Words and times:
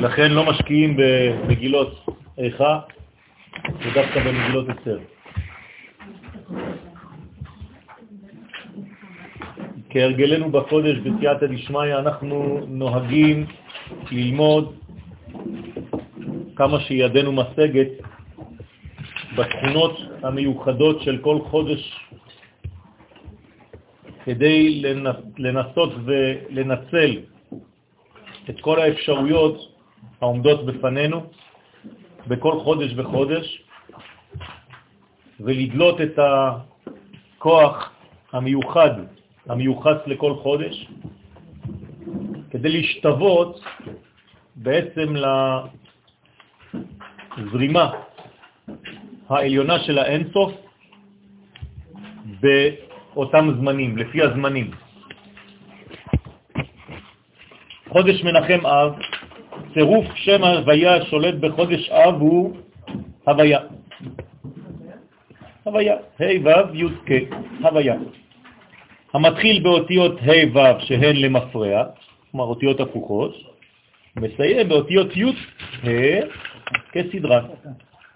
ולכן 0.00 0.32
לא 0.32 0.46
משקיעים 0.50 0.96
במגילות 0.96 2.06
איכה, 2.38 2.80
ודווקא 3.80 4.20
במגילות 4.24 4.66
אסתר. 4.68 4.98
כהרגלנו 9.90 10.50
בקודש 10.50 10.96
בסייעתא 10.96 11.46
דשמיא 11.46 11.98
אנחנו 11.98 12.60
נוהגים 12.68 13.46
ללמוד 14.10 14.74
כמה 16.56 16.80
שידנו 16.80 17.32
משגת 17.32 17.88
בתכונות 19.36 19.96
המיוחדות 20.22 21.02
של 21.02 21.18
כל 21.18 21.38
חודש 21.50 22.00
כדי 24.24 24.82
לנסות 25.38 25.92
ולנצל 26.04 27.18
את 28.50 28.60
כל 28.60 28.80
האפשרויות 28.80 29.69
העומדות 30.20 30.66
בפנינו 30.66 31.26
בכל 32.26 32.60
חודש 32.60 32.92
וחודש 32.96 33.62
ולדלות 35.40 36.00
את 36.00 36.18
הכוח 36.18 37.90
המיוחד, 38.32 38.90
המיוחס 39.48 39.96
לכל 40.06 40.34
חודש, 40.34 40.88
כדי 42.50 42.68
להשתוות 42.68 43.60
בעצם 44.56 45.14
לזרימה 47.38 47.90
העליונה 49.28 49.78
של 49.78 49.98
האינסוף 49.98 50.52
באותם 52.40 53.50
זמנים, 53.58 53.98
לפי 53.98 54.22
הזמנים. 54.22 54.70
חודש 57.88 58.22
מנחם 58.22 58.66
אב, 58.66 58.92
צירוף 59.74 60.06
שם 60.14 60.44
הוויה 60.44 61.04
שולט 61.04 61.34
בחודש 61.34 61.88
אב 61.90 62.20
הוא 62.20 62.56
הוויה. 63.26 63.60
הוויה, 65.64 65.96
ה' 66.20 66.24
ו' 66.44 66.74
י' 66.74 66.88
כ', 67.06 67.12
הוויה. 67.62 67.94
המתחיל 69.14 69.62
באותיות 69.62 70.18
ה' 70.22 70.56
ו' 70.58 70.80
שהן 70.80 71.16
למפרע, 71.16 71.84
כלומר 72.30 72.44
אותיות 72.44 72.80
הפוכות, 72.80 73.34
מסיים 74.16 74.68
באותיות 74.68 75.16
י' 75.16 75.24
ה' 75.84 76.20
כסדרה. 76.92 77.40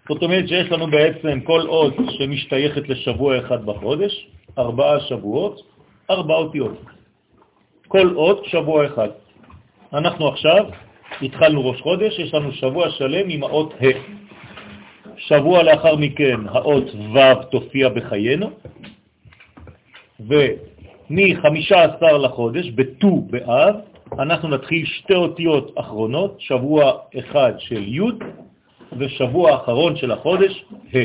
זאת 0.08 0.22
אומרת 0.22 0.48
שיש 0.48 0.72
לנו 0.72 0.86
בעצם 0.86 1.40
כל 1.40 1.60
אות 1.66 1.94
שמשתייכת 2.10 2.88
לשבוע 2.88 3.38
אחד 3.38 3.66
בחודש, 3.66 4.26
ארבעה 4.58 5.00
שבועות, 5.00 5.60
ארבע 6.10 6.34
אותיות. 6.34 6.78
כל 7.88 8.16
אות 8.16 8.44
שבוע 8.44 8.86
אחד. 8.86 9.08
אנחנו 9.92 10.28
עכשיו 10.28 10.64
התחלנו 11.22 11.70
ראש 11.70 11.80
חודש, 11.80 12.18
יש 12.18 12.34
לנו 12.34 12.52
שבוע 12.52 12.90
שלם 12.90 13.28
עם 13.28 13.42
האות 13.42 13.74
ה'. 13.80 13.86
שבוע 15.16 15.62
לאחר 15.62 15.96
מכן 15.96 16.40
האות 16.48 16.84
ו' 17.14 17.44
תופיע 17.50 17.88
בחיינו, 17.88 18.50
ומ-15 20.20 22.02
לחודש, 22.22 22.70
בט"ו 22.70 23.26
באב, 23.30 23.74
אנחנו 24.18 24.48
נתחיל 24.48 24.86
שתי 24.86 25.14
אותיות 25.14 25.72
אחרונות, 25.78 26.36
שבוע 26.38 26.92
אחד 27.18 27.52
של 27.58 27.82
י' 27.88 28.00
ושבוע 28.98 29.56
אחרון 29.56 29.96
של 29.96 30.10
החודש 30.12 30.64
ה'. 30.94 30.98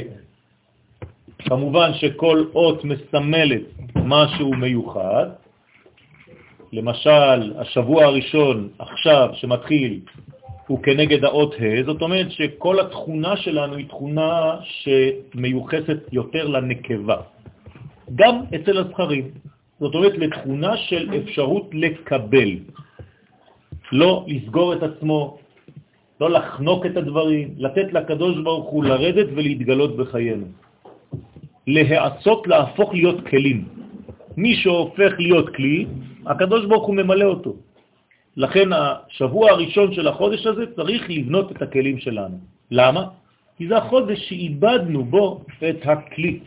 כמובן 1.40 1.92
שכל 1.94 2.46
אות 2.54 2.84
מסמלת 2.84 3.62
משהו 3.96 4.54
מיוחד, 4.54 5.26
למשל, 6.74 7.54
השבוע 7.58 8.06
הראשון 8.06 8.70
עכשיו 8.80 9.30
שמתחיל 9.34 10.00
הוא 10.68 10.84
כנגד 10.84 11.24
האות 11.24 11.56
ה', 11.60 11.84
זאת 11.86 12.02
אומרת 12.02 12.32
שכל 12.32 12.80
התכונה 12.80 13.38
שלנו 13.38 13.76
היא 13.76 13.88
תכונה 13.88 14.56
שמיוחסת 14.62 15.98
יותר 16.12 16.48
לנקבה, 16.48 17.18
גם 18.16 18.36
אצל 18.56 18.78
הזכרים. 18.78 19.32
זאת 19.80 19.96
אומרת 19.96 20.18
לתכונה 20.18 20.78
של 20.78 21.10
אפשרות 21.24 21.70
לקבל, 21.74 22.50
לא 23.92 24.26
לסגור 24.28 24.74
את 24.74 24.84
עצמו, 24.84 25.38
לא 26.22 26.30
לחנוק 26.30 26.86
את 26.86 26.98
הדברים, 26.98 27.48
לתת 27.58 27.94
לקדוש 27.94 28.38
ברוך 28.44 28.70
הוא 28.70 28.84
לרדת 28.84 29.28
ולהתגלות 29.36 29.98
בחיינו. 29.98 30.46
להעצות, 31.68 32.48
להפוך 32.48 32.94
להיות 32.94 33.28
כלים. 33.28 33.66
מי 34.38 34.56
שהופך 34.56 35.12
להיות 35.20 35.56
כלי, 35.56 35.86
הקדוש 36.26 36.66
ברוך 36.66 36.86
הוא 36.88 36.96
ממלא 36.96 37.26
אותו. 37.26 37.56
לכן 38.38 38.70
השבוע 38.74 39.52
הראשון 39.52 39.94
של 39.94 40.08
החודש 40.08 40.46
הזה 40.46 40.66
צריך 40.76 41.10
לבנות 41.10 41.52
את 41.52 41.62
הכלים 41.62 42.00
שלנו. 42.00 42.38
למה? 42.72 43.04
כי 43.58 43.68
זה 43.68 43.78
החודש 43.78 44.20
שאיבדנו 44.30 45.04
בו 45.04 45.42
את 45.70 45.82
הכלי 45.84 46.40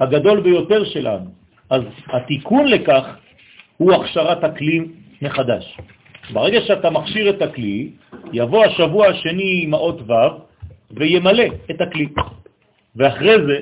הגדול 0.00 0.40
ביותר 0.40 0.84
שלנו. 0.84 1.30
אז 1.70 1.82
התיקון 2.06 2.66
לכך 2.66 3.04
הוא 3.76 3.92
הכשרת 3.92 4.44
הכלי 4.44 4.80
מחדש. 5.22 5.78
ברגע 6.32 6.60
שאתה 6.60 6.90
מכשיר 6.90 7.30
את 7.30 7.42
הכלי, 7.42 7.90
יבוא 8.32 8.64
השבוע 8.64 9.06
השני 9.06 9.60
עם 9.62 9.74
האות 9.74 10.00
ו' 10.10 10.12
וימלא 10.90 11.44
את 11.70 11.80
הכלי. 11.80 12.08
ואחרי 12.96 13.34
זה 13.46 13.56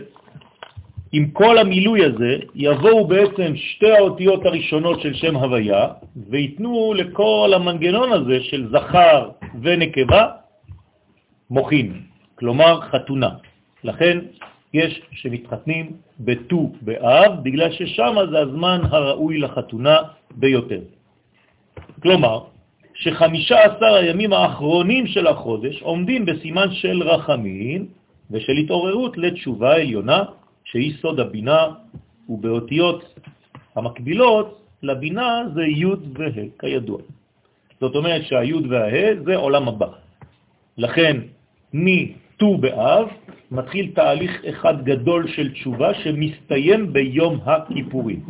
עם 1.13 1.31
כל 1.31 1.59
המילוי 1.59 2.05
הזה 2.05 2.39
יבואו 2.55 3.07
בעצם 3.07 3.57
שתי 3.57 3.91
האותיות 3.91 4.47
הראשונות 4.47 5.01
של 5.01 5.15
שם 5.15 5.37
הוויה 5.37 5.87
ויתנו 6.31 6.95
לכל 6.97 7.53
המנגנון 7.55 8.13
הזה 8.13 8.43
של 8.43 8.69
זכר 8.71 9.31
ונקבה 9.63 10.27
מוכין, 11.51 12.01
כלומר 12.35 12.81
חתונה. 12.81 13.31
לכן 13.85 14.19
יש 14.75 15.01
שמתחתנים 15.13 15.93
בט"ו 16.21 16.73
באב, 16.83 17.43
בגלל 17.43 17.71
ששם 17.73 18.15
זה 18.31 18.39
הזמן 18.39 18.81
הראוי 18.91 19.39
לחתונה 19.39 19.97
ביותר. 20.31 20.81
כלומר, 22.03 22.39
שחמישה 22.95 23.59
עשר 23.61 23.95
הימים 23.95 24.33
האחרונים 24.33 25.07
של 25.07 25.27
החודש 25.27 25.83
עומדים 25.83 26.27
בסימן 26.27 26.71
של 26.71 27.03
רחמים 27.03 27.87
ושל 28.31 28.53
התעוררות 28.53 29.19
לתשובה 29.19 29.75
עליונה 29.75 30.23
שהיא 30.71 30.93
סוד 31.03 31.21
הבינה, 31.21 31.67
ובאותיות 32.29 33.15
המקבילות 33.77 34.49
לבינה 34.83 35.43
זה 35.55 35.65
י' 35.65 35.85
וה', 35.85 36.47
כידוע. 36.59 37.01
זאת 37.81 37.95
אומרת 37.97 38.23
שהי' 38.27 38.69
והה' 38.69 39.25
זה 39.25 39.37
עולם 39.37 39.69
הבא. 39.69 39.89
לכן, 40.79 41.17
מט"ו 41.75 42.59
באב 42.59 43.09
מתחיל 43.51 43.91
תהליך 43.95 44.45
אחד 44.45 44.85
גדול 44.85 45.29
של 45.29 45.53
תשובה 45.53 45.95
שמסתיים 45.95 46.93
ביום 46.93 47.41
הכיפורים. 47.45 48.23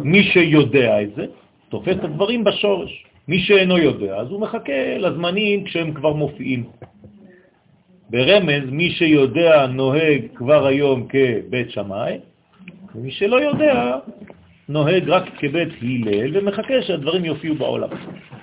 מי 0.00 0.22
שיודע 0.22 1.02
את 1.02 1.14
זה, 1.16 1.24
תופס 1.68 1.96
את 1.98 2.04
הדברים 2.04 2.44
בשורש. 2.44 2.92
מי 3.28 3.38
שאינו 3.38 3.78
יודע, 3.78 4.16
אז 4.16 4.30
הוא 4.30 4.40
מחכה 4.40 4.98
לזמנים 4.98 5.64
כשהם 5.64 5.94
כבר 5.94 6.12
מופיעים. 6.12 6.62
ברמז, 8.10 8.70
מי 8.70 8.90
שיודע 8.90 9.66
נוהג 9.66 10.22
כבר 10.34 10.66
היום 10.66 11.06
כבית 11.08 11.70
שמאי, 11.70 12.18
ומי 12.94 13.10
שלא 13.10 13.36
יודע 13.36 13.96
נוהג 14.68 15.08
רק 15.08 15.24
כבית 15.38 15.68
הלל 15.82 16.36
ומחכה 16.36 16.82
שהדברים 16.82 17.24
יופיעו 17.24 17.54
בעולם. 17.54 17.88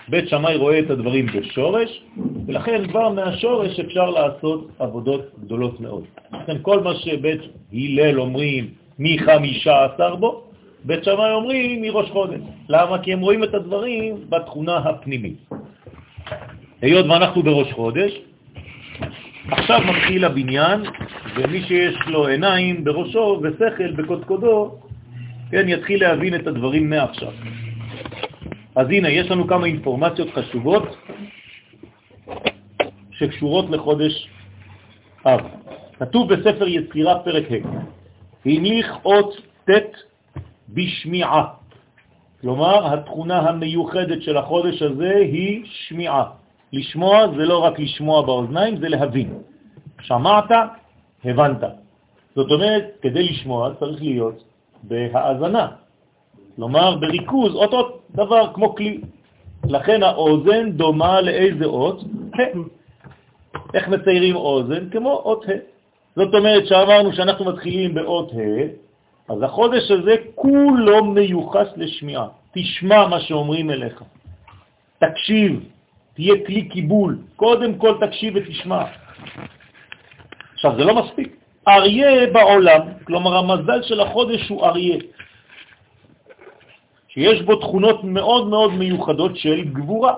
בית 0.07 0.29
שמאי 0.29 0.55
רואה 0.55 0.79
את 0.79 0.89
הדברים 0.89 1.25
בשורש, 1.25 2.03
ולכן 2.47 2.87
כבר 2.87 3.09
מהשורש 3.09 3.79
אפשר 3.79 4.09
לעשות 4.09 4.69
עבודות 4.79 5.21
גדולות 5.39 5.79
מאוד. 5.79 6.03
לכן 6.33 6.57
כל 6.61 6.79
מה 6.79 6.95
שבית 6.95 7.41
הלל 7.73 8.19
אומרים 8.19 8.67
מחמישה 8.99 9.85
עשר 9.85 10.15
בו, 10.15 10.43
בית 10.85 11.03
שמאי 11.03 11.31
אומרים 11.31 11.81
מראש 11.81 12.09
חודש. 12.09 12.39
למה? 12.69 12.97
כי 12.99 13.13
הם 13.13 13.19
רואים 13.19 13.43
את 13.43 13.53
הדברים 13.53 14.15
בתכונה 14.29 14.77
הפנימית. 14.77 15.37
היות 16.81 17.05
ואנחנו 17.05 17.43
בראש 17.43 17.73
חודש, 17.73 18.11
עכשיו 19.47 19.79
מתחיל 19.81 20.25
הבניין, 20.25 20.81
ומי 21.35 21.61
שיש 21.61 21.95
לו 22.07 22.27
עיניים 22.27 22.83
בראשו 22.83 23.41
ושכל 23.43 23.91
בקודקודו, 23.91 24.79
כן, 25.51 25.69
יתחיל 25.69 26.01
להבין 26.01 26.35
את 26.35 26.47
הדברים 26.47 26.89
מעכשיו. 26.89 27.31
אז 28.75 28.87
הנה, 28.89 29.09
יש 29.09 29.31
לנו 29.31 29.47
כמה 29.47 29.65
אינפורמציות 29.65 30.27
חשובות 30.33 30.97
שקשורות 33.11 33.69
לחודש 33.69 34.29
אב. 35.25 35.39
כתוב 35.99 36.33
בספר 36.33 36.67
יצירה 36.67 37.19
פרק 37.19 37.45
ה', 37.51 37.55
המליך 38.45 38.95
אות 39.05 39.33
ט' 39.69 39.95
בשמיעה. 40.69 41.45
כלומר, 42.41 42.93
התכונה 42.93 43.39
המיוחדת 43.39 44.21
של 44.21 44.37
החודש 44.37 44.81
הזה 44.81 45.13
היא 45.15 45.61
שמיעה. 45.65 46.40
לשמוע 46.73 47.27
זה 47.37 47.45
לא 47.45 47.57
רק 47.63 47.79
לשמוע 47.79 48.21
באוזניים, 48.21 48.77
זה 48.77 48.89
להבין. 48.89 49.33
שמעת, 50.01 50.51
הבנת. 51.25 51.63
זאת 52.35 52.51
אומרת, 52.51 52.83
כדי 53.01 53.23
לשמוע 53.23 53.69
צריך 53.79 54.01
להיות 54.01 54.43
בהאזנה. 54.83 55.67
כלומר, 56.55 56.95
בריכוז, 56.95 57.55
אותו 57.55 57.99
דבר 58.15 58.53
כמו 58.53 58.75
כלי. 58.75 59.01
לכן 59.69 60.03
האוזן 60.03 60.71
דומה 60.71 61.21
לאיזה 61.21 61.65
אות? 61.65 62.03
איך 63.73 63.87
מציירים 63.87 64.35
אוזן? 64.35 64.89
כמו 64.89 65.11
אות 65.11 65.45
ה'. 65.49 65.71
זאת 66.15 66.33
אומרת 66.33 66.67
שאמרנו 66.67 67.13
שאנחנו 67.13 67.45
מתחילים 67.45 67.93
באות 67.93 68.31
ה', 68.31 69.33
אז 69.33 69.43
החודש 69.43 69.91
הזה 69.91 70.15
כולו 70.35 71.05
מיוחס 71.05 71.67
לשמיעה. 71.75 72.27
תשמע 72.51 73.07
מה 73.07 73.19
שאומרים 73.19 73.71
אליך. 73.71 74.03
תקשיב, 74.99 75.63
תהיה 76.13 76.35
כלי 76.45 76.69
קיבול. 76.69 77.17
קודם 77.35 77.77
כל 77.77 77.97
תקשיב 78.01 78.33
ותשמע. 78.35 78.83
עכשיו, 80.53 80.75
זה 80.77 80.83
לא 80.83 80.95
מספיק. 80.95 81.35
אריה 81.67 82.27
בעולם, 82.33 82.81
כלומר 83.03 83.37
המזל 83.37 83.81
של 83.83 83.99
החודש 83.99 84.49
הוא 84.49 84.65
אריה, 84.65 84.97
שיש 87.07 87.41
בו 87.41 87.55
תכונות 87.55 88.03
מאוד 88.03 88.47
מאוד 88.47 88.73
מיוחדות 88.73 89.37
של 89.37 89.63
גבורה. 89.63 90.13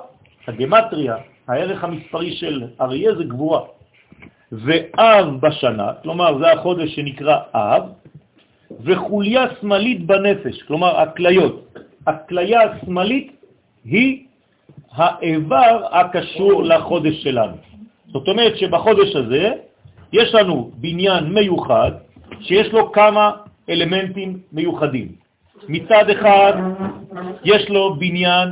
הגמטריה, 0.47 1.15
הערך 1.47 1.83
המספרי 1.83 2.35
של 2.35 2.63
אריה 2.81 3.15
זה 3.15 3.23
גבורה. 3.23 3.61
ואב 4.51 5.27
בשנה, 5.41 5.93
כלומר 6.03 6.37
זה 6.37 6.51
החודש 6.51 6.95
שנקרא 6.95 7.37
אב, 7.53 7.83
וחוליה 8.83 9.45
שמאלית 9.61 10.05
בנפש, 10.05 10.61
כלומר 10.63 10.97
הכליות. 10.97 11.77
הכליה 12.07 12.61
השמאלית 12.61 13.31
היא 13.85 14.25
האיבר 14.95 15.85
הקשור 15.91 16.63
לחודש 16.63 17.23
שלנו. 17.23 17.55
זאת 18.07 18.27
אומרת 18.27 18.57
שבחודש 18.57 19.15
הזה 19.15 19.51
יש 20.13 20.35
לנו 20.35 20.71
בניין 20.75 21.23
מיוחד 21.33 21.91
שיש 22.41 22.73
לו 22.73 22.91
כמה 22.91 23.31
אלמנטים 23.69 24.39
מיוחדים. 24.53 25.07
מצד 25.67 26.09
אחד 26.09 26.53
יש 27.43 27.69
לו 27.69 27.95
בניין 27.95 28.49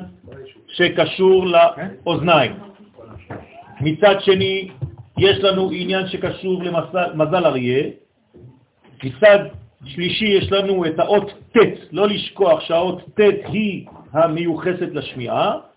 שקשור 0.68 1.46
לאוזניים. 1.46 2.52
מצד 3.82 4.16
שני 4.20 4.70
יש 5.18 5.38
לנו 5.40 5.70
עניין 5.74 6.08
שקשור 6.08 6.64
למזל 6.64 7.46
אריה. 7.46 7.84
מצד 9.04 9.40
שלישי 9.86 10.26
יש 10.26 10.52
לנו 10.52 10.86
את 10.86 11.00
האות 11.00 11.32
ט', 11.52 11.58
לא 11.92 12.08
לשכוח 12.08 12.60
שהאות 12.62 13.02
ט' 13.20 13.46
היא 13.46 13.86
המיוחסת 14.14 14.90
לשמיעה, 14.94 15.71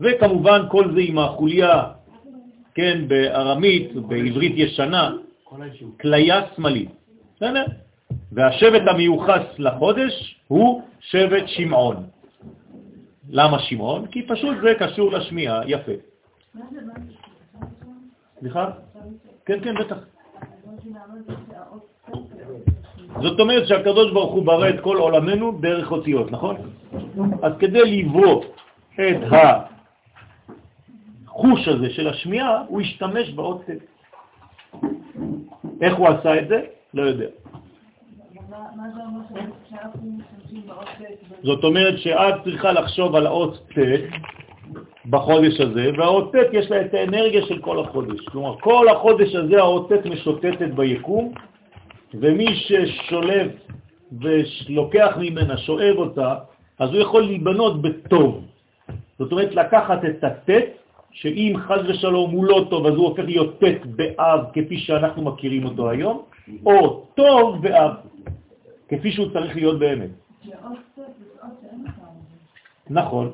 וכמובן 0.00 0.60
כל 0.70 0.94
זה 0.94 1.00
עם 1.00 1.18
החוליה, 1.18 1.82
כן, 2.74 3.08
בארמית, 3.08 3.92
בעברית 3.94 4.52
ישנה, 4.56 5.10
כליה 6.00 6.40
שמאלית. 6.56 6.90
בסדר? 7.36 7.64
והשבט 8.32 8.82
המיוחס 8.86 9.42
לחודש 9.58 10.40
הוא 10.48 10.82
שבט 11.00 11.42
שמעון. 11.46 11.96
למה 13.30 13.58
שמעון? 13.58 14.06
כי 14.06 14.22
פשוט 14.26 14.56
זה 14.62 14.74
קשור 14.78 15.12
לשמיעה, 15.12 15.60
יפה. 15.66 15.92
סליחה? 18.40 18.70
כן, 19.46 19.60
כן, 19.64 19.74
בטח. 19.74 19.96
זאת 23.22 23.40
אומרת 23.40 23.66
שהקדוש 23.66 24.12
ברוך 24.12 24.32
הוא 24.32 24.46
ברא 24.46 24.68
את 24.68 24.80
כל 24.80 24.96
עולמנו 24.96 25.58
דרך 25.60 25.92
אותיות, 25.92 26.30
נכון? 26.30 26.56
אז 27.42 27.52
כדי 27.58 28.02
לברוא 28.02 28.44
את 28.94 29.16
החוש 31.34 31.68
הזה 31.68 31.90
של 31.90 32.08
השמיעה, 32.08 32.62
הוא 32.68 32.80
השתמש 32.80 33.30
באות 33.30 33.62
איך 35.80 35.94
הוא 35.96 36.08
עשה 36.08 36.38
את 36.38 36.48
זה? 36.48 36.60
לא 36.94 37.02
יודע. 37.02 37.26
זאת 41.42 41.64
אומרת 41.64 41.98
שאת 41.98 42.34
צריכה 42.44 42.72
לחשוב 42.72 43.14
על 43.14 43.26
האות 43.26 43.68
ט' 43.74 43.78
בחודש 45.10 45.60
הזה, 45.60 45.90
והאות 45.98 46.32
ט' 46.32 46.38
יש 46.52 46.70
לה 46.70 46.80
את 46.80 46.94
האנרגיה 46.94 47.46
של 47.46 47.58
כל 47.58 47.80
החודש. 47.80 48.20
כלומר, 48.20 48.56
כל 48.60 48.88
החודש 48.88 49.34
הזה 49.34 49.58
האות 49.58 49.92
ט' 49.92 50.06
משוטטת 50.06 50.70
ביקום, 50.74 51.32
ומי 52.14 52.46
ששולב 52.54 53.50
ולוקח 54.20 55.16
ממנה, 55.20 55.56
שואב 55.56 55.96
אותה, 55.96 56.34
אז 56.78 56.90
הוא 56.90 56.98
יכול 57.00 57.22
להיבנות 57.22 57.82
בטוב. 57.82 58.44
זאת 59.18 59.32
אומרת, 59.32 59.54
לקחת 59.54 60.04
את 60.04 60.24
הט', 60.24 60.50
שאם 61.14 61.54
חז 61.58 61.90
ושלום 61.90 62.30
הוא 62.30 62.44
לא 62.44 62.66
טוב, 62.70 62.86
אז 62.86 62.94
הוא 62.94 63.08
הופך 63.08 63.22
להיות 63.22 63.60
ט' 63.60 63.86
באב, 63.86 64.40
כפי 64.52 64.78
שאנחנו 64.78 65.22
מכירים 65.22 65.64
אותו 65.64 65.90
היום, 65.90 66.22
או 66.66 67.06
טוב 67.14 67.62
באב, 67.62 67.92
כפי 68.88 69.12
שהוא 69.12 69.30
צריך 69.32 69.56
להיות 69.56 69.78
באמת. 69.78 70.10
נכון, 72.90 73.30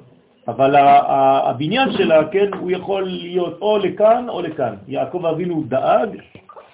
אבל 0.49 0.77
הבניין 0.77 1.93
שלה, 1.93 2.29
כן, 2.29 2.55
הוא 2.55 2.71
יכול 2.71 3.03
להיות 3.03 3.59
או 3.61 3.79
לכאן 3.79 4.29
או 4.29 4.43
לכאן. 4.43 4.75
יעקב 4.89 5.27
אבינו 5.27 5.65
דאג 5.69 6.09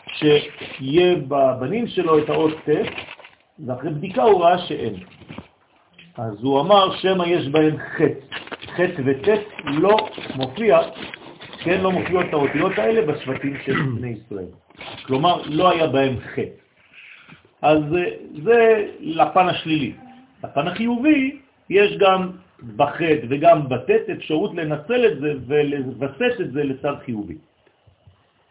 שיהיה 0.06 1.17
בבנים 1.29 1.87
שלו 1.87 2.19
את 2.19 2.29
האות 2.29 2.55
ט', 2.64 2.70
ואחרי 3.67 3.91
בדיקה 3.91 4.23
הוא 4.23 4.41
ראה 4.43 4.58
שאין. 4.58 4.94
אז 6.17 6.43
הוא 6.43 6.61
אמר 6.61 6.97
שמא 6.97 7.25
יש 7.26 7.49
בהם 7.49 7.76
חטא. 7.79 8.56
חטא 8.76 9.02
וט' 9.05 9.28
לא 9.64 9.96
מופיע, 10.34 10.78
כן, 11.58 11.81
לא 11.81 11.93
מופיעות 11.93 12.26
האותיות 12.32 12.78
האלה 12.78 13.12
בשבטים 13.12 13.56
של 13.64 13.82
בני 13.96 14.08
ישראל. 14.08 14.46
כלומר, 15.06 15.43
לא 15.46 15.70
היה 15.70 15.87
בהם 15.87 16.17
חטא. 16.20 16.67
אז 17.62 17.78
זה 18.44 18.87
לפן 19.00 19.49
השלילי. 19.49 19.93
לפן 20.44 20.69
החיובי, 20.69 21.38
יש 21.70 21.96
גם 21.99 22.31
בחטא 22.76 23.26
וגם 23.28 23.69
בטט 23.69 24.11
אפשרות 24.12 24.55
לנצל 24.55 25.06
את 25.06 25.19
זה 25.20 25.32
ולבסס 25.46 26.40
את 26.40 26.52
זה 26.52 26.64
לצד 26.64 26.94
חיובי. 27.05 27.34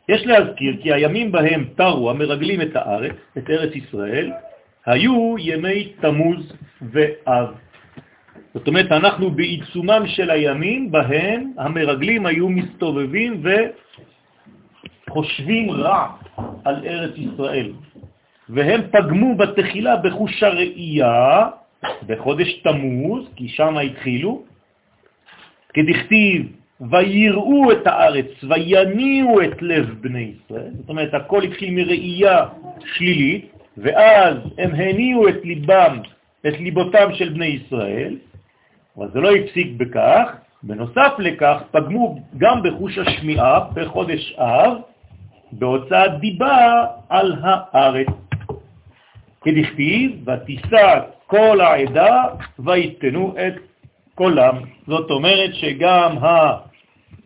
יש 0.09 0.25
להזכיר 0.25 0.77
כי 0.81 0.93
הימים 0.93 1.31
בהם 1.31 1.65
תרו 1.75 2.09
המרגלים 2.09 2.61
את 2.61 2.75
הארץ, 2.75 3.15
את 3.37 3.49
ארץ 3.49 3.75
ישראל, 3.75 4.31
היו 4.85 5.35
ימי 5.39 5.93
תמוז 6.01 6.53
ואב. 6.81 7.47
זאת 8.55 8.67
אומרת, 8.67 8.91
אנחנו 8.91 9.31
בעיצומם 9.31 10.03
של 10.05 10.29
הימים 10.29 10.91
בהם 10.91 11.51
המרגלים 11.57 12.25
היו 12.25 12.49
מסתובבים 12.49 13.43
וחושבים 15.07 15.71
רע 15.71 16.07
על 16.65 16.75
ארץ 16.87 17.11
ישראל. 17.17 17.71
והם 18.49 18.81
פגמו 18.91 19.35
בתחילה 19.35 19.95
בחוש 19.97 20.43
הראייה, 20.43 21.47
בחודש 22.07 22.53
תמוז, 22.63 23.27
כי 23.35 23.47
שם 23.47 23.77
התחילו, 23.77 24.43
כדכתיב, 25.73 26.41
ויראו 26.91 27.71
את 27.71 27.87
הארץ 27.87 28.31
ויניעו 28.49 29.41
את 29.41 29.61
לב 29.61 29.95
בני 30.01 30.31
ישראל. 30.35 30.71
זאת 30.79 30.89
אומרת, 30.89 31.13
הכל 31.13 31.43
התחיל 31.43 31.71
מראייה 31.73 32.45
שלילית, 32.95 33.51
ואז 33.77 34.37
הם 34.57 34.71
הניעו 34.75 35.27
את 35.27 35.39
ליבם, 35.43 35.99
את 36.47 36.53
ליבותם 36.59 37.07
של 37.13 37.29
בני 37.29 37.45
ישראל, 37.45 38.15
אבל 38.97 39.11
זה 39.13 39.19
לא 39.19 39.35
הפסיק 39.35 39.67
בכך. 39.77 40.35
בנוסף 40.63 41.11
לכך, 41.19 41.61
פגמו 41.71 42.19
גם 42.37 42.63
בחוש 42.63 42.97
השמיעה 42.97 43.59
בחודש 43.73 44.35
אב, 44.37 44.77
בהוצאת 45.51 46.19
דיבה 46.19 46.85
על 47.09 47.35
הארץ. 47.41 48.07
כדכתיב, 49.41 50.29
ותישא 50.29 50.99
כל 51.27 51.61
העדה 51.61 52.23
ויתנו 52.59 53.35
את 53.37 53.53
קולם. 54.15 54.55
זאת 54.87 55.11
אומרת 55.11 55.53
שגם 55.53 56.17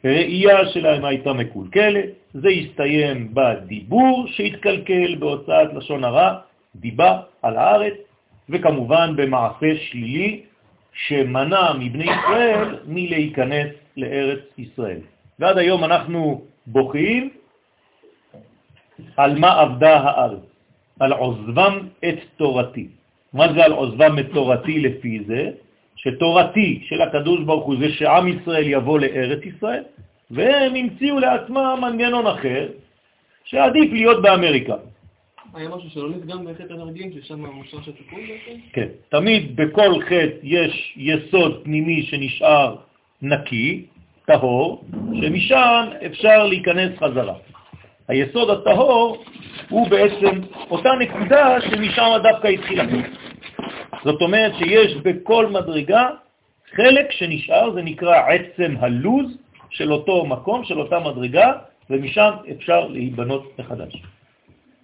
הראייה 0.04 0.68
שלהם 0.68 1.06
הייתה 1.06 1.34
מקולקלת, 1.34 2.10
זה 2.34 2.50
הסתיים 2.50 3.34
בדיבור 3.34 4.28
שהתקלקל 4.28 5.16
בהוצאת 5.20 5.74
לשון 5.74 6.04
הרע, 6.04 6.40
דיבה 6.76 7.20
על 7.42 7.58
הארץ, 7.58 7.94
וכמובן 8.50 9.14
במעשה 9.16 9.68
שלילי 9.90 10.42
שמנע 10.94 11.74
מבני 11.80 12.04
ישראל 12.04 12.80
מלהיכנס 12.86 13.68
לארץ 13.98 14.40
ישראל. 14.58 15.02
ועד 15.40 15.58
היום 15.58 15.84
אנחנו 15.84 16.42
בוכים 16.68 17.30
על 19.18 19.40
מה 19.40 19.62
עבדה 19.62 19.98
הארץ. 19.98 20.50
על 21.00 21.12
עוזבם 21.12 21.80
את 22.06 22.20
תורתי. 22.38 22.88
מה 23.34 23.54
זה 23.54 23.66
על 23.66 23.72
עוזבם 23.72 24.20
את 24.20 24.26
תורתי 24.34 24.80
לפי 24.80 25.24
זה? 25.28 25.52
שתורתי 25.96 26.80
של 26.84 27.02
הקדוש 27.02 27.40
ברוך 27.44 27.66
הוא 27.66 27.76
זה 27.80 27.90
שעם 27.90 28.28
ישראל 28.28 28.68
יבוא 28.68 29.00
לארץ 29.00 29.40
ישראל, 29.46 29.84
והם 30.32 30.76
המציאו 30.76 31.20
לעצמם 31.20 31.80
מנגנון 31.82 32.28
אחר, 32.28 32.68
שעדיף 33.44 33.92
להיות 33.92 34.22
באמריקה. 34.22 34.76
היה 35.54 35.70
משהו 35.70 35.90
שלא 35.90 36.10
נפגם 36.10 36.46
בחטא 36.46 36.74
הנרגים, 36.74 37.12
ששם 37.14 37.46
מושרש 37.46 37.88
הטיפול 37.88 38.20
בעצם? 38.20 38.60
כן, 38.74 38.88
תמיד 39.10 39.56
בכל 39.56 40.02
חטא 40.02 40.38
יש 40.44 40.94
יסוד 40.98 41.62
פנימי 41.64 42.04
שנשאר 42.04 42.76
נקי, 43.22 43.86
טהור, 44.26 44.84
שמשם 45.22 45.86
אפשר 46.06 46.46
להיכנס 46.46 46.98
חזרה. 46.98 47.34
היסוד 48.08 48.50
הטהור 48.50 49.24
הוא 49.70 49.90
בעצם 49.90 50.42
אותה 50.70 50.90
נקודה 51.00 51.62
שמשם 51.62 52.10
דווקא 52.24 52.48
התחילה. 52.48 52.84
זאת 54.04 54.22
אומרת 54.22 54.52
שיש 54.56 54.96
בכל 54.96 55.48
מדרגה 55.48 56.10
חלק 56.76 57.12
שנשאר 57.12 57.74
זה 57.74 57.82
נקרא 57.82 58.16
עצם 58.16 58.76
הלוז 58.80 59.38
של 59.70 59.92
אותו 59.94 60.26
מקום, 60.26 60.66
של 60.66 60.80
אותה 60.80 61.00
מדרגה, 61.00 61.52
ומשם 61.90 62.32
אפשר 62.52 62.88
להיבנות 62.88 63.60
מחדש. 63.60 64.04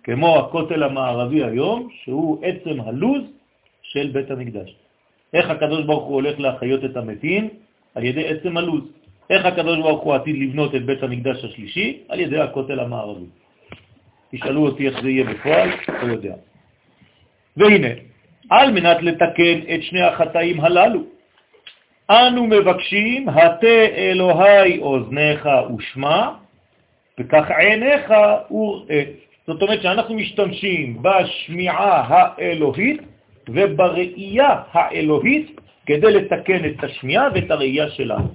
כמו 0.05 0.39
הכותל 0.39 0.83
המערבי 0.83 1.43
היום, 1.43 1.89
שהוא 2.03 2.45
עצם 2.45 2.81
הלוז 2.81 3.23
של 3.81 4.09
בית 4.13 4.31
המקדש. 4.31 4.75
איך 5.33 5.49
הקדוש 5.49 5.85
ברוך 5.85 6.03
הוא 6.03 6.13
הולך 6.13 6.39
להחיות 6.39 6.85
את 6.85 6.97
המתים? 6.97 7.49
על 7.95 8.03
ידי 8.03 8.27
עצם 8.27 8.57
הלוז. 8.57 8.83
איך 9.29 9.45
הקדוש 9.45 9.77
ברוך 9.79 10.01
הוא 10.01 10.13
עתיד 10.13 10.35
לבנות 10.37 10.75
את 10.75 10.85
בית 10.85 11.03
המקדש 11.03 11.43
השלישי? 11.43 11.99
על 12.09 12.19
ידי 12.19 12.39
הכותל 12.39 12.79
המערבי. 12.79 13.25
תשאלו 14.31 14.65
אותי 14.65 14.87
איך 14.87 15.01
זה 15.01 15.09
יהיה 15.09 15.23
בפועל, 15.25 15.69
לא 16.01 16.11
יודע. 16.11 16.35
והנה, 17.57 17.93
על 18.49 18.71
מנת 18.71 18.97
לתקן 19.01 19.57
את 19.73 19.81
שני 19.83 20.01
החטאים 20.01 20.61
הללו, 20.61 21.01
אנו 22.09 22.47
מבקשים, 22.47 23.29
הטה 23.29 23.85
אלוהי 23.97 24.79
אוזניך 24.79 25.49
ושמע, 25.77 26.29
וכך 27.19 27.51
עיניך 27.51 28.13
וראה. 28.51 29.24
זאת 29.47 29.61
אומרת 29.61 29.81
שאנחנו 29.81 30.15
משתמשים 30.15 30.97
בשמיעה 31.01 32.03
האלוהית 32.07 33.01
ובראייה 33.49 34.51
האלוהית 34.71 35.59
כדי 35.85 36.13
לתקן 36.13 36.65
את 36.65 36.83
השמיעה 36.83 37.27
ואת 37.33 37.51
הראייה 37.51 37.89
שלנו. 37.89 38.27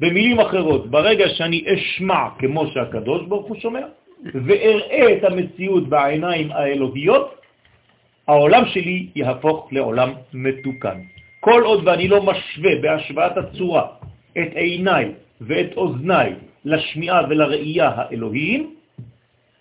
במילים 0.00 0.40
אחרות, 0.40 0.90
ברגע 0.90 1.28
שאני 1.28 1.64
אשמע 1.74 2.28
כמו 2.38 2.66
שהקדוש 2.66 3.26
ברוך 3.26 3.46
הוא 3.46 3.56
שומע, 3.56 3.80
ואראה 4.34 5.12
את 5.12 5.24
המציאות 5.24 5.88
בעיניים 5.88 6.52
האלוהיות, 6.52 7.40
העולם 8.28 8.64
שלי 8.66 9.06
יהפוך 9.14 9.68
לעולם 9.72 10.10
מתוקן. 10.34 10.98
כל 11.40 11.62
עוד 11.62 11.88
ואני 11.88 12.08
לא 12.08 12.22
משווה 12.22 12.70
בהשוואת 12.82 13.36
הצורה 13.36 13.86
את 14.38 14.50
עיניי 14.54 15.12
ואת 15.40 15.76
אוזניי 15.76 16.34
לשמיעה 16.64 17.20
ולראייה 17.28 17.90
האלוהיים, 17.94 18.74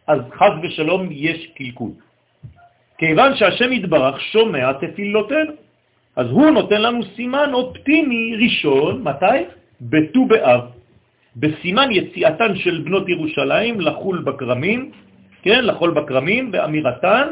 אז 0.09 0.19
חז 0.33 0.53
ושלום 0.63 1.07
יש 1.11 1.47
קלקול. 1.57 1.91
כיוון 2.97 3.35
שהשם 3.35 3.73
יתברך 3.73 4.21
שומע 4.21 4.73
תפילותינו, 4.73 5.53
אז 6.15 6.27
הוא 6.29 6.49
נותן 6.49 6.81
לנו 6.81 6.99
סימן 7.15 7.49
אופטימי 7.53 8.35
ראשון, 8.43 9.03
מתי? 9.03 9.37
בט"ו 9.81 10.25
באב, 10.25 10.61
בסימן 11.35 11.87
יציאתן 11.91 12.55
של 12.55 12.81
בנות 12.81 13.09
ירושלים 13.09 13.81
לחול 13.81 14.17
בקרמים, 14.25 14.91
כן, 15.41 15.65
לחול 15.65 15.91
בקרמים, 15.91 16.51
באמירתן, 16.51 17.27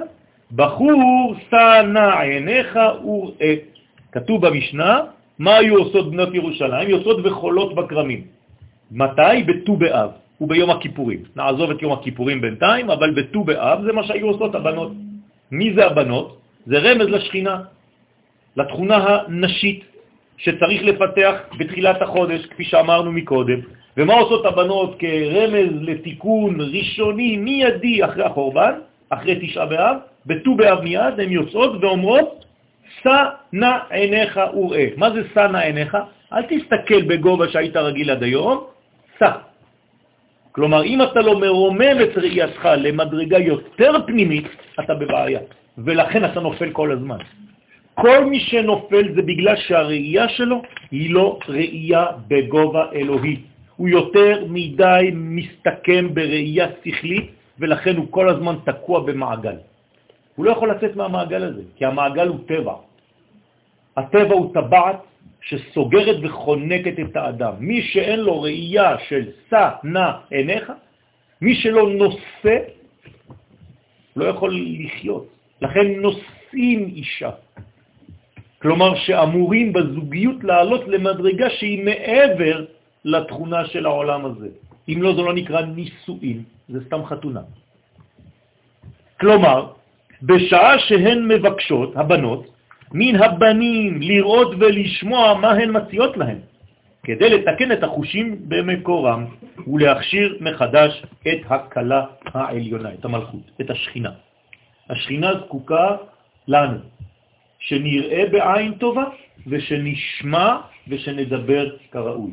בחור 0.55 1.35
שא 1.49 1.81
עיניך 2.21 2.79
וראה. 3.03 3.53
כתוב 4.11 4.47
במשנה, 4.47 4.99
מה 5.39 5.55
היו 5.57 5.75
עושות 5.77 6.11
בנות 6.11 6.29
ירושלים? 6.33 6.89
יוצאות 6.89 7.19
וחולות 7.25 7.75
בקרמים. 7.75 8.21
מתי? 8.91 9.43
בט"ו 9.45 9.75
באב 9.75 10.26
וביום 10.41 10.69
הכיפורים. 10.69 11.19
נעזוב 11.35 11.71
את 11.71 11.81
יום 11.81 11.91
הכיפורים 11.91 12.41
בינתיים, 12.41 12.89
אבל 12.89 13.11
בט"ו 13.13 13.43
באב 13.43 13.83
זה 13.85 13.93
מה 13.93 14.03
שהיו 14.03 14.27
עושות 14.27 14.55
הבנות. 14.55 14.91
מי 15.51 15.73
זה 15.73 15.85
הבנות? 15.85 16.37
זה 16.65 16.77
רמז 16.77 17.07
לשכינה, 17.07 17.57
לתכונה 18.57 18.97
הנשית 18.97 19.83
שצריך 20.37 20.83
לפתח 20.83 21.33
בתחילת 21.57 22.01
החודש, 22.01 22.45
כפי 22.45 22.63
שאמרנו 22.63 23.11
מקודם. 23.11 23.59
ומה 23.97 24.13
עושות 24.13 24.45
הבנות 24.45 24.99
כרמז 24.99 25.71
לתיקון 25.81 26.57
ראשוני 26.61 27.37
מיידי 27.37 28.05
אחרי 28.05 28.23
החורבן, 28.23 28.73
אחרי 29.09 29.39
תשעה 29.41 29.65
באב? 29.65 29.97
בט"ו 30.25 30.55
באב 30.55 30.81
מיד 30.81 31.19
הן 31.19 31.31
יוצאות 31.31 31.83
ואומרות, 31.83 32.45
סע 33.03 33.25
נא 33.53 33.77
עיניך 33.89 34.39
וראה. 34.53 34.87
מה 34.97 35.11
זה 35.11 35.21
סע 35.33 35.47
נא 35.47 35.57
עיניך? 35.57 35.97
אל 36.33 36.43
תסתכל 36.43 37.01
בגובה 37.01 37.47
שהיית 37.47 37.77
רגיל 37.77 38.11
עד 38.11 38.23
היום, 38.23 38.63
סע. 39.19 39.31
כלומר, 40.57 40.83
אם 40.83 41.01
אתה 41.01 41.21
לא 41.21 41.39
מרומם 41.39 41.97
את 42.03 42.17
ראייתך 42.17 42.69
למדרגה 42.77 43.37
יותר 43.37 43.91
פנימית, 44.07 44.45
אתה 44.79 44.93
בבעיה, 44.93 45.39
ולכן 45.77 46.25
אתה 46.25 46.39
נופל 46.39 46.69
כל 46.73 46.91
הזמן. 46.91 47.17
כל 47.93 48.25
מי 48.25 48.39
שנופל 48.39 49.13
זה 49.15 49.21
בגלל 49.21 49.55
שהראייה 49.55 50.29
שלו 50.29 50.61
היא 50.91 51.13
לא 51.13 51.39
ראייה 51.47 52.05
בגובה 52.27 52.85
אלוהי. 52.93 53.37
הוא 53.77 53.87
יותר 53.89 54.49
מדי 54.49 55.13
מסתכם 55.13 56.09
בראייה 56.13 56.67
שכלית, 56.81 57.27
ולכן 57.59 57.95
הוא 57.95 58.07
כל 58.09 58.29
הזמן 58.29 58.55
תקוע 58.65 58.99
במעגל. 59.05 59.61
הוא 60.35 60.45
לא 60.45 60.51
יכול 60.51 60.71
לצאת 60.73 60.95
מהמעגל 60.95 61.43
הזה, 61.43 61.61
כי 61.77 61.85
המעגל 61.85 62.27
הוא 62.27 62.39
טבע. 62.49 62.73
הטבע 63.97 64.33
הוא 64.33 64.53
טבעת 64.53 64.99
שסוגרת 65.47 66.17
וחונקת 66.23 66.99
את 66.99 67.15
האדם. 67.15 67.53
מי 67.59 67.81
שאין 67.81 68.19
לו 68.19 68.41
ראייה 68.41 68.95
של 69.07 69.23
סע 69.49 69.69
נע 69.83 70.11
עיניך, 70.29 70.71
מי 71.41 71.55
שלא 71.55 71.89
נושא, 71.89 72.55
לא 74.15 74.25
יכול 74.25 74.51
לחיות. 74.51 75.27
לכן 75.61 75.87
נושאים 75.87 76.79
אישה. 76.95 77.31
כלומר 78.61 78.95
שאמורים 78.95 79.73
בזוגיות 79.73 80.43
לעלות 80.43 80.87
למדרגה 80.87 81.49
שהיא 81.49 81.85
מעבר 81.85 82.65
לתכונה 83.05 83.65
של 83.65 83.85
העולם 83.85 84.25
הזה. 84.25 84.49
אם 84.89 84.97
לא, 85.01 85.15
זה 85.15 85.21
לא 85.21 85.33
נקרא 85.33 85.61
נישואין, 85.61 86.43
זה 86.69 86.79
סתם 86.85 87.05
חתונה. 87.05 87.41
כלומר, 89.19 89.59
בשעה 90.23 90.79
שהן 90.79 91.27
מבקשות, 91.27 91.95
הבנות, 91.95 92.56
מן 92.93 93.15
הבנים 93.15 94.01
לראות 94.01 94.51
ולשמוע 94.59 95.33
מה 95.33 95.51
הן 95.51 95.69
מציעות 95.77 96.17
להם, 96.17 96.39
כדי 97.03 97.29
לתקן 97.29 97.71
את 97.71 97.83
החושים 97.83 98.35
במקורם 98.47 99.25
ולהכשיר 99.67 100.37
מחדש 100.41 101.03
את 101.27 101.39
הקלה 101.49 102.05
העליונה, 102.25 102.93
את 102.93 103.05
המלכות, 103.05 103.45
את 103.61 103.69
השכינה. 103.69 104.11
השכינה 104.89 105.31
זקוקה 105.45 105.95
לנו, 106.47 106.77
שנראה 107.59 108.23
בעין 108.31 108.73
טובה 108.73 109.03
ושנשמע 109.47 110.57
ושנדבר 110.87 111.65
כראוי. 111.91 112.31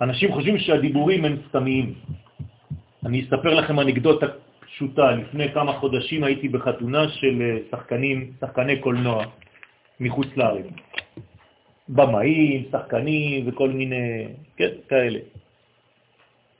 אנשים 0.00 0.32
חושבים 0.32 0.58
שהדיבורים 0.58 1.24
הם 1.24 1.36
סתמיים. 1.48 1.94
אני 3.06 3.22
אספר 3.24 3.54
לכם 3.54 3.80
אנקדוטה 3.80 4.26
פשוטה. 4.76 5.10
לפני 5.10 5.52
כמה 5.52 5.72
חודשים 5.72 6.24
הייתי 6.24 6.48
בחתונה 6.48 7.08
של 7.08 7.42
אה, 7.42 7.56
שחקנים, 7.70 8.32
שחקני 8.40 8.78
קולנוע 8.80 9.24
מחוץ 10.00 10.26
לארץ. 10.36 10.66
במאים, 11.88 12.64
שחקנים 12.72 13.48
וכל 13.48 13.68
מיני, 13.68 14.28
כן, 14.56 14.70
כאלה. 14.88 15.18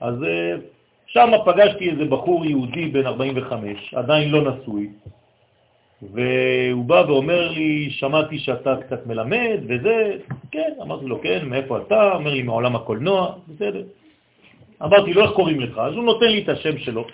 אז 0.01 0.23
אה, 0.23 0.55
שם 1.07 1.31
פגשתי 1.45 1.91
איזה 1.91 2.05
בחור 2.05 2.47
יהודי 2.47 2.87
בן 2.87 3.07
45, 3.07 3.95
עדיין 3.95 4.31
לא 4.31 4.41
נשוי, 4.51 4.89
והוא 6.03 6.85
בא 6.85 7.05
ואומר 7.09 7.51
לי, 7.53 7.91
שמעתי 7.91 8.39
שאתה 8.39 8.77
קצת 8.87 9.07
מלמד 9.07 9.61
וזה, 9.69 10.17
כן, 10.53 10.73
אמרתי 10.83 11.07
לו, 11.07 11.21
כן, 11.23 11.49
מאיפה 11.49 11.79
אתה? 11.79 12.13
אומר 12.15 12.33
לי, 12.35 12.43
מעולם 12.43 12.77
הקולנוע, 12.77 13.35
בסדר. 13.49 13.85
אמרתי 14.83 15.13
לו, 15.13 15.23
איך 15.23 15.31
קוראים 15.31 15.61
לך? 15.61 15.79
אז 15.79 15.95
הוא 15.95 16.05
נותן 16.05 16.27
לי 16.27 16.43
את 16.43 16.49
השם 16.49 16.79
שלו. 16.79 17.07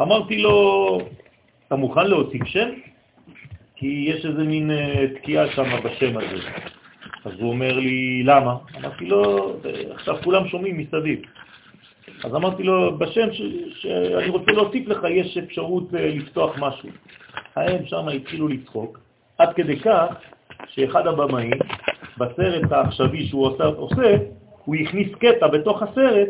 אמרתי 0.00 0.38
לו, 0.38 0.98
אתה 1.66 1.76
מוכן 1.76 2.06
להוציא 2.06 2.40
שם? 2.44 2.68
כי 3.76 4.04
יש 4.08 4.26
איזה 4.26 4.44
מין 4.44 4.70
אה, 4.70 5.04
תקיעה 5.14 5.50
שם 5.50 5.82
בשם 5.84 6.16
הזה. 6.16 6.48
אז 7.24 7.32
הוא 7.38 7.50
אומר 7.50 7.72
לי, 7.78 8.22
למה? 8.22 8.56
אמרתי 8.76 9.06
לו, 9.06 9.52
עכשיו 9.90 10.16
כולם 10.24 10.48
שומעים 10.48 10.78
מסביב. 10.78 11.18
אז 12.24 12.34
אמרתי 12.34 12.62
לו, 12.62 12.98
בשם. 12.98 13.28
שאני 13.74 14.28
רוצה 14.28 14.52
להוסיף 14.52 14.88
לך, 14.88 14.98
יש 15.10 15.38
אפשרות 15.38 15.94
אה, 15.94 16.08
לפתוח 16.08 16.54
משהו. 16.58 16.88
הם 17.56 17.86
שם 17.86 18.08
התחילו 18.08 18.48
לצחוק, 18.48 18.98
עד 19.38 19.52
כדי 19.54 19.80
כך 19.80 20.14
שאחד 20.68 21.06
הבמאים, 21.06 21.58
בסרט 22.18 22.72
העכשווי 22.72 23.26
שהוא 23.26 23.46
עושה, 23.46 23.64
הוא 24.64 24.76
הכניס 24.76 25.08
קטע 25.14 25.46
בתוך 25.46 25.82
הסרט 25.82 26.28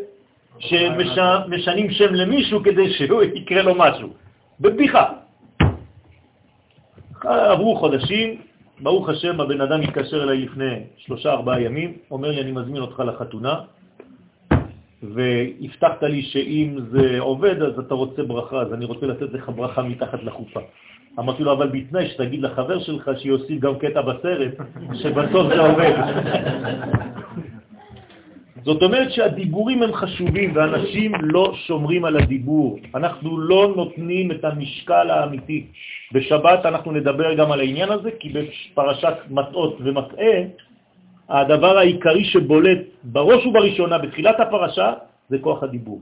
שמשנים 0.59 1.91
שם 1.91 2.15
למישהו 2.15 2.63
כדי 2.63 2.93
שהוא 2.93 3.23
יקרה 3.35 3.63
לו 3.63 3.75
משהו. 3.75 4.09
בבדיחה. 4.61 5.05
עברו 7.25 7.77
חודשים, 7.77 8.37
ברוך 8.81 9.09
השם, 9.09 9.41
הבן 9.41 9.61
אדם 9.61 9.81
התקשר 9.81 10.23
אליי 10.23 10.39
לפני 10.39 10.75
שלושה 10.97 11.33
ארבעה 11.33 11.61
ימים, 11.61 11.93
אומר 12.11 12.31
לי, 12.31 12.41
אני 12.41 12.53
מזמין 12.53 12.83
אותך 12.83 13.03
לחתונה, 13.07 13.55
והבטחת 15.03 16.03
לי 16.03 16.23
שאם 16.23 16.79
זה 16.91 17.17
עובד 17.19 17.63
אז 17.63 17.79
אתה 17.79 17.95
רוצה 17.95 18.23
ברכה, 18.23 18.61
אז 18.61 18.73
אני 18.73 18.85
רוצה 18.85 19.07
לתת 19.07 19.33
לך 19.33 19.51
ברכה 19.57 19.83
מתחת 19.83 20.23
לחופה. 20.23 20.61
אמרתי 21.19 21.43
לו, 21.43 21.53
אבל 21.53 21.69
בתנאי 21.69 22.09
שתגיד 22.09 22.43
לחבר 22.43 22.81
שלך 22.81 23.11
שיוסיף 23.19 23.61
גם 23.61 23.79
קטע 23.79 24.01
בסרט, 24.01 24.55
שבסוף 24.95 25.47
זה 25.55 25.61
עובד. 25.61 25.95
זאת 28.65 28.83
אומרת 28.83 29.13
שהדיבורים 29.13 29.83
הם 29.83 29.93
חשובים 29.93 30.57
ואנשים 30.57 31.13
לא 31.21 31.53
שומרים 31.69 32.05
על 32.05 32.17
הדיבור. 32.17 32.79
אנחנו 32.95 33.39
לא 33.39 33.73
נותנים 33.77 34.31
את 34.31 34.45
המשקל 34.45 35.11
האמיתי. 35.11 35.67
בשבת 36.13 36.67
אנחנו 36.67 36.93
נדבר 36.93 37.35
גם 37.35 37.53
על 37.53 37.61
העניין 37.61 37.91
הזה, 37.93 38.11
כי 38.21 38.33
בפרשת 38.33 39.17
מטעות 39.31 39.77
ומטעה, 39.85 40.37
הדבר 41.29 41.79
העיקרי 41.79 42.25
שבולט 42.25 42.81
בראש 43.13 43.47
ובראשונה 43.47 43.99
בתחילת 43.99 44.41
הפרשה 44.41 44.93
זה 45.29 45.37
כוח 45.45 45.63
הדיבור. 45.63 46.01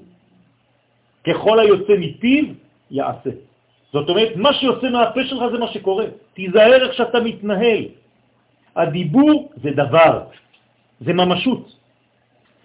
ככל 1.27 1.57
היוצא 1.61 1.95
מפיו 1.99 2.45
יעשה. 2.91 3.31
זאת 3.93 4.09
אומרת, 4.09 4.37
מה 4.37 4.53
שיוצא 4.55 4.89
מהפה 4.91 5.21
שלך 5.25 5.43
זה 5.53 5.59
מה 5.59 5.69
שקורה. 5.75 6.07
תיזהר 6.35 6.83
איך 6.87 6.95
שאתה 6.95 7.21
מתנהל. 7.21 7.83
הדיבור 8.77 9.53
זה 9.63 9.71
דבר, 9.71 10.15
זה 11.01 11.13
ממשות. 11.13 11.82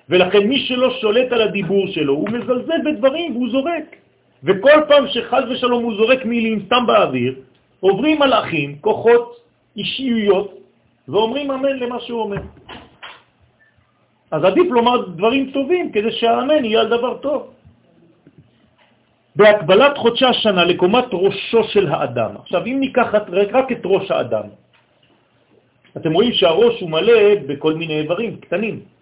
ולכן 0.10 0.44
מי 0.48 0.60
שלא 0.60 0.90
שולט 1.02 1.32
על 1.32 1.42
הדיבור 1.42 1.88
שלו, 1.88 2.14
הוא 2.14 2.30
מזלזל 2.30 2.82
בדברים 2.86 3.36
והוא 3.36 3.50
זורק. 3.50 3.88
וכל 4.44 4.80
פעם 4.88 5.08
שחז 5.08 5.44
ושלום 5.50 5.84
הוא 5.84 5.96
זורק 5.96 6.26
מילים 6.26 6.66
סתם 6.66 6.84
באוויר, 6.88 7.34
עוברים 7.80 8.20
מלאכים, 8.20 8.78
כוחות, 8.82 9.36
אישיויות, 9.78 10.50
ואומרים 11.08 11.52
אמן 11.52 11.76
למה 11.80 12.00
שהוא 12.00 12.22
אומר. 12.22 12.42
אז 14.32 14.44
עדיף 14.44 14.68
לומר 14.72 15.06
דברים 15.16 15.52
טובים 15.52 15.92
כדי 15.92 16.12
שהאמן 16.12 16.66
יהיה 16.66 16.82
על 16.82 16.90
דבר 16.90 17.18
טוב. 17.18 17.54
בהקבלת 19.36 19.98
חודשי 19.98 20.26
השנה 20.26 20.64
לקומת 20.66 21.06
ראשו 21.14 21.64
של 21.64 21.88
האדם. 21.88 22.32
עכשיו, 22.42 22.66
אם 22.66 22.78
ניקח 22.80 23.08
רק, 23.14 23.24
רק 23.30 23.72
את 23.72 23.82
ראש 23.86 24.12
האדם, 24.12 24.44
אתם 25.98 26.14
רואים 26.14 26.34
שהראש 26.34 26.82
הוא 26.82 26.90
מלא 26.90 27.20
בכל 27.48 27.74
מיני 27.74 28.00
איברים 28.00 28.38
קטנים. 28.38 28.97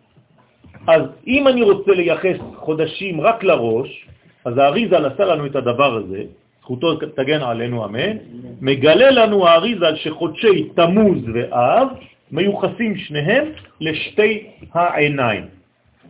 אז 0.87 1.01
אם 1.27 1.47
אני 1.47 1.61
רוצה 1.61 1.91
לייחס 1.91 2.37
חודשים 2.55 3.21
רק 3.21 3.43
לראש, 3.43 4.07
אז 4.45 4.57
האריזה 4.57 4.97
עשה 4.97 5.25
לנו 5.25 5.45
את 5.45 5.55
הדבר 5.55 5.95
הזה, 5.95 6.23
זכותו 6.61 6.95
תגן 6.95 7.41
עלינו 7.41 7.85
אמן, 7.85 8.17
מגלה 8.61 9.11
לנו 9.11 9.47
האריזה 9.47 9.95
שחודשי 9.95 10.69
תמוז 10.75 11.17
ואב 11.33 11.87
מיוחסים 12.31 12.97
שניהם 12.97 13.45
לשתי 13.81 14.47
העיניים. 14.73 15.45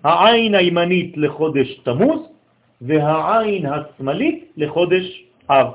העין 0.03 0.55
הימנית 0.55 1.17
לחודש 1.17 1.73
תמוז 1.83 2.19
והעין 2.81 3.65
השמאלית 3.65 4.51
לחודש 4.57 5.23
אב. 5.49 5.67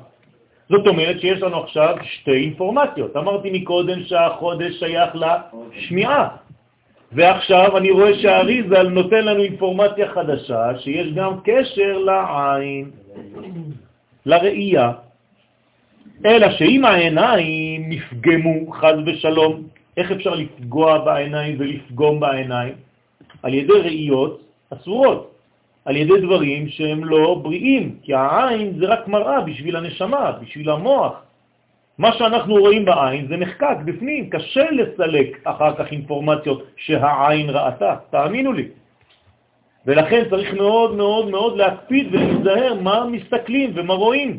זאת 0.69 0.87
אומרת 0.87 1.21
שיש 1.21 1.42
לנו 1.42 1.57
עכשיו 1.57 1.97
שתי 2.02 2.30
אינפורמציות. 2.30 3.16
אמרתי 3.16 3.50
מקודם 3.52 4.02
שהחודש 4.02 4.78
שייך 4.78 5.11
לשמיעה, 5.16 6.28
ועכשיו 7.12 7.76
אני 7.76 7.90
רואה 7.90 8.19
שהאריזל 8.19 8.88
נותן 8.88 9.25
לנו 9.25 9.43
אינפורמציה 9.43 10.09
חדשה, 10.09 10.79
שיש 10.79 11.12
גם 11.12 11.33
קשר 11.45 11.99
לעין, 11.99 12.90
לראייה. 14.26 14.93
אלא 16.26 16.50
שאם 16.50 16.85
העיניים 16.85 17.88
נפגמו, 17.88 18.73
חז 18.73 18.97
ושלום, 19.07 19.62
איך 19.97 20.12
אפשר 20.12 20.35
לפגוע 20.35 20.99
בעיניים 20.99 21.57
ולפגום 21.59 22.21
בעיניים? 22.21 22.75
על 23.43 23.55
ידי 23.55 23.73
ראיות 23.73 24.40
אסורות. 24.71 25.31
על 25.85 25.97
ידי 25.97 26.21
דברים 26.21 26.69
שהם 26.69 27.05
לא 27.05 27.40
בריאים, 27.43 27.95
כי 28.02 28.14
העין 28.14 28.79
זה 28.79 28.87
רק 28.87 29.09
מראה 29.09 29.40
בשביל 29.40 29.76
הנשמה, 29.76 30.33
בשביל 30.43 30.71
המוח. 30.71 31.12
מה 32.00 32.12
שאנחנו 32.12 32.54
רואים 32.54 32.85
בעין 32.85 33.26
זה 33.28 33.37
נחקק 33.37 33.76
בפנים, 33.85 34.30
קשה 34.30 34.71
לסלק 34.71 35.40
אחר 35.45 35.75
כך 35.76 35.92
אינפורמציות 35.92 36.62
שהעין 36.76 37.50
ראתה, 37.50 37.97
תאמינו 38.11 38.52
לי. 38.52 38.69
ולכן 39.87 40.23
צריך 40.30 40.54
מאוד 40.54 40.97
מאוד 40.97 41.30
מאוד 41.30 41.57
להקפיד 41.57 42.07
ולהיזהר 42.12 42.75
מה 42.80 43.04
מסתכלים 43.04 43.71
ומה 43.75 43.95
רואים. 43.95 44.38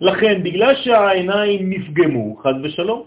לכן, 0.00 0.42
בגלל 0.42 0.74
שהעיניים 0.84 1.70
נפגמו, 1.70 2.36
חז 2.36 2.56
ושלום, 2.62 3.02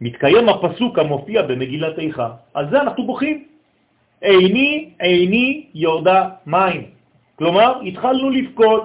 מתקיים 0.00 0.48
הפסוק 0.48 0.98
המופיע 0.98 1.42
במגילת 1.42 1.98
איכה. 1.98 2.28
על 2.54 2.70
זה 2.70 2.80
אנחנו 2.80 3.06
בוכים. 3.06 3.44
עיני, 4.20 4.90
עיני 4.98 5.66
יורדה 5.74 6.28
מים. 6.46 6.82
כלומר, 7.38 7.80
התחלנו 7.86 8.30
לבכות, 8.30 8.84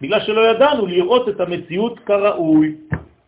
בגלל 0.00 0.20
שלא 0.20 0.50
ידענו 0.50 0.86
לראות 0.86 1.28
את 1.28 1.40
המציאות 1.40 1.98
כראוי. 1.98 2.74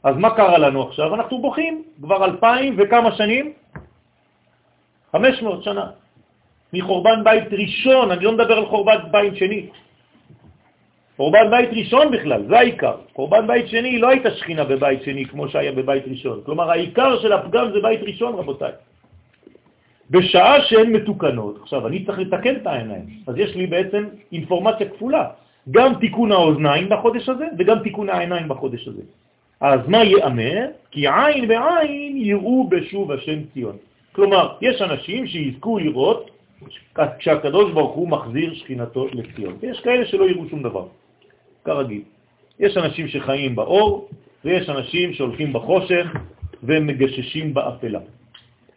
אז 0.02 0.16
מה 0.16 0.30
קרה 0.34 0.58
לנו 0.58 0.82
עכשיו? 0.82 1.14
אנחנו 1.14 1.42
בוכים 1.42 1.82
כבר 2.02 2.24
אלפיים 2.24 2.76
וכמה 2.78 3.12
שנים? 3.12 3.52
חמש 5.12 5.42
מאות 5.42 5.62
שנה. 5.62 5.86
מחורבן 6.72 7.24
בית 7.24 7.52
ראשון, 7.52 8.10
אני 8.10 8.24
לא 8.24 8.32
מדבר 8.32 8.56
על 8.58 8.66
חורבן 8.66 8.98
בית 9.10 9.36
שני. 9.36 9.66
חורבן 11.16 11.50
בית 11.50 11.70
ראשון 11.72 12.10
בכלל, 12.10 12.40
זה 12.48 12.58
העיקר. 12.58 12.96
חורבן 13.14 13.46
בית 13.46 13.68
שני 13.68 13.98
לא 13.98 14.08
הייתה 14.08 14.30
שכינה 14.30 14.64
בבית 14.64 15.02
שני 15.02 15.24
כמו 15.24 15.48
שהיה 15.48 15.72
בבית 15.72 16.04
ראשון. 16.08 16.40
כלומר, 16.44 16.70
העיקר 16.70 17.20
של 17.20 17.32
הפגם 17.32 17.72
זה 17.72 17.80
בית 17.82 18.00
ראשון, 18.02 18.34
רבותיי. 18.34 18.72
בשעה 20.10 20.62
שהן 20.62 20.92
מתוקנות, 20.92 21.58
עכשיו 21.62 21.86
אני 21.86 22.04
צריך 22.04 22.18
לתקן 22.18 22.56
את 22.56 22.66
העיניים, 22.66 23.06
אז 23.26 23.34
יש 23.36 23.56
לי 23.56 23.66
בעצם 23.66 24.04
אינפורמציה 24.32 24.88
כפולה, 24.88 25.24
גם 25.70 25.94
תיקון 26.00 26.32
האוזניים 26.32 26.88
בחודש 26.88 27.28
הזה 27.28 27.46
וגם 27.58 27.78
תיקון 27.78 28.08
העיניים 28.08 28.48
בחודש 28.48 28.88
הזה. 28.88 29.02
אז 29.62 29.80
מה 29.88 30.04
יאמר? 30.04 30.66
כי 30.90 31.08
עין 31.08 31.50
ועין 31.50 32.16
יראו 32.16 32.68
בשוב 32.68 33.12
השם 33.12 33.38
ציון. 33.54 33.76
כלומר, 34.12 34.56
יש 34.60 34.82
אנשים 34.82 35.26
שיזכו 35.26 35.78
לראות 35.78 36.30
כשהקדוש 37.18 37.72
ברוך 37.72 37.94
הוא 37.94 38.08
מחזיר 38.08 38.54
שכינתו 38.54 39.06
לציון. 39.12 39.56
ויש 39.60 39.80
כאלה 39.80 40.06
שלא 40.06 40.24
יראו 40.30 40.48
שום 40.48 40.62
דבר, 40.62 40.86
כרגיל. 41.64 42.02
יש 42.60 42.76
אנשים 42.76 43.08
שחיים 43.08 43.56
באור, 43.56 44.08
ויש 44.44 44.68
אנשים 44.68 45.12
שהולכים 45.12 45.52
בחושך 45.52 46.06
ומגששים 46.62 47.54
באפלה. 47.54 48.00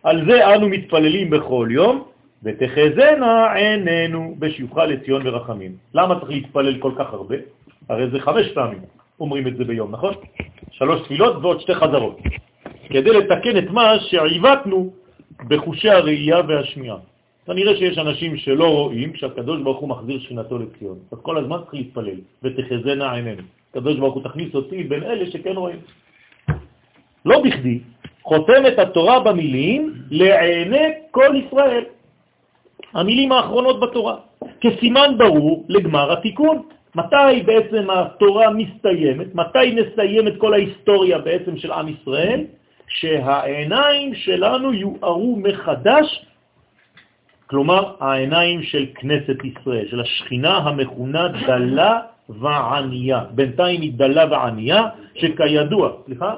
על 0.04 0.26
זה 0.30 0.56
אנו 0.56 0.70
מתפללים 0.70 1.30
בכל 1.30 1.68
יום, 1.72 2.04
ותחזנה 2.44 3.54
עינינו 3.54 4.36
בשיוחה 4.40 4.86
לציון 4.86 5.28
ורחמים. 5.28 5.72
למה 5.94 6.20
צריך 6.20 6.32
להתפלל 6.32 6.78
כל 6.80 6.92
כך 6.98 7.14
הרבה? 7.14 7.36
הרי 7.90 8.10
זה 8.10 8.20
חמש 8.20 8.48
פעמים 8.54 8.95
אומרים 9.20 9.48
את 9.48 9.58
זה 9.58 9.64
ביום, 9.64 9.92
נכון? 9.92 10.14
שלוש 10.72 11.02
תפילות 11.02 11.36
ועוד 11.42 11.62
שתי 11.62 11.76
חזרות, 11.76 12.18
כדי 12.90 13.10
לתקן 13.10 13.58
את 13.58 13.70
מה 13.72 14.00
שעיוותנו 14.00 14.94
בחושי 15.48 15.90
הראייה 15.90 16.42
והשמיעה. 16.48 16.98
נראה 17.48 17.76
שיש 17.76 17.98
אנשים 17.98 18.38
שלא 18.38 18.68
רואים 18.68 19.14
כשהקדוש 19.14 19.62
ברוך 19.62 19.80
הוא 19.80 19.90
מחזיר 19.90 20.20
שכינתו 20.20 20.58
לציון. 20.58 20.98
אז 21.12 21.18
כל 21.22 21.38
הזמן 21.38 21.58
צריך 21.58 21.74
להתפלל, 21.74 22.20
ותחזנה 22.44 23.14
עינינו. 23.14 23.44
הקדוש 23.70 23.96
ברוך 23.96 24.14
הוא 24.16 24.24
תכניס 24.24 24.56
אותי 24.56 24.84
בין 24.84 25.04
אלה 25.04 25.32
שכן 25.32 25.56
רואים. 25.56 25.80
לא 27.26 27.42
בכדי, 27.44 27.80
חותם 28.24 28.66
את 28.68 28.80
התורה 28.80 29.20
במילים 29.20 29.94
לעיני 30.12 30.88
כל 31.12 31.36
ישראל. 31.46 31.84
המילים 32.94 33.32
האחרונות 33.32 33.80
בתורה, 33.80 34.16
כסימן 34.62 35.16
ברור 35.18 35.66
לגמר 35.70 36.14
התיקון. 36.14 36.58
מתי 36.96 37.44
בעצם 37.46 37.90
התורה 37.90 38.50
מסתיימת? 38.50 39.36
מתי 39.36 39.76
נסיים 39.76 40.28
את 40.28 40.34
כל 40.38 40.54
ההיסטוריה 40.54 41.18
בעצם 41.20 41.58
של 41.58 41.72
עם 41.72 41.88
ישראל? 41.88 42.44
שהעיניים 42.88 44.16
שלנו 44.16 44.74
יוארו 44.74 45.36
מחדש, 45.36 46.26
כלומר 47.48 47.94
העיניים 48.00 48.64
של 48.64 48.86
כנסת 48.96 49.38
ישראל, 49.44 49.88
של 49.90 50.00
השכינה 50.02 50.58
המכונה 50.58 51.28
דלה 51.48 52.00
וענייה. 52.30 53.24
בינתיים 53.32 53.82
היא 53.82 53.94
דלה 53.94 54.26
וענייה, 54.32 54.84
שכידוע, 55.16 55.92
סליחה? 56.06 56.36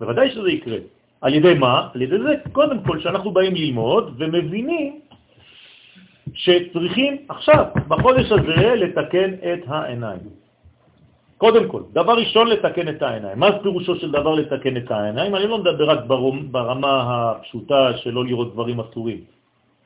בוודאי 0.00 0.30
שזה 0.30 0.50
יקרה. 0.50 0.76
על 1.20 1.34
ידי 1.34 1.54
מה? 1.54 1.88
על 1.94 2.02
ידי 2.02 2.18
זה, 2.18 2.34
קודם 2.52 2.82
כל, 2.82 3.00
שאנחנו 3.00 3.30
באים 3.30 3.54
ללמוד 3.54 4.14
ומבינים 4.18 5.00
שצריכים 6.34 7.16
עכשיו, 7.28 7.64
בחודש 7.88 8.32
הזה, 8.32 8.74
לתקן 8.74 9.30
את 9.34 9.60
העיניים. 9.66 10.20
קודם 11.38 11.68
כל, 11.68 11.82
דבר 11.92 12.12
ראשון, 12.12 12.46
לתקן 12.48 12.88
את 12.88 13.02
העיניים. 13.02 13.38
מה 13.38 13.58
פירושו 13.62 13.96
של 13.96 14.10
דבר 14.10 14.34
לתקן 14.34 14.76
את 14.76 14.90
העיניים? 14.90 15.34
אני 15.34 15.46
לא 15.46 15.58
מדבר 15.58 15.90
רק 15.90 16.00
ברמה 16.50 16.92
הפשוטה 17.06 17.98
של 17.98 18.10
לא 18.10 18.24
לראות 18.24 18.52
דברים 18.52 18.80
אסורים. 18.80 19.20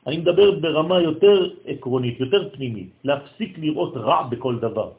אני 0.07 0.17
מדבר 0.17 0.51
ברמה 0.51 1.01
יותר 1.01 1.49
עקרונית, 1.65 2.19
יותר 2.19 2.49
פנימית, 2.49 2.89
להפסיק 3.03 3.57
לראות 3.57 3.93
רע 3.97 4.23
בכל 4.29 4.55
דבר. 4.59 4.89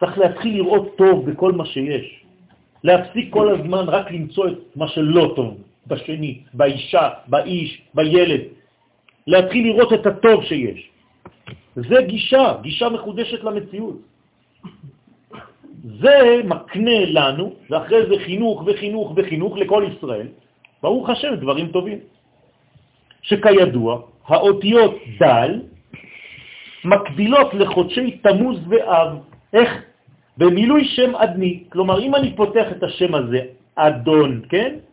צריך 0.00 0.18
להתחיל 0.18 0.54
לראות 0.56 0.96
טוב 0.96 1.30
בכל 1.30 1.52
מה 1.52 1.66
שיש. 1.66 2.06
להפסיק 2.84 3.26
כל 3.32 3.46
הזמן 3.48 3.84
רק 3.88 4.10
למצוא 4.10 4.48
את 4.48 4.58
מה 4.76 4.88
שלא 4.88 5.32
טוב 5.36 5.58
בשני, 5.86 6.38
באישה, 6.54 7.08
באיש, 7.26 7.82
בילד. 7.94 8.40
להתחיל 9.28 9.66
לראות 9.66 9.92
את 9.92 10.06
הטוב 10.06 10.44
שיש. 10.44 10.90
זה 11.76 12.02
גישה, 12.02 12.52
גישה 12.62 12.88
מחודשת 12.88 13.44
למציאות. 13.44 13.98
זה 16.00 16.40
מקנה 16.44 17.00
לנו, 17.06 17.54
ואחרי 17.70 18.06
זה 18.08 18.14
חינוך 18.24 18.62
וחינוך 18.66 19.12
וחינוך 19.16 19.56
לכל 19.56 19.84
ישראל, 19.92 20.28
ברוך 20.82 21.10
השם, 21.10 21.34
דברים 21.34 21.68
טובים. 21.68 21.98
שכידוע, 23.22 24.02
האותיות 24.26 24.94
דל 25.20 25.60
מקבילות 26.84 27.54
לחודשי 27.54 28.10
תמוז 28.10 28.58
ואב. 28.68 29.10
איך? 29.52 29.70
במילוי 30.38 30.84
שם 30.84 31.16
אדני. 31.16 31.64
כלומר, 31.68 32.00
אם 32.00 32.14
אני 32.14 32.36
פותח 32.36 32.66
את 32.72 32.82
השם 32.82 33.14
הזה, 33.14 33.40
אדון, 33.74 34.42
כן? 34.48 34.87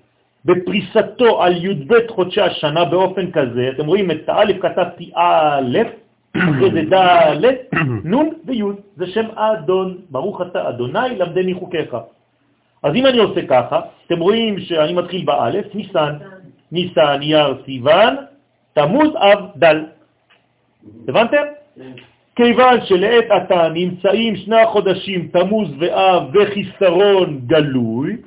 בפריסתו 0.45 1.43
על 1.43 1.65
י"ב 1.65 1.93
חודשי 2.09 2.41
השנה 2.41 2.85
באופן 2.85 3.31
כזה, 3.31 3.69
אתם 3.75 3.85
רואים 3.85 4.11
את 4.11 4.29
א' 4.29 4.51
כתבתי 4.61 5.11
א', 5.15 5.77
אחרי 6.37 6.71
זה 6.71 6.81
ד', 6.93 7.45
נ' 8.05 8.29
וי', 8.45 8.61
זה 8.97 9.07
שם 9.07 9.25
אדון, 9.35 9.97
ברוך 10.09 10.41
אתה 10.41 10.69
אדוני 10.69 11.17
למדני 11.17 11.53
חוקיך. 11.53 11.97
אז 12.83 12.95
אם 12.95 13.05
אני 13.05 13.17
עושה 13.17 13.41
ככה, 13.47 13.79
אתם 14.07 14.19
רואים 14.19 14.59
שאני 14.59 14.93
מתחיל 14.93 15.25
באלף, 15.25 15.75
ניסן, 15.75 16.13
ניסן, 16.71 17.19
יר, 17.21 17.57
סיוון, 17.65 18.15
תמוז, 18.73 19.09
אב, 19.15 19.39
דל. 19.55 19.85
הבנתם? 21.07 21.45
כיוון 22.35 22.85
שלעת 22.85 23.31
עתה 23.31 23.69
נמצאים 23.73 24.35
שני 24.35 24.61
החודשים 24.61 25.27
תמוז 25.27 25.69
ואב 25.79 26.23
בחיסרון 26.37 27.39
גלוי, 27.45 28.17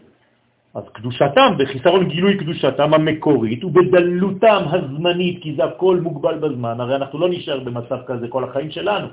אז 0.78 0.84
קדושתם, 0.92 1.54
בחיסרון 1.58 2.08
גילוי 2.08 2.36
קדושתם 2.36 2.94
המקורית 2.94 3.64
ובדלותם 3.64 4.62
הזמנית, 4.70 5.42
כי 5.42 5.54
זה 5.56 5.64
הכל 5.64 6.00
מוגבל 6.02 6.38
בזמן, 6.38 6.80
הרי 6.80 6.96
אנחנו 6.96 7.18
לא 7.18 7.28
נשאר 7.28 7.60
במצב 7.60 7.98
כזה 8.06 8.28
כל 8.28 8.44
החיים 8.44 8.70
שלנו. 8.70 9.08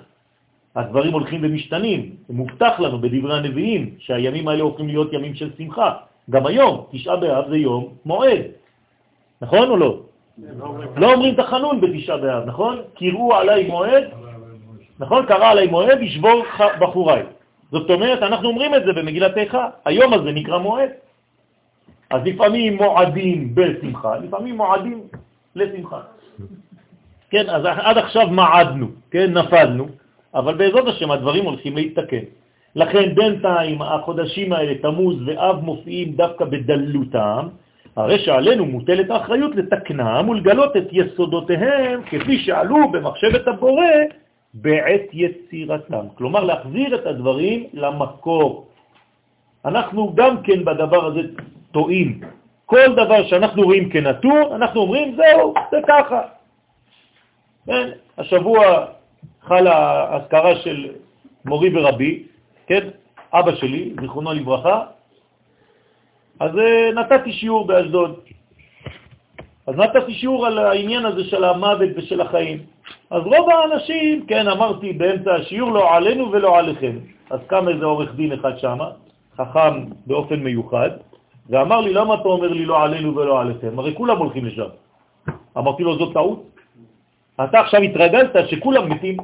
הדברים 0.76 1.14
הולכים 1.14 1.40
ומשתנים, 1.44 2.10
זה 2.28 2.34
מובטח 2.34 2.80
לנו 2.80 3.02
בדברי 3.02 3.38
הנביאים 3.38 3.90
שהימים 4.00 4.48
האלה 4.48 4.64
הופכים 4.64 4.88
להיות 4.88 5.14
ימים 5.14 5.36
של 5.36 5.50
שמחה. 5.58 5.94
גם 6.30 6.46
היום, 6.46 6.86
תשעה 6.92 7.16
באב 7.18 7.50
זה 7.50 7.58
יום 7.58 7.94
מועד, 8.06 8.42
נכון 9.42 9.70
או 9.70 9.78
לא? 9.78 10.00
לא 10.98 11.14
אומרים 11.14 11.36
תחנון 11.36 11.82
בתשעה 11.82 12.18
באב, 12.18 12.44
נכון? 12.46 12.78
קראו 12.96 13.36
עליי 13.36 13.68
מועד, 13.68 14.04
נכון? 15.00 15.26
קרא 15.26 15.48
עליי 15.48 15.68
מועד, 15.68 16.02
ישבור 16.02 16.44
בחוריי. 16.82 17.24
זאת 17.72 17.90
אומרת, 17.90 18.20
אנחנו 18.24 18.48
אומרים 18.48 18.76
את 18.76 18.84
זה 18.86 18.94
במגילת 18.94 19.38
איכה, 19.38 19.70
היום 19.86 20.14
הזה 20.14 20.32
נקרא 20.32 20.58
מועד. 20.58 21.05
אז 22.10 22.22
לפעמים 22.26 22.78
מועדים 22.78 23.56
בשמחה, 23.56 24.18
לפעמים 24.18 24.58
מועדים 24.58 25.02
לשמחה. 25.56 26.02
כן, 27.30 27.50
אז 27.50 27.62
עד 27.66 27.98
עכשיו 27.98 28.28
מעדנו, 28.28 28.88
כן, 29.12 29.34
נפלנו, 29.34 29.86
אבל 30.34 30.54
בעזרת 30.54 30.88
השם 30.88 31.12
הדברים 31.12 31.46
הולכים 31.46 31.76
להתתקן. 31.76 32.26
לכן 32.76 33.16
בינתיים 33.16 33.82
החודשים 33.82 34.54
האלה, 34.54 34.74
תמוז 34.82 35.16
ואב, 35.26 35.60
מופיעים 35.64 36.16
דווקא 36.16 36.46
בדלותם, 36.46 37.48
הרי 37.96 38.20
שעלינו 38.20 38.66
מוטלת 38.66 39.10
האחריות 39.10 39.56
לתקנם 39.56 40.30
ולגלות 40.30 40.78
את 40.78 40.88
יסודותיהם 40.92 42.04
כפי 42.04 42.40
שעלו 42.40 42.92
במחשבת 42.92 43.48
הבורא 43.48 43.86
בעת 44.54 45.08
יצירתם. 45.14 46.06
כלומר, 46.16 46.44
להחזיר 46.44 46.96
את 46.96 47.06
הדברים 47.08 47.64
למקור. 47.74 48.68
אנחנו 49.66 50.16
גם 50.16 50.44
כן 50.44 50.66
בדבר 50.66 51.06
הזה 51.06 51.22
טועים. 51.76 52.20
כל 52.66 52.96
דבר 52.96 53.28
שאנחנו 53.28 53.64
רואים 53.64 53.90
כנתון, 53.90 54.44
אנחנו 54.56 54.82
אומרים, 54.82 55.16
זהו, 55.16 55.54
זה 55.72 55.78
ככה. 55.88 56.22
כן? 57.66 57.90
השבוע 58.18 58.86
חלה 59.42 59.78
הזכרה 60.16 60.56
של 60.56 60.90
מורי 61.46 61.70
ורבי, 61.76 62.24
כן? 62.68 62.88
אבא 63.34 63.56
שלי, 63.56 63.94
זיכרונו 64.02 64.34
לברכה, 64.34 64.84
אז 66.40 66.52
אה, 66.58 66.92
נתתי 66.96 67.32
שיעור 67.32 67.68
באשדוד. 67.68 68.20
אז 69.68 69.76
נתתי 69.76 70.14
שיעור 70.14 70.48
על 70.48 70.58
העניין 70.60 71.06
הזה 71.06 71.24
של 71.24 71.44
המוות 71.44 71.90
ושל 71.96 72.22
החיים. 72.22 72.58
אז 73.12 73.22
רוב 73.24 73.50
האנשים, 73.50 74.26
כן, 74.26 74.48
אמרתי 74.48 74.94
באמצע 74.94 75.34
השיעור, 75.36 75.72
לא 75.72 75.96
עלינו 75.96 76.32
ולא 76.32 76.58
עליכם. 76.58 76.96
אז 77.30 77.40
קם 77.48 77.68
איזה 77.68 77.86
עורך 77.86 78.16
דין 78.16 78.32
אחד 78.32 78.58
שם, 78.58 78.80
חכם 79.38 79.86
באופן 80.08 80.40
מיוחד, 80.40 80.90
ואמר 81.50 81.82
לי, 81.82 81.94
למה 81.94 82.14
אתה 82.14 82.28
אומר 82.28 82.48
לי 82.48 82.66
לא 82.66 82.84
עלינו 82.84 83.16
ולא 83.16 83.42
עליכם? 83.42 83.80
הרי 83.80 83.96
כולם 83.96 84.18
הולכים 84.18 84.46
לשם. 84.46 84.70
אמרתי 85.58 85.84
לו, 85.84 85.98
זאת 85.98 86.14
טעות. 86.14 86.44
אתה 87.44 87.60
עכשיו 87.60 87.82
התרגלת 87.82 88.36
שכולם 88.48 88.90
מתים, 88.90 89.18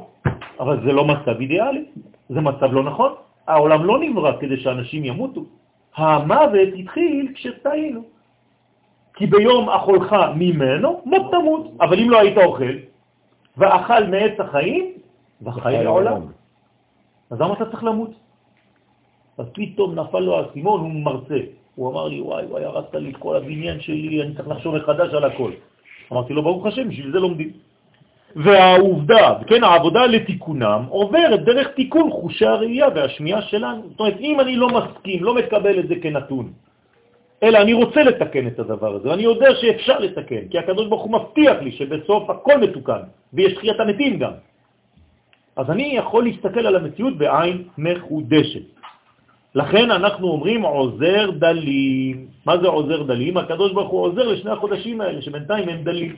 אבל 0.60 0.80
זה 0.84 0.92
לא 0.92 1.04
מצב 1.04 1.40
אידיאלי, 1.40 1.84
זה 2.28 2.40
מצב 2.40 2.72
לא 2.72 2.82
נכון. 2.82 3.12
העולם 3.46 3.84
לא 3.84 3.98
נברא 3.98 4.32
כדי 4.40 4.56
שאנשים 4.60 5.04
ימותו. 5.04 5.44
המוות 5.96 6.70
התחיל 6.78 7.32
כשטעינו. 7.34 8.02
כי 9.14 9.26
ביום 9.26 9.68
אכולך 9.68 10.16
ממנו, 10.36 11.02
מות 11.04 11.22
תמות. 11.30 11.64
אבל 11.80 12.00
אם 12.00 12.10
לא 12.10 12.20
היית 12.20 12.38
אוכל, 12.38 12.74
ואכל 13.56 14.04
מעץ 14.04 14.40
החיים, 14.40 14.92
וחי 15.42 15.84
לעולם. 15.84 16.20
אז 17.30 17.40
למה 17.40 17.54
אתה 17.54 17.70
צריך 17.70 17.84
למות? 17.84 18.10
אז 19.38 19.46
פתאום 19.52 19.94
נפל 19.94 20.18
לו 20.18 20.38
האסימון, 20.38 20.80
הוא 20.80 20.90
מרצה. 20.90 21.38
הוא 21.74 21.92
אמר 21.92 22.08
לי, 22.08 22.20
וואי, 22.20 22.44
וואי, 22.44 22.64
הרסת 22.64 22.94
לי 22.94 23.10
את 23.10 23.16
כל 23.16 23.36
הבניין 23.36 23.80
שלי, 23.80 24.22
אני 24.22 24.34
צריך 24.34 24.48
לחשוב 24.48 24.76
מחדש 24.76 25.14
על 25.14 25.24
הכל. 25.24 25.52
אמרתי 26.12 26.32
לו, 26.32 26.42
ברוך 26.42 26.66
השם, 26.66 26.88
בשביל 26.88 27.12
זה 27.12 27.20
לומדים. 27.20 27.50
והעובדה, 28.36 29.34
כן, 29.46 29.64
העבודה 29.64 30.06
לתיקונם 30.06 30.82
עוברת 30.88 31.44
דרך 31.44 31.68
תיקון 31.68 32.10
חושי 32.10 32.46
הראייה 32.46 32.88
והשמיעה 32.94 33.42
שלנו. 33.42 33.82
זאת 33.90 34.00
אומרת, 34.00 34.16
אם 34.20 34.40
אני 34.40 34.56
לא 34.56 34.68
מסכים, 34.68 35.24
לא 35.24 35.34
מקבל 35.34 35.78
את 35.78 35.88
זה 35.88 35.94
כנתון, 36.02 36.52
אלא 37.42 37.58
אני 37.58 37.72
רוצה 37.72 38.02
לתקן 38.02 38.46
את 38.46 38.58
הדבר 38.58 38.94
הזה, 38.94 39.08
ואני 39.08 39.22
יודע 39.22 39.54
שאפשר 39.60 39.98
לתקן, 39.98 40.48
כי 40.50 40.58
הקדוש 40.58 40.86
ברוך 40.88 41.02
הוא 41.02 41.12
מבטיח 41.12 41.56
לי 41.62 41.72
שבסוף 41.72 42.30
הכל 42.30 42.58
מתוקן, 42.58 43.02
ויש 43.32 43.52
תחיית 43.54 43.80
המתים 43.80 44.18
גם. 44.18 44.32
אז 45.56 45.70
אני 45.70 45.96
יכול 45.96 46.24
להסתכל 46.24 46.66
על 46.66 46.76
המציאות 46.76 47.18
בעין 47.18 47.64
מחודשת. 47.78 48.81
לכן 49.54 49.90
אנחנו 49.90 50.28
אומרים 50.28 50.62
עוזר 50.62 51.30
דלים. 51.30 52.26
מה 52.46 52.58
זה 52.58 52.68
עוזר 52.68 53.02
דלים? 53.02 53.36
הקדוש 53.36 53.72
ברוך 53.72 53.90
הוא 53.90 54.00
עוזר 54.00 54.28
לשני 54.28 54.50
החודשים 54.50 55.00
האלה, 55.00 55.22
שבינתיים 55.22 55.68
הם 55.68 55.82
דלים. 55.84 56.16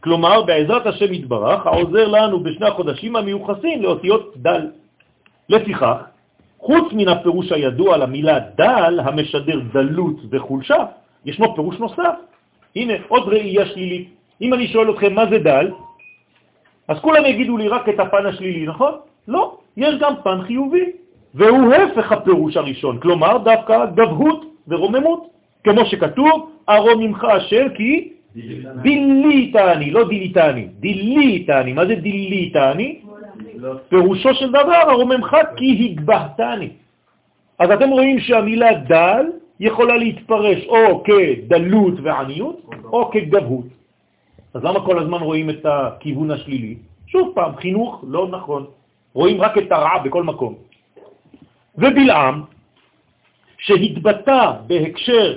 כלומר, 0.00 0.42
בעזרת 0.42 0.86
השם 0.86 1.12
יתברך, 1.12 1.66
העוזר 1.66 2.08
לנו 2.08 2.40
בשני 2.40 2.66
החודשים 2.66 3.16
המיוחסים 3.16 3.82
לאותיות 3.82 4.34
דל. 4.36 4.70
לפיכך, 5.48 5.96
חוץ 6.58 6.92
מן 6.92 7.08
הפירוש 7.08 7.52
הידוע 7.52 7.96
למילה 7.96 8.38
דל, 8.54 9.00
המשדר 9.00 9.60
דלות 9.72 10.16
וחולשה, 10.30 10.84
ישנו 11.24 11.54
פירוש 11.54 11.78
נוסף. 11.78 12.16
הנה, 12.76 12.94
עוד 13.08 13.28
ראייה 13.28 13.66
שלילית. 13.66 14.08
אם 14.42 14.54
אני 14.54 14.68
שואל 14.68 14.90
אתכם 14.90 15.14
מה 15.14 15.24
זה 15.30 15.38
דל, 15.38 15.70
אז 16.88 16.98
כולם 17.00 17.24
יגידו 17.26 17.56
לי 17.56 17.68
רק 17.68 17.88
את 17.88 18.00
הפן 18.00 18.26
השלילי, 18.26 18.66
נכון? 18.66 18.92
לא, 19.28 19.58
יש 19.76 19.94
גם 20.00 20.12
פן 20.22 20.42
חיובי, 20.46 20.92
והוא 21.34 21.74
הפך 21.74 22.12
הפירוש 22.12 22.56
הראשון, 22.56 22.98
כלומר 22.98 23.38
דווקא 23.38 23.86
גבהות 23.86 24.44
ורוממות, 24.68 25.26
כמו 25.64 25.84
שכתוב, 25.84 26.50
ארום 26.68 27.02
ממך 27.02 27.24
השם 27.24 27.66
כי 27.74 28.12
דיליתני, 28.82 29.90
לא 29.90 30.08
דיליתני, 30.08 30.66
דיליתני, 30.80 31.72
מה 31.72 31.86
זה 31.86 31.94
דיליתני? 31.94 33.00
פירושו 33.88 34.34
של 34.34 34.48
דבר, 34.48 34.74
הרוממך 34.88 35.36
כי 35.56 35.90
הגבהתני. 35.90 36.68
אז 37.58 37.70
אתם 37.70 37.88
רואים 37.88 38.20
שהמילה 38.20 38.74
דל 38.74 39.26
יכולה 39.60 39.96
להתפרש 39.96 40.66
או 40.66 41.02
כדלות 41.02 41.94
ועניות 42.02 42.70
או 42.84 43.10
כגבהות. 43.10 43.66
אז 44.54 44.64
למה 44.64 44.80
כל 44.80 44.98
הזמן 44.98 45.18
רואים 45.18 45.50
את 45.50 45.66
הכיוון 45.66 46.30
השלילי? 46.30 46.76
שוב 47.06 47.32
פעם, 47.34 47.56
חינוך 47.56 48.04
לא 48.08 48.28
נכון. 48.30 48.64
רואים 49.14 49.40
רק 49.40 49.58
את 49.58 49.72
הרע 49.72 49.98
בכל 50.04 50.22
מקום. 50.22 50.67
ובלעם, 51.78 52.42
שהתבטא 53.58 54.52
בהקשר 54.66 55.34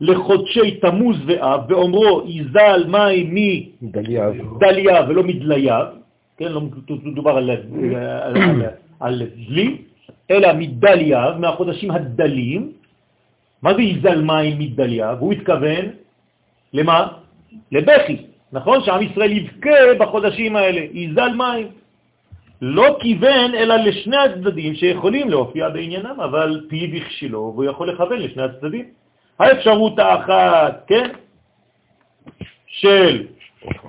לחודשי 0.00 0.70
תמוז 0.80 1.16
ואב, 1.26 1.60
ואומרו 1.68 2.22
יזל 2.26 2.84
מים 2.88 3.34
מדליה 3.82 5.04
ולא 5.08 5.22
מדליה, 5.22 5.78
כן, 6.36 6.52
לא 6.52 6.60
מדובר 7.04 7.30
על, 7.30 7.50
על, 7.50 8.36
על, 8.36 8.62
על 9.00 9.22
דלי, 9.48 9.76
אלא 10.30 10.48
מדליה, 10.52 11.34
מהחודשים 11.38 11.90
הדלים. 11.90 12.72
מה 13.62 13.74
זה 13.74 13.82
יזל 13.82 14.20
מים 14.20 14.58
מדליה? 14.58 15.14
והוא 15.18 15.32
התכוון 15.32 15.84
למה? 16.72 17.08
לבכי, 17.72 18.16
נכון? 18.52 18.84
שעם 18.84 19.02
ישראל 19.02 19.32
יבכה 19.32 19.94
בחודשים 19.98 20.56
האלה, 20.56 20.80
יזל 20.92 21.32
מים. 21.36 21.66
לא 22.62 22.96
כיוון 23.00 23.54
אלא 23.54 23.76
לשני 23.76 24.16
הצדדים 24.16 24.74
שיכולים 24.74 25.30
להופיע 25.30 25.68
בעניינם, 25.68 26.20
אבל 26.20 26.66
פיו 26.68 26.96
הכשילו 26.96 27.38
והוא 27.38 27.64
יכול 27.64 27.88
לכוון 27.90 28.18
לשני 28.18 28.42
הצדדים. 28.42 28.84
האפשרות 29.38 29.98
האחת, 29.98 30.84
כן, 30.86 31.08
של 32.66 33.26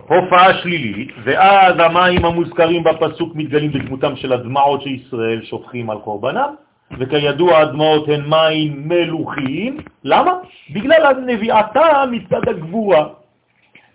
הופעה 0.07 0.53
שלילית, 0.53 1.09
ואז 1.23 1.75
המים 1.79 2.25
המוזכרים 2.25 2.83
בפסוק 2.83 3.35
מתגלים 3.35 3.71
בדמותם 3.71 4.15
של 4.15 4.33
הדמעות 4.33 4.81
שישראל 4.81 5.41
שופכים 5.43 5.89
על 5.89 5.97
קורבנם, 5.97 6.55
וכידוע 6.99 7.57
הדמעות 7.57 8.09
הן 8.09 8.21
מים 8.25 8.87
מלוכים. 8.87 9.77
למה? 10.03 10.33
בגלל 10.69 11.05
הנביאתה 11.05 12.03
מצד 12.11 12.49
הגבורה. 12.49 13.07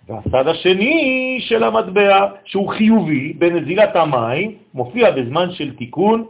והצד 0.08 0.48
השני 0.48 1.36
של 1.40 1.64
המטבע, 1.64 2.26
שהוא 2.44 2.68
חיובי 2.68 3.32
בנזילת 3.32 3.96
המים, 3.96 4.54
מופיע 4.74 5.10
בזמן 5.10 5.50
של 5.52 5.76
תיקון, 5.76 6.24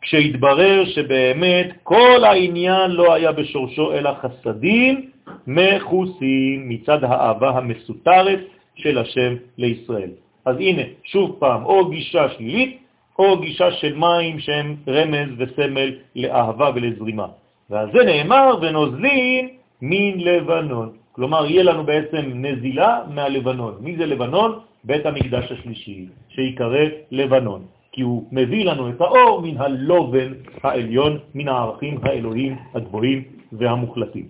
כשהתברר 0.00 0.84
שבאמת 0.84 1.72
כל 1.82 2.24
העניין 2.24 2.90
לא 2.90 3.14
היה 3.14 3.32
בשורשו 3.32 3.92
אלא 3.92 4.10
חסדים 4.22 5.10
מחוסים 5.46 6.68
מצד 6.68 7.04
האהבה 7.04 7.50
המסותרת 7.50 8.40
של 8.76 8.98
השם 8.98 9.34
לישראל. 9.58 10.10
אז 10.44 10.56
הנה, 10.56 10.82
שוב 11.04 11.36
פעם, 11.38 11.64
או 11.64 11.90
גישה 11.90 12.28
שלילית 12.28 12.78
או 13.18 13.38
גישה 13.38 13.72
של 13.72 13.94
מים 13.94 14.38
שהם 14.38 14.76
רמז 14.88 15.28
וסמל 15.38 15.92
לאהבה 16.16 16.70
ולזרימה. 16.74 17.26
ועל 17.70 17.88
זה 17.92 18.04
נאמר, 18.04 18.54
ונוזלים 18.62 19.48
מן 19.82 20.20
לבנון. 20.20 20.92
כלומר, 21.16 21.46
יהיה 21.46 21.62
לנו 21.62 21.84
בעצם 21.84 22.22
נזילה 22.34 23.00
מהלבנון. 23.08 23.74
מי 23.80 23.96
זה 23.96 24.06
לבנון? 24.06 24.58
בית 24.84 25.06
המקדש 25.06 25.52
השלישי, 25.52 26.06
שיקרא 26.28 26.84
לבנון. 27.10 27.62
כי 27.92 28.02
הוא 28.02 28.28
מביא 28.32 28.64
לנו 28.64 28.88
את 28.88 29.00
האור 29.00 29.42
מן 29.42 29.56
הלובן 29.56 30.32
העליון, 30.62 31.18
מן 31.34 31.48
הערכים 31.48 31.98
האלוהים 32.02 32.56
הגבוהים 32.74 33.22
והמוחלטים. 33.52 34.26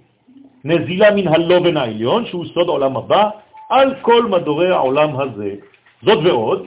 נזילה 0.64 1.11
מן 1.11 1.29
הלובן 1.29 1.77
העליון, 1.77 2.27
שהוא 2.27 2.44
סוד 2.55 2.68
עולם 2.68 2.96
הבא, 2.96 3.31
על 3.70 3.94
כל 4.03 4.22
מדורי 4.27 4.70
העולם 4.70 5.20
הזה. 5.20 5.55
זאת 6.03 6.18
ועוד, 6.25 6.66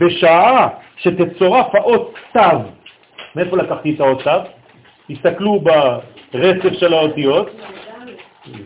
בשעה 0.00 0.68
שתצורף 0.96 1.74
האות 1.74 2.14
תו, 2.32 2.58
מאיפה 3.36 3.56
לקחתי 3.56 3.94
את 3.94 4.00
האות 4.00 4.22
תו? 4.22 4.40
תסתכלו 5.08 5.60
ברצף 6.32 6.72
של 6.72 6.94
האותיות, 6.94 7.50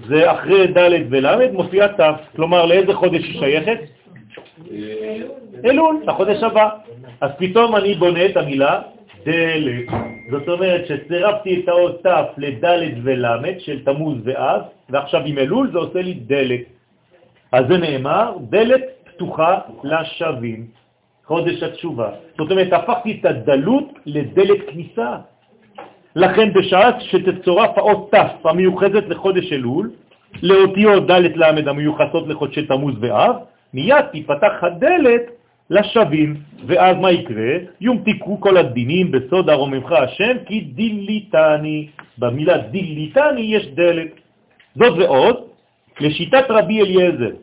זה 0.09 0.33
אחרי 0.33 0.67
ד' 0.67 0.91
ול' 1.11 1.53
מופיע 1.53 1.89
תו, 1.89 2.05
כלומר 2.37 2.67
לאיזה 2.67 2.95
חודש 2.95 3.23
היא 3.23 3.39
שייכת? 3.39 3.79
אלול, 5.65 6.03
לחודש 6.07 6.43
הבא. 6.43 6.69
אז 7.21 7.31
פתאום 7.39 7.77
אני 7.77 7.95
בונה 7.95 8.27
את 8.27 8.37
המילה 8.37 8.81
דלת. 9.25 9.89
זאת 10.31 10.49
אומרת 10.49 10.87
שצירפתי 10.87 11.61
את 11.61 11.69
האות 11.69 12.07
ת' 12.07 12.39
לד' 12.39 12.65
ול' 13.05 13.59
של 13.59 13.85
תמוז 13.85 14.19
ואב, 14.25 14.63
ועכשיו 14.91 15.21
עם 15.25 15.39
אלול 15.39 15.71
זה 15.73 15.79
עושה 15.79 16.03
לי 16.03 16.15
דלת. 16.15 16.61
אז 17.53 17.65
זה 17.69 17.79
נאמר, 17.79 18.37
דלת 18.41 18.83
פתוחה 19.05 19.59
לשווים, 19.85 20.67
חודש 21.25 21.63
התשובה. 21.63 22.11
זאת 22.39 22.51
אומרת, 22.51 22.73
הפכתי 22.73 23.19
את 23.21 23.25
הדלות 23.25 23.89
לדלת 24.07 24.59
כניסה. 24.69 25.17
לכן 26.17 26.53
בשעה 26.53 27.01
שתצורף 27.01 27.79
האות 27.79 28.15
ת' 28.15 28.47
המיוחדת 28.47 29.09
לחודש 29.09 29.53
אלול, 29.53 29.91
לאותיות 30.43 31.07
ד' 31.11 31.37
ל' 31.37 31.69
המיוחסות 31.69 32.29
לחודשי 32.29 32.67
תמוז 32.67 32.95
ואב, 33.01 33.37
מיד 33.75 34.05
תיפתח 34.13 34.53
הדלת 34.63 35.23
לשווים, 35.71 36.37
ואז 36.67 36.97
מה 36.97 37.11
יקרה? 37.11 37.53
יומתיקו 37.81 38.41
כל 38.41 38.57
הדינים 38.57 39.11
בסוד 39.11 39.51
הרוממך 39.51 39.93
השם, 39.93 40.37
כי 40.47 40.61
דיליטני. 40.61 41.89
במילה 42.19 42.59
דיליטני 42.59 43.41
יש 43.41 43.67
דלת. 43.67 44.11
זאת 44.75 44.99
ועוד, 44.99 45.37
לשיטת 46.01 46.45
רבי 46.49 46.81
אליעזר, 46.81 47.35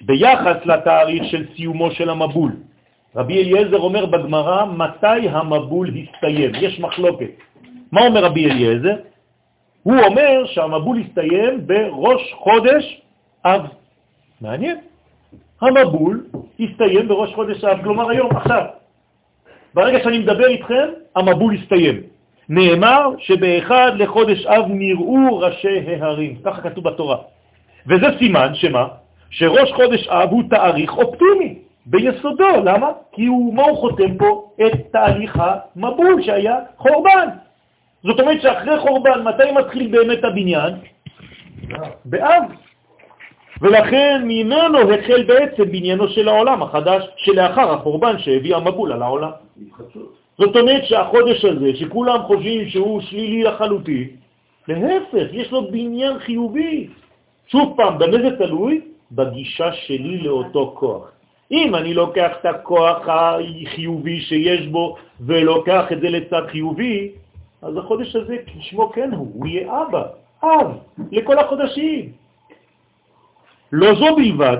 ביחס 0.00 0.56
לתאריך 0.66 1.24
של 1.24 1.44
סיומו 1.56 1.90
של 1.90 2.10
המבול. 2.10 2.52
רבי 3.16 3.42
אליעזר 3.42 3.78
אומר 3.78 4.06
בגמרא 4.06 4.64
מתי 4.64 5.28
המבול 5.30 5.90
הסתיים, 5.90 6.50
יש 6.60 6.80
מחלוקת. 6.80 7.30
מה 7.92 8.06
אומר 8.06 8.24
רבי 8.24 8.50
אליעזר? 8.50 8.96
הוא 9.82 9.94
אומר 10.06 10.46
שהמבול 10.46 10.98
הסתיים 11.00 11.66
בראש 11.66 12.32
חודש 12.32 13.00
אב. 13.44 13.66
מעניין. 14.40 14.76
המבול 15.60 16.24
הסתיים 16.60 17.08
בראש 17.08 17.34
חודש 17.34 17.64
אב, 17.64 17.82
כלומר 17.82 18.10
היום, 18.10 18.36
עכשיו. 18.36 18.64
ברגע 19.74 19.98
שאני 20.04 20.18
מדבר 20.18 20.46
איתכם, 20.46 20.88
המבול 21.16 21.54
הסתיים. 21.54 22.00
נאמר 22.48 23.08
שבאחד 23.18 23.92
לחודש 23.96 24.46
אב 24.46 24.64
נראו 24.68 25.38
ראשי 25.38 25.78
ההרים, 26.00 26.36
ככה 26.44 26.62
כתוב 26.62 26.84
בתורה. 26.84 27.16
וזה 27.86 28.06
סימן 28.18 28.54
שמה? 28.54 28.88
שראש 29.30 29.72
חודש 29.72 30.08
אב 30.08 30.30
הוא 30.30 30.42
תאריך 30.50 30.92
אופטימי 30.98 31.58
ביסודו. 31.86 32.64
למה? 32.64 32.90
כי 33.12 33.26
הוא, 33.26 33.54
מה 33.54 33.62
הוא 33.62 33.78
חותם 33.78 34.18
פה? 34.18 34.50
את 34.66 34.72
תהליך 34.92 35.40
המבול 35.76 36.22
שהיה 36.22 36.56
חורבן. 36.76 37.28
זאת 38.04 38.20
אומרת 38.20 38.42
שאחרי 38.42 38.80
חורבן, 38.80 39.22
מתי 39.24 39.52
מתחיל 39.52 39.86
באמת 39.86 40.24
הבניין? 40.24 40.74
באב. 42.04 42.42
ולכן 43.60 44.22
ממנו 44.24 44.78
החל 44.78 45.22
בעצם 45.22 45.64
בניינו 45.64 46.08
של 46.08 46.28
העולם 46.28 46.62
החדש 46.62 47.04
שלאחר 47.16 47.72
החורבן 47.72 48.18
שהביא 48.18 48.56
המבול 48.56 48.92
על 48.92 49.02
העולם. 49.02 49.30
זאת 50.38 50.56
אומרת 50.56 50.84
שהחודש 50.84 51.44
הזה, 51.44 51.76
שכולם 51.76 52.22
חושבים 52.22 52.68
שהוא 52.68 53.00
שלילי 53.00 53.42
לחלוטין, 53.42 54.08
להפך, 54.68 55.26
יש 55.32 55.52
לו 55.52 55.70
בניין 55.70 56.18
חיובי. 56.18 56.88
שוב 57.46 57.74
פעם, 57.76 57.98
במה 57.98 58.18
זה 58.18 58.36
תלוי? 58.38 58.80
בגישה 59.12 59.72
שלי 59.72 60.18
לאותו 60.18 60.74
כוח. 60.78 61.10
אם 61.50 61.74
אני 61.74 61.94
לוקח 61.94 62.30
את 62.40 62.46
הכוח 62.46 63.08
החיובי 63.08 64.20
שיש 64.20 64.66
בו 64.66 64.96
ולוקח 65.20 65.92
את 65.92 66.00
זה 66.00 66.10
לצד 66.10 66.42
חיובי, 66.48 67.10
אז 67.62 67.76
החודש 67.76 68.16
הזה, 68.16 68.36
כשמו 68.46 68.92
כן 68.92 69.12
הוא, 69.12 69.30
הוא 69.34 69.46
יהיה 69.46 69.82
אבא, 69.82 70.02
אב, 70.42 70.78
לכל 71.12 71.38
החודשים. 71.38 72.12
לא 73.72 73.94
זו 73.94 74.16
בלבד, 74.16 74.56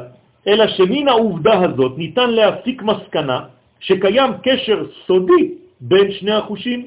אלא 0.46 0.66
שמן 0.66 1.08
העובדה 1.08 1.60
הזאת 1.60 1.98
ניתן 1.98 2.30
להפיק 2.30 2.82
מסקנה 2.82 3.40
שקיים 3.80 4.30
קשר 4.42 4.86
סודי 5.06 5.54
בין 5.80 6.12
שני 6.12 6.32
החושים, 6.32 6.86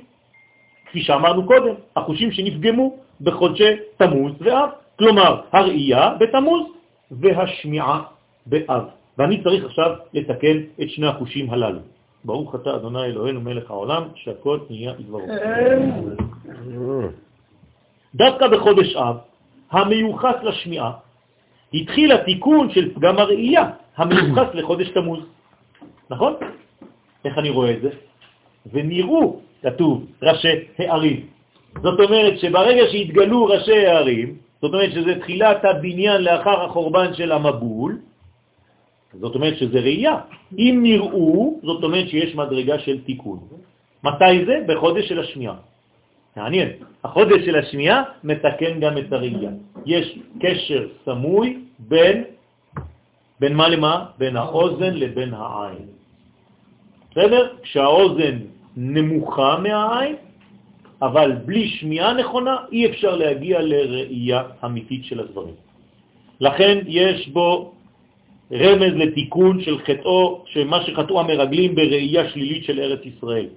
כפי 0.86 1.01
שאמרנו 1.01 1.45
קודם, 1.45 1.75
החושים 1.95 2.32
שנפגמו 2.32 2.97
בחודשי 3.21 3.71
תמוז 3.97 4.34
ואב, 4.39 4.69
כלומר 4.99 5.41
הראייה 5.51 6.15
בתמוז 6.19 6.63
והשמיעה 7.12 8.01
באב. 8.45 8.84
ואני 9.17 9.43
צריך 9.43 9.65
עכשיו 9.65 9.91
לתקן 10.13 10.58
את 10.82 10.89
שני 10.89 11.08
החושים 11.08 11.49
הללו. 11.49 11.80
ברוך 12.25 12.55
אתה 12.55 12.75
אדוני 12.75 13.03
אלוהינו 13.03 13.41
מלך 13.41 13.71
העולם, 13.71 14.03
שהכל 14.15 14.59
נהיה 14.69 14.93
דברו. 14.99 15.21
דווקא 18.15 18.47
בחודש 18.47 18.95
אב, 18.95 19.17
המיוחס 19.71 20.35
לשמיעה, 20.43 20.91
התחיל 21.73 22.11
התיקון 22.11 22.71
של 22.71 22.93
פגם 22.95 23.17
הראייה, 23.17 23.69
המיוחס 23.97 24.47
לחודש 24.59 24.89
תמוז. 24.89 25.19
נכון? 26.09 26.33
איך 27.25 27.38
אני 27.38 27.49
רואה 27.49 27.71
את 27.71 27.81
זה? 27.81 27.89
ונראו, 28.71 29.39
כתוב, 29.61 30.05
ראשי 30.23 30.57
הערים. 30.77 31.25
זאת 31.83 31.99
אומרת 31.99 32.39
שברגע 32.39 32.83
שהתגלו 32.91 33.45
ראשי 33.45 33.85
הערים, 33.85 34.35
זאת 34.61 34.73
אומרת 34.73 34.91
שזה 34.91 35.19
תחילת 35.19 35.65
הבניין 35.65 36.21
לאחר 36.21 36.65
החורבן 36.65 37.13
של 37.13 37.31
המבול, 37.31 37.97
זאת 39.19 39.36
אומרת 39.36 39.58
שזה 39.58 39.80
ראייה. 39.80 40.17
אם 40.58 40.80
נראו, 40.84 41.60
זאת 41.63 41.84
אומרת 41.84 42.08
שיש 42.10 42.36
מדרגה 42.36 42.80
של 42.80 43.01
תיקון. 43.01 43.39
מתי 44.04 44.45
זה? 44.45 44.56
בחודש 44.67 45.10
של 45.10 45.19
השמיעה. 45.19 45.56
מעניין. 46.36 46.69
החודש 47.04 47.45
של 47.45 47.56
השמיעה 47.56 48.04
מתקן 48.23 48.80
גם 48.80 48.97
את 48.97 49.13
הראייה. 49.13 49.51
יש 49.86 50.19
קשר 50.39 50.88
סמוי 51.06 51.60
בין, 51.80 52.23
בין 53.39 53.54
מה 53.54 53.67
למה? 53.69 54.06
בין 54.17 54.36
האוזן 54.38 54.93
לבין 54.93 55.34
העין. 55.34 55.88
בסדר? 57.12 57.43
כשהאוזן 57.63 58.38
נמוכה 58.78 59.58
מהעין, 59.63 60.15
אבל 61.01 61.32
בלי 61.45 61.67
שמיעה 61.67 62.13
נכונה 62.13 62.56
אי 62.71 62.86
אפשר 62.86 63.15
להגיע 63.15 63.62
לראייה 63.62 64.43
אמיתית 64.65 65.06
של 65.06 65.19
הדברים. 65.19 65.56
לכן 66.39 66.80
יש 66.88 67.28
בו 67.30 67.74
רמז 68.51 68.93
לתיקון 68.95 69.62
של 69.62 69.77
חטאו, 69.79 70.43
שמה 70.45 70.84
שחטאו 70.84 71.19
המרגלים 71.19 71.75
בראייה 71.75 72.29
שלילית 72.29 72.63
של 72.63 72.79
ארץ 72.79 72.99
ישראל. 73.05 73.47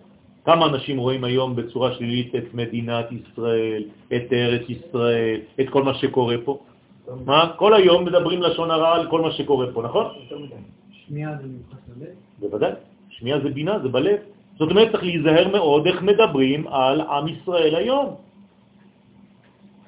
כמה 0.44 0.66
אנשים 0.66 0.98
רואים 0.98 1.24
היום 1.24 1.57
בצורה 1.57 1.94
שלילית 1.94 2.35
את 2.35 2.55
מדינת 2.55 3.07
ישראל, 3.12 3.83
את 4.16 4.33
ארץ 4.33 4.64
ישראל, 4.68 5.40
את 5.61 5.68
כל 5.68 5.83
מה 5.83 5.94
שקורה 5.94 6.37
פה? 6.44 6.59
מה? 7.24 7.53
כל 7.57 7.74
היום 7.74 8.05
מדברים 8.05 8.42
לשון 8.42 8.70
הרע 8.70 8.94
על 8.94 9.07
כל 9.11 9.20
מה 9.20 9.31
שקורה 9.33 9.66
פה, 9.72 9.83
נכון? 9.83 10.07
שמיעה 10.92 11.33
זה 11.40 11.46
מיוחס 11.48 11.83
ללב? 11.96 12.14
בוודאי. 12.40 12.72
שמיעה 13.11 13.40
זה 13.40 13.48
בינה, 13.48 13.79
זה 13.79 13.88
בלב. 13.88 14.18
זאת 14.59 14.70
אומרת, 14.70 14.92
צריך 14.92 15.05
להיזהר 15.05 15.48
מאוד 15.48 15.87
איך 15.87 16.03
מדברים 16.03 16.68
על 16.68 17.01
עם 17.01 17.29
ישראל 17.29 17.74
היום. 17.74 18.14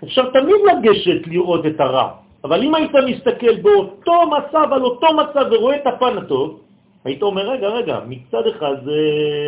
אפשר 0.04 0.30
תמיד 0.30 0.60
לגשת 0.68 1.26
לראות 1.26 1.66
את 1.66 1.80
הרע, 1.80 2.08
אבל 2.44 2.62
אם 2.62 2.74
היית 2.74 2.94
מסתכל 3.07 3.57
באותו 3.57 4.22
מצב, 4.31 4.72
על 4.72 4.83
אותו 4.83 5.07
מצב, 5.16 5.44
ורואה 5.50 5.76
את 5.76 5.87
הפן 5.87 6.18
הטוב, 6.18 6.61
היית 7.05 7.22
אומר, 7.22 7.50
רגע, 7.50 7.68
רגע, 7.68 8.00
מצד 8.07 8.46
אחד 8.46 8.76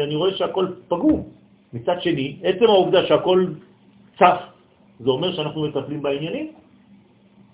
אני 0.04 0.14
רואה 0.14 0.34
שהכל 0.34 0.66
פגום, 0.88 1.22
מצד 1.72 2.02
שני, 2.02 2.36
עצם 2.42 2.64
העובדה 2.64 3.06
שהכל 3.06 3.46
צף, 4.18 4.38
זה 5.00 5.10
אומר 5.10 5.32
שאנחנו 5.32 5.62
מטפלים 5.62 6.02
בעניינים, 6.02 6.52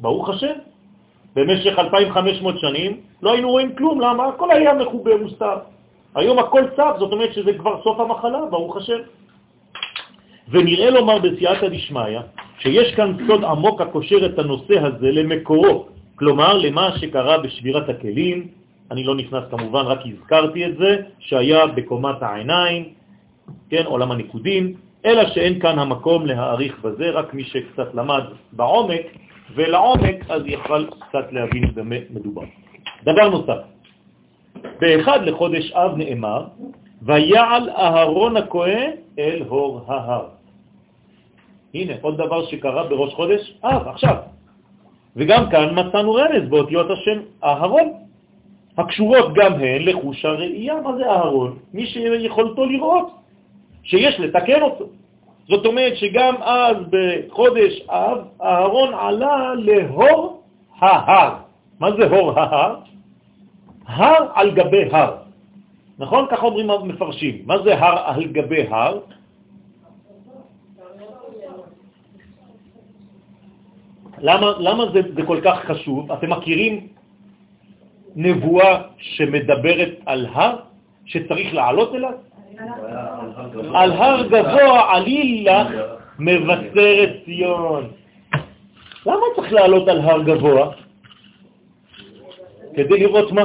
ברוך 0.01 0.29
השם. 0.29 0.55
במשך 1.37 1.79
2,500 1.79 2.59
שנים 2.59 3.01
לא 3.23 3.33
היינו 3.33 3.51
רואים 3.51 3.75
כלום, 3.77 4.01
למה? 4.01 4.27
הכל 4.27 4.51
היה 4.51 4.75
מחובה 4.75 5.17
מוסתר. 5.17 5.59
היום 6.15 6.39
הכל 6.39 6.63
צף, 6.77 6.95
זאת 6.99 7.13
אומרת 7.13 7.33
שזה 7.33 7.53
כבר 7.59 7.83
סוף 7.83 8.01
המחלה, 8.01 8.41
ברוך 8.51 8.77
השם. 8.77 8.99
ונראה 10.49 10.91
לומר 10.91 11.19
בסייעתא 11.19 11.69
דשמיא 11.69 12.19
שיש 12.59 12.95
כאן 12.95 13.17
סוד 13.27 13.45
עמוק 13.45 13.81
הקושר 13.81 14.27
את 14.27 14.39
הנושא 14.39 14.79
הזה 14.81 15.11
למקורו, 15.13 15.87
כלומר 16.17 16.59
למה 16.59 16.99
שקרה 16.99 17.39
בשבירת 17.39 17.89
הכלים, 17.89 18.49
אני 18.91 19.05
לא 19.05 19.15
נכנס 19.15 19.45
כמובן, 19.51 19.85
רק 19.85 19.99
הזכרתי 20.07 20.67
את 20.67 20.77
זה, 20.77 20.97
שהיה 21.19 21.67
בקומת 21.67 22.23
העיניים, 22.23 22.85
כן, 23.71 23.85
עולם 23.87 24.11
הניקודים, 24.11 24.75
אלא 25.05 25.29
שאין 25.29 25.61
כאן 25.61 25.79
המקום 25.79 26.27
להעריך 26.27 26.81
בזה, 26.83 27.11
רק 27.11 27.35
מי 27.35 27.45
שקצת 27.45 27.95
למד 27.95 28.23
בעומק, 28.53 29.07
ולעומק 29.55 30.31
אז 30.31 30.43
יוכל 30.47 30.87
קצת 30.87 31.33
להבין 31.33 31.75
במה 31.75 31.97
מדובר. 32.11 32.43
דבר 33.05 33.29
נוסף, 33.29 33.61
באחד 34.81 35.23
לחודש 35.23 35.73
אב 35.73 35.97
נאמר, 35.97 36.45
ויעל 37.03 37.71
אהרון 37.71 38.37
הכהן 38.37 38.91
אל 39.19 39.43
הור 39.49 39.85
ההר. 39.87 40.38
הנה, 41.75 41.93
עוד 42.01 42.17
דבר 42.17 42.47
שקרה 42.47 42.85
בראש 42.85 43.15
חודש 43.15 43.55
אב, 43.65 43.89
עכשיו. 43.89 44.17
וגם 45.17 45.51
כאן 45.51 45.69
מצאנו 45.79 46.15
רמז 46.15 46.49
באותיות 46.49 46.91
השם 46.91 47.19
אהרון, 47.45 47.93
הקשורות 48.79 49.35
גם 49.35 49.53
הן 49.53 49.83
לחוש 49.83 50.25
הראייה. 50.25 50.81
מה 50.81 50.97
זה 50.97 51.11
אהרון? 51.11 51.59
מי 51.75 51.87
שיכולתו 51.87 52.65
לראות, 52.65 53.11
שיש 53.83 54.21
לתקן 54.21 54.63
אותו. 54.63 54.85
זאת 55.49 55.67
אומרת 55.67 55.97
שגם 55.97 56.35
אז 56.43 56.77
בחודש 56.91 57.81
אב, 57.89 58.19
אהרון 58.43 58.95
עלה 58.95 59.55
להור 59.55 60.43
ההר. 60.79 61.35
מה 61.81 61.89
זה 61.93 62.07
הור 62.07 62.41
ההר? 62.41 62.77
הר 63.87 64.27
על 64.35 64.51
גבי 64.51 64.85
הר. 64.93 65.17
נכון? 65.99 66.27
כך 66.31 66.43
אומרים 66.43 66.71
המפרשים. 66.71 67.43
מה 67.47 67.59
זה 67.59 67.79
הר 67.79 67.99
על 68.05 68.25
גבי 68.25 68.63
הר? 68.71 68.99
למה, 74.21 74.53
למה 74.59 74.85
זה, 74.93 75.01
זה 75.17 75.23
כל 75.27 75.41
כך 75.45 75.65
חשוב? 75.65 76.13
אתם 76.13 76.31
מכירים 76.31 76.87
נבואה 78.17 78.83
שמדברת 78.99 79.93
על 80.07 80.27
הר 80.33 80.57
שצריך 81.05 81.55
לעלות 81.55 81.95
אליו? 81.95 82.13
על 83.75 83.93
הר 83.93 84.27
גבוה 84.27 84.95
עלי 84.95 85.45
לך 85.45 85.67
מבשרת 86.19 87.11
ציון. 87.25 87.89
למה 89.07 89.25
צריך 89.37 89.53
לעלות 89.53 89.89
על 89.89 90.01
הר 90.01 90.23
גבוה? 90.23 90.71
כדי 92.75 92.99
לראות 92.99 93.33
מה? 93.33 93.45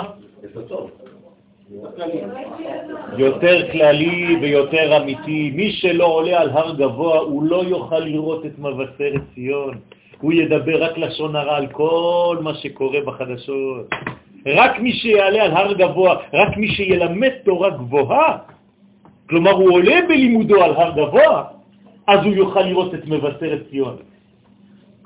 יותר 3.18 3.72
כללי 3.72 4.38
ויותר 4.42 4.98
אמיתי. 4.98 5.52
מי 5.56 5.72
שלא 5.72 6.06
עולה 6.06 6.42
על 6.42 6.50
הר 6.50 6.76
גבוה, 6.76 7.20
הוא 7.20 7.44
לא 7.44 7.64
יוכל 7.64 8.00
לראות 8.00 8.46
את 8.46 8.60
מבשרת 8.60 9.22
ציון. 9.36 9.78
הוא 10.24 10.34
ידבר 10.34 10.84
רק 10.84 10.98
לשון 10.98 11.36
הרע 11.36 11.56
על 11.58 11.68
כל 11.68 12.38
מה 12.42 12.54
שקורה 12.54 13.02
בחדשות. 13.06 13.90
רק 14.46 14.80
מי 14.80 14.94
שיעלה 14.94 15.44
על 15.44 15.52
הר 15.52 15.74
גבוה, 15.74 16.16
רק 16.34 16.58
מי 16.58 16.68
שילמד 16.68 17.44
תורה 17.44 17.70
גבוהה, 17.70 18.38
כלומר 19.30 19.52
הוא 19.52 19.72
עולה 19.72 20.00
בלימודו 20.08 20.64
על 20.64 20.74
הר 20.76 20.92
גבוה, 20.92 21.44
אז 22.08 22.20
הוא 22.26 22.34
יוכל 22.34 22.62
לראות 22.62 22.94
את 22.94 23.04
מבשרת 23.08 23.62
ציון. 23.70 23.98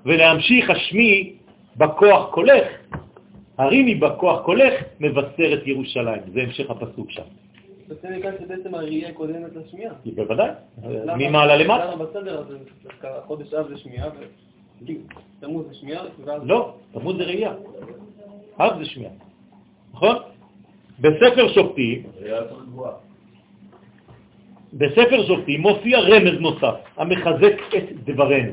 ולהמשיך 0.06 0.70
השמי 0.70 1.34
בכוח 1.78 2.30
קולך, 2.30 2.68
הרימי 3.58 3.96
בכוח 3.96 4.46
קולך, 4.46 4.74
מבשרת 5.00 5.62
ירושלים. 5.68 6.22
זה 6.34 6.42
המשך 6.42 6.70
הפסוק 6.70 7.12
שם. 7.12 7.28
זה 7.88 8.10
מכאן 8.18 8.32
שבעצם 8.40 8.76
הראייה 8.76 9.14
קודמת 9.14 9.56
לשמיעה. 9.56 9.94
בוודאי, 10.06 10.50
ממעלה 11.18 11.56
למטה. 11.56 11.86
למה 11.86 12.06
בסדר 12.06 12.40
הזה, 12.40 12.58
חודש 13.26 13.54
אב 13.54 13.68
זה 13.68 13.78
שמיעה, 13.78 14.10
תמוז 15.40 15.68
זה 15.68 15.74
שמיעה? 15.74 16.04
לא, 16.44 16.74
תמוז 16.92 17.18
זה 17.18 17.24
ראייה. 17.24 17.54
אב 18.60 18.78
זה 18.80 18.86
שמיעה. 18.86 19.12
נכון? 19.94 20.16
בספר 21.00 21.54
שופטים, 21.54 22.04
בספר 24.74 25.26
שופטים 25.28 25.62
מופיע 25.62 26.00
רמז 26.00 26.40
נוסף 26.40 26.76
המחזק 26.98 27.56
את 27.78 27.86
דברנו, 28.06 28.52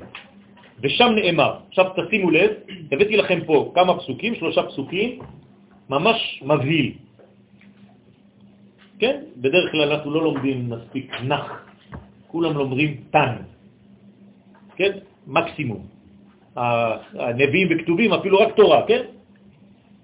ושם 0.80 1.10
נאמר, 1.14 1.52
עכשיו 1.68 1.84
תשימו 1.96 2.30
לב, 2.30 2.50
הבאתי 2.92 3.16
לכם 3.16 3.38
פה 3.46 3.72
כמה 3.74 3.98
פסוקים, 3.98 4.34
שלושה 4.34 4.62
פסוקים, 4.62 5.18
ממש 5.88 6.42
מבהיל. 6.44 6.92
כן? 8.98 9.16
בדרך 9.37 9.72
כלל 9.72 9.92
אנחנו 9.92 10.10
לא 10.10 10.22
לומדים 10.22 10.70
מספיק 10.70 11.12
נח, 11.24 11.66
כולם 12.28 12.52
לומדים 12.56 12.90
תן, 13.10 13.34
כן? 14.76 14.92
מקסימום. 15.26 15.93
הנביאים 16.56 17.68
וכתובים, 17.70 18.12
אפילו 18.12 18.38
רק 18.38 18.56
תורה, 18.56 18.82
כן? 18.86 19.02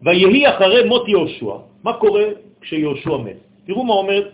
ויהי 0.02 0.48
אחרי 0.48 0.88
מות 0.88 1.08
יהושע. 1.08 1.54
מה 1.84 1.92
קורה 1.92 2.24
כשיהושע 2.60 3.16
מת? 3.16 3.36
תראו 3.66 3.84
מה 3.84 3.94
אומר, 3.94 4.28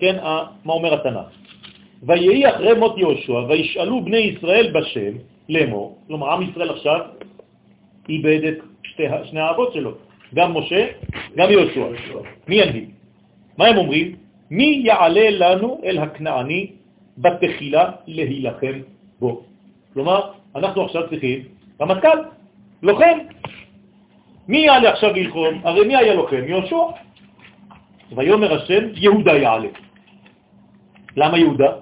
כן, 0.00 0.16
מה 0.64 0.72
אומר 0.72 0.94
התנ"ך. 0.94 1.28
ויהי 2.02 2.48
אחרי 2.48 2.74
מות 2.74 2.98
יהושע, 2.98 3.38
וישאלו 3.48 4.04
בני 4.04 4.16
ישראל 4.16 4.72
בשם 4.72 5.12
לאמור, 5.48 5.98
כלומר 6.06 6.30
עם 6.32 6.50
ישראל 6.50 6.70
עכשיו 6.70 7.00
איבד 8.08 8.44
את 8.44 8.58
שתי, 8.82 9.02
שני 9.24 9.40
האבות 9.40 9.72
שלו, 9.72 9.92
גם 10.34 10.56
משה, 10.56 10.86
גם 11.36 11.50
יהושע. 11.50 11.86
מי 12.48 12.56
ינהיג? 12.56 12.88
מה 13.58 13.66
הם 13.66 13.76
אומרים? 13.76 14.16
מי 14.50 14.82
יעלה 14.84 15.30
לנו 15.30 15.80
אל 15.84 15.98
הכנעני 15.98 16.66
בתחילה 17.18 17.90
להילחם 18.06 18.80
בו? 19.20 19.42
כלומר, 19.94 20.39
אנחנו 20.56 20.84
עכשיו 20.84 21.08
צריכים 21.10 21.38
רמטכ"ל, 21.80 22.18
לוחם. 22.82 23.18
מי 24.48 24.58
יעלה 24.58 24.90
עכשיו 24.90 25.12
ללחום? 25.14 25.60
הרי 25.64 25.86
מי 25.86 25.96
היה 25.96 26.14
לוחם? 26.14 26.42
יהושע. 26.48 26.84
ויומר 28.16 28.54
השם, 28.54 28.84
יהודה 28.94 29.32
יעלה. 29.32 29.68
למה 31.16 31.38
יהודה? 31.38 31.72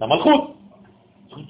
למלכות. 0.00 0.56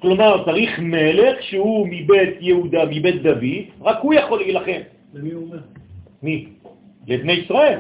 כלומר, 0.00 0.44
צריך 0.44 0.78
מלך 0.78 1.42
שהוא 1.42 1.88
מבית 1.90 2.36
יהודה, 2.40 2.84
מבית 2.84 3.22
דוד, 3.22 3.44
רק 3.80 3.98
הוא 4.02 4.14
יכול 4.14 4.38
להילחם. 4.38 4.80
למי 5.14 5.30
הוא 5.30 5.46
אומר? 5.46 5.58
מי? 6.22 6.46
לבני 7.08 7.32
ישראל. 7.32 7.78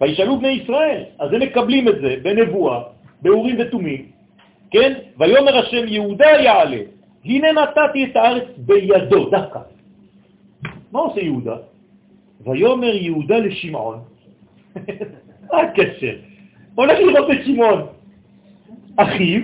וישאלו 0.00 0.38
בני 0.38 0.48
ישראל. 0.48 1.02
אז 1.18 1.32
הם 1.32 1.40
מקבלים 1.40 1.88
את 1.88 1.94
זה 2.00 2.16
בנבואה, 2.22 2.80
באורים 3.22 3.56
ותומים, 3.58 4.06
כן? 4.70 4.92
ויומר 5.18 5.58
השם 5.58 5.88
יהודה 5.88 6.26
יעלה, 6.26 6.82
הנה 7.24 7.48
נתתי 7.52 8.04
את 8.04 8.16
הארץ 8.16 8.48
בידו, 8.58 9.30
דווקא. 9.30 9.58
מה 10.92 11.00
עושה 11.00 11.20
יהודה? 11.20 11.56
ויומר 12.40 12.94
יהודה 12.94 13.38
לשמעון, 13.38 13.98
מה 15.52 15.60
הקשר? 15.60 16.16
הולך 16.74 16.98
לראות 16.98 17.30
את 17.30 17.46
שמעון. 17.46 17.86
אחיו 18.96 19.40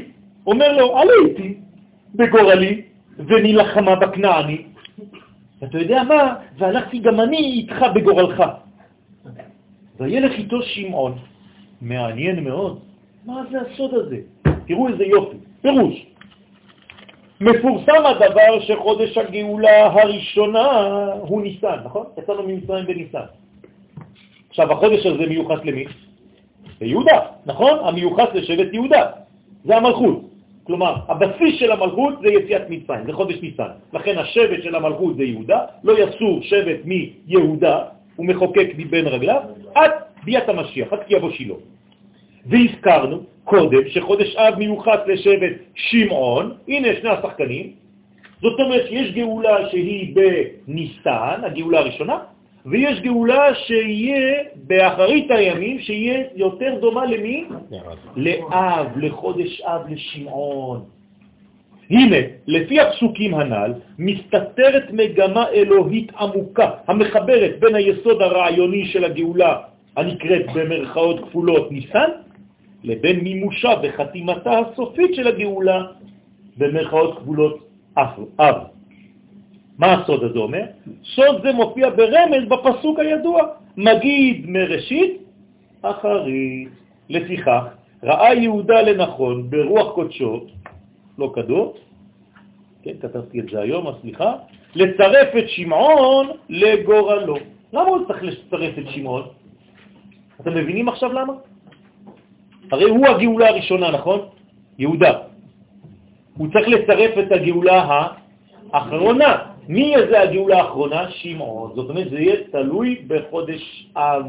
אומר 0.46 0.72
לו, 0.76 0.98
עלה 0.98 1.12
איתי 1.26 1.54
בגורלי 2.14 2.82
ונלחמה 3.18 3.96
בכנעני. 3.96 4.62
אתה 5.64 5.78
יודע 5.78 6.02
מה? 6.02 6.34
והלכתי 6.58 6.98
גם 6.98 7.20
אני 7.20 7.36
איתך 7.36 7.84
בגורלך. 7.94 8.42
וילך 10.00 10.32
איתו 10.32 10.62
שמעון. 10.62 11.18
מעניין 11.80 12.44
מאוד. 12.44 12.78
מה 13.24 13.42
זה 13.50 13.58
הסוד 13.60 13.94
הזה? 13.94 14.16
תראו 14.66 14.88
איזה 14.88 15.04
יופי. 15.04 15.36
פירוש. 15.62 16.06
מפורסם 17.40 18.06
הדבר 18.06 18.60
שחודש 18.60 19.18
הגאולה 19.18 19.86
הראשונה 19.86 20.68
הוא 21.20 21.42
ניסן, 21.42 21.76
נכון? 21.84 22.06
יצאנו 22.18 22.42
ממצרים 22.42 22.86
בניסן. 22.86 23.26
עכשיו, 24.48 24.72
החודש 24.72 25.06
הזה 25.06 25.26
מיוחס 25.26 25.58
למי? 25.64 25.84
ליהודה, 26.80 27.20
נכון? 27.46 27.78
המיוחס 27.82 28.26
לשבט 28.34 28.72
יהודה, 28.72 29.10
זה 29.64 29.76
המלכות. 29.76 30.22
כלומר, 30.64 30.94
הבסיס 31.08 31.54
של 31.60 31.72
המלכות 31.72 32.14
זה 32.22 32.28
יציאת 32.28 32.70
מצרים, 32.70 33.06
זה 33.06 33.12
חודש 33.12 33.36
ניסן. 33.42 33.70
לכן 33.92 34.18
השבט 34.18 34.62
של 34.62 34.74
המלכות 34.74 35.16
זה 35.16 35.24
יהודה, 35.24 35.58
לא 35.84 35.98
יסור 35.98 36.42
שבט 36.42 36.80
מיהודה, 36.84 37.78
הוא 38.16 38.26
מחוקק 38.26 38.68
מבין 38.76 39.06
רגליו, 39.06 39.42
עד 39.74 39.90
ביאת 40.24 40.48
המשיח, 40.48 40.92
עד 40.92 40.98
כי 41.06 41.14
יבוא 41.16 41.30
שילה. 41.30 41.54
והזכרנו 42.46 43.22
קודם 43.48 43.88
שחודש 43.88 44.36
אב 44.36 44.58
מיוחס 44.58 44.98
לשבט 45.06 45.52
שמעון, 45.74 46.52
הנה 46.68 46.88
שני 47.00 47.10
השחקנים, 47.10 47.72
זאת 48.42 48.60
אומרת 48.60 48.86
שיש 48.88 49.12
גאולה 49.12 49.70
שהיא 49.70 50.14
בניסן, 50.16 51.40
הגאולה 51.42 51.78
הראשונה, 51.78 52.18
ויש 52.66 53.00
גאולה 53.00 53.54
שיהיה 53.54 54.42
באחרית 54.54 55.30
הימים, 55.30 55.80
שיהיה 55.80 56.24
יותר 56.34 56.78
דומה 56.80 57.06
למי? 57.06 57.44
לאב, 58.16 58.86
לחודש 58.96 59.60
אב, 59.60 59.82
לשמעון. 59.90 60.84
הנה, 61.90 62.16
לפי 62.46 62.80
הפסוקים 62.80 63.34
הנ"ל, 63.34 63.72
מסתתרת 63.98 64.92
מגמה 64.92 65.48
אלוהית 65.48 66.12
עמוקה, 66.20 66.70
המחברת 66.88 67.60
בין 67.60 67.74
היסוד 67.74 68.22
הרעיוני 68.22 68.84
של 68.86 69.04
הגאולה, 69.04 69.56
הנקראת 69.96 70.46
במרכאות 70.54 71.20
כפולות 71.20 71.72
ניסן, 71.72 72.27
לבין 72.84 73.20
מימושה 73.20 73.70
וחתימתה 73.82 74.58
הסופית 74.58 75.14
של 75.14 75.26
הגאולה, 75.26 75.82
במרכאות 76.56 77.18
כפולות 77.18 77.68
אב. 78.38 78.56
מה 79.78 79.92
הסוד 79.94 80.24
הזה 80.24 80.38
אומר? 80.38 80.64
סוד 81.04 81.42
זה 81.42 81.52
מופיע 81.52 81.90
ברמז 81.90 82.48
בפסוק 82.48 82.98
הידוע, 82.98 83.42
מגיד 83.76 84.44
מראשית 84.48 85.22
אחרית. 85.82 86.68
לפיכך, 87.08 87.64
ראה 88.02 88.34
יהודה 88.34 88.82
לנכון 88.82 89.50
ברוח 89.50 89.94
קודשו, 89.94 90.44
לא 91.18 91.32
כדור, 91.34 91.76
כן, 92.82 92.92
כתבתי 93.00 93.40
את 93.40 93.44
זה 93.52 93.60
היום, 93.60 93.86
סליחה, 94.00 94.36
לצרף 94.74 95.28
את 95.38 95.48
שמעון 95.48 96.26
לגורלו. 96.48 97.36
למה 97.72 97.88
הוא 97.88 98.06
צריך 98.06 98.22
לצרף 98.22 98.78
את 98.78 98.84
שמעון? 98.90 99.22
אתם 100.40 100.54
מבינים 100.54 100.88
עכשיו 100.88 101.12
למה? 101.12 101.32
הרי 102.72 102.90
הוא 102.90 103.06
הגאולה 103.06 103.48
הראשונה, 103.48 103.90
נכון? 103.90 104.20
יהודה. 104.78 105.12
הוא 106.36 106.48
צריך 106.52 106.68
לצרף 106.68 107.18
את 107.18 107.32
הגאולה 107.32 108.06
האחרונה. 108.72 109.36
מי 109.68 109.94
זה 110.10 110.20
הגאולה 110.20 110.58
האחרונה? 110.58 111.10
שמעון. 111.10 111.72
זאת 111.74 111.90
אומרת, 111.90 112.10
זה 112.10 112.18
יהיה 112.20 112.36
תלוי 112.50 112.96
בחודש 113.06 113.90
אב. 113.96 114.26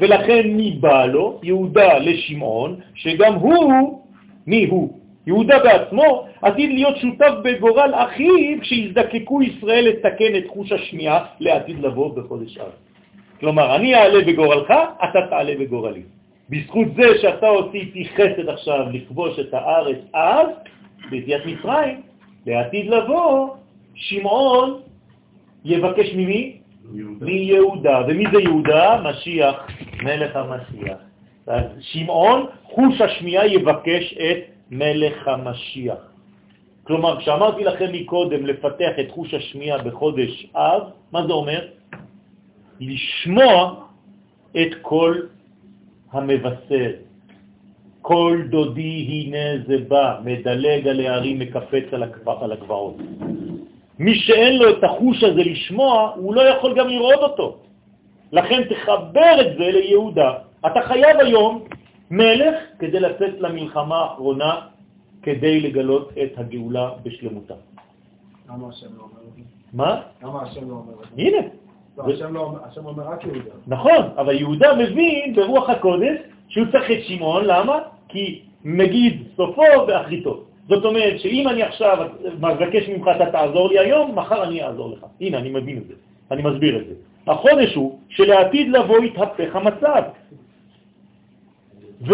ולכן 0.00 0.42
מי 0.48 0.70
בא 0.80 1.06
לו? 1.06 1.40
יהודה 1.42 1.98
לשמעון, 1.98 2.76
שגם 2.94 3.34
הוא, 3.34 4.02
מי 4.46 4.64
הוא? 4.64 4.98
יהודה 5.26 5.58
בעצמו 5.58 6.26
עתיד 6.42 6.70
להיות 6.70 6.96
שותף 6.96 7.32
בגורל 7.44 7.90
אחיו 7.94 8.60
כשיזדקקו 8.60 9.42
ישראל 9.42 9.84
לתקן 9.88 10.36
את 10.36 10.44
חוש 10.46 10.72
השמיעה 10.72 11.24
לעתיד 11.40 11.80
לבוא 11.80 12.16
בחודש 12.16 12.58
אב. 12.58 12.70
כלומר, 13.40 13.76
אני 13.76 13.94
אעלה 13.94 14.24
בגורלך, 14.24 14.70
אתה 15.04 15.20
תעלה 15.30 15.54
בגורלי. 15.60 16.02
בזכות 16.50 16.88
זה 16.96 17.18
שאתה 17.22 17.46
עשיתי 17.46 18.08
חסד 18.08 18.48
עכשיו 18.48 18.86
לכבוש 18.92 19.38
את 19.38 19.54
הארץ 19.54 19.98
אז, 20.12 20.48
ביציאת 21.10 21.46
מצרים, 21.46 22.02
לעתיד 22.46 22.86
לבוא, 22.86 23.48
שמעון 23.94 24.80
יבקש 25.64 26.12
ממי? 26.14 26.56
מיהודה. 27.20 28.02
ומי 28.08 28.24
זה 28.32 28.40
יהודה? 28.40 29.02
משיח, 29.04 29.66
מלך 30.02 30.36
המשיח. 30.36 30.98
אז 31.46 31.62
שמעון, 31.80 32.46
חוש 32.62 33.00
השמיעה 33.00 33.46
יבקש 33.46 34.14
את 34.14 34.38
מלך 34.70 35.28
המשיח. 35.28 35.98
כלומר, 36.82 37.20
כשאמרתי 37.20 37.64
לכם 37.64 37.92
מקודם 37.92 38.46
לפתח 38.46 38.92
את 39.00 39.10
חוש 39.10 39.34
השמיעה 39.34 39.78
בחודש 39.82 40.46
אב, 40.54 40.82
מה 41.12 41.26
זה 41.26 41.32
אומר? 41.32 41.68
לשמוע 42.80 43.74
את 44.56 44.74
כל 44.82 45.14
המבשר. 46.12 46.90
כל 48.02 48.42
דודי 48.50 49.06
הנה 49.10 49.64
זה 49.66 49.78
בא, 49.88 50.20
מדלג 50.24 50.88
על 50.88 51.00
הערים, 51.00 51.38
מקפץ 51.38 51.84
על 52.40 52.52
הגבעות. 52.52 52.96
מי 53.98 54.14
שאין 54.14 54.58
לו 54.58 54.70
את 54.70 54.84
החוש 54.84 55.24
הזה 55.24 55.42
לשמוע, 55.42 56.12
הוא 56.16 56.34
לא 56.34 56.40
יכול 56.40 56.78
גם 56.78 56.88
לראות 56.88 57.20
אותו. 57.22 57.56
לכן 58.32 58.62
תחבר 58.64 59.34
את 59.40 59.50
זה 59.58 59.66
ליהודה. 59.70 60.32
אתה 60.66 60.80
חייב 60.88 61.16
היום 61.20 61.64
מלך 62.10 62.54
כדי 62.78 63.00
לצאת 63.00 63.34
למלחמה 63.38 63.96
האחרונה, 63.96 64.60
כדי 65.22 65.60
לגלות 65.60 66.12
את 66.22 66.38
הגאולה 66.38 66.90
בשלמותה. 67.02 67.54
למה 68.48 68.68
השם 68.68 68.86
לא 68.96 69.02
אומר 69.02 69.20
את 69.28 69.34
זה? 69.36 69.42
מה? 69.72 70.00
למה 70.22 70.42
השם 70.42 70.70
לא 70.70 70.74
אומר 70.74 70.92
את 71.02 71.08
זה? 71.16 71.22
הנה. 71.22 71.65
לא, 71.98 72.54
השם 72.64 72.86
אומר 72.86 73.02
רק 73.08 73.24
יהודה. 73.24 73.50
נכון, 73.66 74.02
אבל 74.16 74.34
יהודה 74.34 74.74
מבין 74.74 75.34
ברוח 75.34 75.70
הקודש 75.70 76.18
שהוא 76.48 76.66
צריך 76.72 76.90
את 76.90 77.04
שמעון, 77.04 77.44
למה? 77.44 77.78
כי 78.08 78.42
מגיד 78.64 79.22
סופו 79.36 79.62
ואחריתו. 79.88 80.42
זאת 80.68 80.84
אומרת 80.84 81.20
שאם 81.20 81.48
אני 81.48 81.62
עכשיו 81.62 82.06
מבקש 82.40 82.88
ממך, 82.88 83.08
אתה 83.16 83.30
תעזור 83.30 83.68
לי 83.68 83.78
היום, 83.78 84.18
מחר 84.18 84.42
אני 84.42 84.62
אעזור 84.62 84.90
לך. 84.90 85.06
הנה, 85.20 85.38
אני 85.38 85.50
מבין 85.50 85.78
את 85.78 85.86
זה, 85.86 85.94
אני 86.30 86.42
מסביר 86.42 86.78
את 86.78 86.86
זה. 86.86 86.94
החודש 87.26 87.74
הוא 87.74 87.98
שלעתיד 88.08 88.68
לבוא 88.68 89.04
יתהפך 89.04 89.56
המצב. 89.56 90.02
ו... 92.02 92.12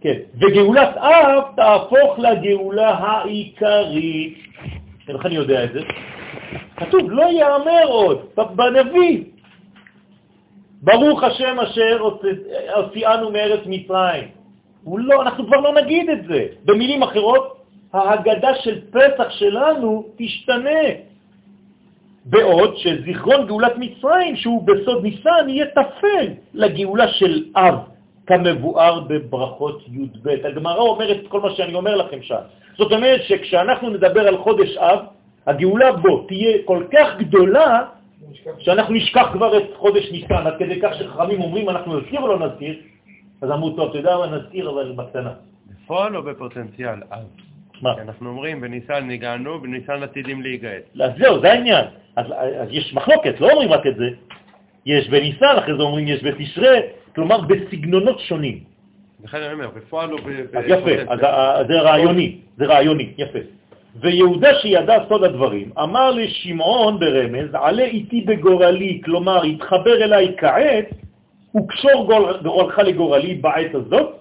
כן, 0.00 0.18
וגאולת 0.34 0.96
אב 0.96 1.42
תהפוך 1.56 2.18
לגאולה 2.18 2.90
העיקרית. 2.90 4.38
איך 5.08 5.26
אני 5.26 5.34
יודע 5.34 5.64
את 5.64 5.72
זה? 5.72 5.80
כתוב, 6.76 7.10
לא 7.10 7.22
יאמר 7.22 7.86
עוד, 7.86 8.18
בנביא. 8.56 9.24
ברוך 10.82 11.22
השם 11.22 11.60
אשר 11.60 11.98
הוציאנו 12.74 13.30
מארץ 13.30 13.60
מצרים. 13.66 14.28
לא, 14.86 15.22
אנחנו 15.22 15.46
כבר 15.46 15.60
לא 15.60 15.74
נגיד 15.74 16.10
את 16.10 16.24
זה. 16.28 16.46
במילים 16.64 17.02
אחרות, 17.02 17.56
ההגדה 17.92 18.54
של 18.54 18.80
פסח 18.90 19.30
שלנו 19.30 20.04
תשתנה. 20.16 21.14
בעוד 22.24 22.76
שזיכרון 22.76 23.46
גאולת 23.46 23.72
מצרים, 23.76 24.36
שהוא 24.36 24.66
בסוד 24.66 25.02
ניסן, 25.02 25.48
יהיה 25.48 25.66
תפל 25.66 26.26
לגאולה 26.54 27.08
של 27.08 27.44
אב, 27.56 27.74
כמבואר 28.26 29.00
בברכות 29.00 29.82
י"ב. 29.88 30.28
הגמרא 30.44 30.80
אומרת 30.80 31.16
כל 31.28 31.40
מה 31.40 31.50
שאני 31.50 31.74
אומר 31.74 31.96
לכם 31.96 32.22
שם. 32.22 32.42
זאת 32.78 32.92
אומרת 32.92 33.22
שכשאנחנו 33.22 33.90
נדבר 33.90 34.28
על 34.28 34.38
חודש 34.38 34.76
אב, 34.76 34.98
הגאולה 35.46 35.92
בו 35.92 36.24
תהיה 36.28 36.58
כל 36.64 36.84
כך 36.92 37.08
גדולה, 37.18 37.84
שאנחנו 38.58 38.94
נשכח 38.94 39.28
כבר 39.32 39.58
את 39.58 39.62
חודש 39.76 40.12
ניסן, 40.12 40.46
עד 40.46 40.54
כדי 40.58 40.80
כך 40.80 40.94
שחכמים 40.94 41.40
אומרים 41.40 41.68
אנחנו 41.68 42.00
נזכיר 42.00 42.20
או 42.20 42.28
לא 42.28 42.46
נזכיר, 42.46 42.74
אז 43.42 43.50
אמרו, 43.50 43.70
טוב, 43.70 43.88
אתה 43.88 43.98
יודע 43.98 44.16
מה, 44.16 44.26
נזכיר, 44.36 44.70
אבל 44.70 44.92
בקטנה. 44.96 45.32
בפועל 45.70 46.16
או 46.16 46.22
בפוטנציאל? 46.22 46.98
מה? 47.82 47.92
אנחנו 48.02 48.28
אומרים, 48.28 48.60
בניסן 48.60 49.04
ניגענו, 49.06 49.60
בניסן 49.60 50.02
עתידים 50.02 50.42
להיגאל. 50.42 50.80
אז 51.00 51.10
זהו, 51.18 51.40
זה 51.40 51.52
העניין. 51.52 51.84
אז, 52.16 52.26
אז 52.32 52.68
יש 52.70 52.94
מחלוקת, 52.94 53.40
לא 53.40 53.50
אומרים 53.50 53.72
רק 53.72 53.86
את 53.86 53.96
זה. 53.96 54.08
יש 54.86 55.08
בניסן, 55.08 55.54
אחרי 55.58 55.76
זה 55.76 55.82
אומרים 55.82 56.08
יש 56.08 56.24
בתשרה, 56.24 56.74
כלומר 57.14 57.40
בסגנונות 57.40 58.20
שונים. 58.20 58.58
לכן 59.24 59.42
אני 59.42 59.52
אומר, 59.52 59.68
בפועל 59.76 60.12
או 60.12 60.16
בפוטנציאל. 60.18 60.58
אז 60.58 60.64
יפה, 60.66 61.12
אז 61.12 61.66
זה 61.66 61.80
רעיוני, 61.80 62.38
זה 62.56 62.64
רעיוני, 62.64 63.12
יפה. 63.18 63.38
ויהודה 64.00 64.54
שידע 64.54 64.96
סוד 65.08 65.24
הדברים, 65.24 65.70
אמר 65.82 66.10
לשמעון 66.10 67.00
ברמז, 67.00 67.48
עלה 67.52 67.84
איתי 67.84 68.20
בגורלי, 68.20 69.00
כלומר, 69.04 69.42
התחבר 69.42 70.04
אליי 70.04 70.34
כעת, 70.36 70.88
וקשור 71.56 72.06
גורלך 72.42 72.78
לגורלי 72.78 73.34
בעת 73.34 73.74
הזאת, 73.74 74.12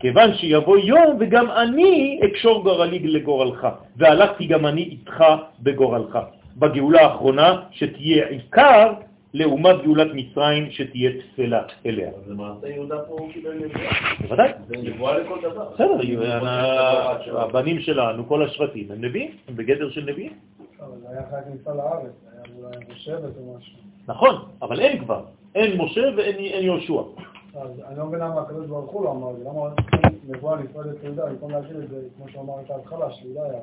כיוון 0.00 0.34
שיבוא 0.34 0.78
יום 0.78 1.16
וגם 1.20 1.50
אני 1.50 2.20
אקשור 2.24 2.62
גורלי 2.62 2.98
לגורלך, 2.98 3.68
והלכתי 3.96 4.46
גם 4.46 4.66
אני 4.66 4.82
איתך 4.82 5.24
בגורלך. 5.60 6.18
בגאולה 6.56 7.00
האחרונה 7.00 7.60
שתהיה 7.70 8.26
עיקר 8.28 8.92
לעומת 9.34 9.76
גאולת 9.84 10.08
מצרים 10.14 10.70
שתהיה 10.70 11.10
תפלה 11.20 11.62
אליה. 11.86 12.08
אז 12.08 12.30
למעשה 12.30 12.68
יהודה 12.68 12.98
פה 12.98 13.14
הוא 13.18 13.32
קיבל 13.32 13.54
נבואה. 13.54 13.90
בוודאי. 14.20 14.52
זה 14.66 14.76
נבואה 14.76 15.18
לכל 15.18 15.38
דבר. 15.42 15.68
בסדר, 15.74 17.40
הבנים 17.40 17.80
שלנו, 17.80 18.28
כל 18.28 18.42
השבטים, 18.42 18.90
הם 18.90 19.04
נביאים, 19.04 19.30
הם 19.48 19.56
בגדר 19.56 19.90
של 19.90 20.04
נביאים. 20.10 20.32
אבל 20.80 20.98
זה 21.00 21.10
היה 21.10 21.20
אחרי 21.28 21.38
הכניסה 21.38 21.74
לארץ, 21.74 22.12
היה 22.32 22.42
אולי 22.58 22.76
שבט 22.94 23.36
או 23.36 23.56
משהו. 23.58 23.78
נכון, 24.08 24.34
אבל 24.62 24.80
אין 24.80 24.98
כבר. 24.98 25.24
אין 25.54 25.80
משה 25.80 26.00
ואין 26.16 26.36
יהושע. 26.64 27.02
אז 27.54 27.70
אני 27.88 27.98
לא 27.98 28.06
מבין 28.06 28.20
למה 28.20 28.40
הקדוש 28.40 28.66
ברוך 28.66 28.90
הוא 28.90 29.04
לא 29.04 29.10
אמר 29.10 29.30
את 29.30 29.36
זה, 29.36 29.44
למה 29.44 29.60
נבואה 30.28 30.62
נפרדת 30.62 31.04
יהודה, 31.04 31.26
במקום 31.26 31.50
להגיד 31.50 31.76
את 31.76 31.88
זה, 31.88 31.96
כמו 32.16 32.28
שאמר 32.28 32.54
את 32.64 32.70
ההתחלה, 32.70 33.10
שיהודה 33.12 33.42
היה. 33.42 33.60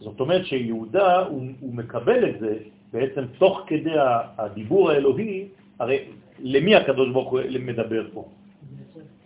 זאת 0.00 0.20
אומרת 0.20 0.46
שיהודה, 0.46 1.18
הוא 1.26 1.74
מקבל 1.74 2.28
את 2.30 2.40
זה 2.40 2.56
בעצם 2.92 3.24
תוך 3.38 3.64
כדי 3.66 3.94
הדיבור 4.38 4.90
האלוהי, 4.90 5.44
הרי 5.78 5.98
למי 6.40 6.74
הקדוש 6.74 7.08
ברוך 7.08 7.30
הוא 7.30 7.40
מדבר 7.60 8.06
פה? 8.12 8.24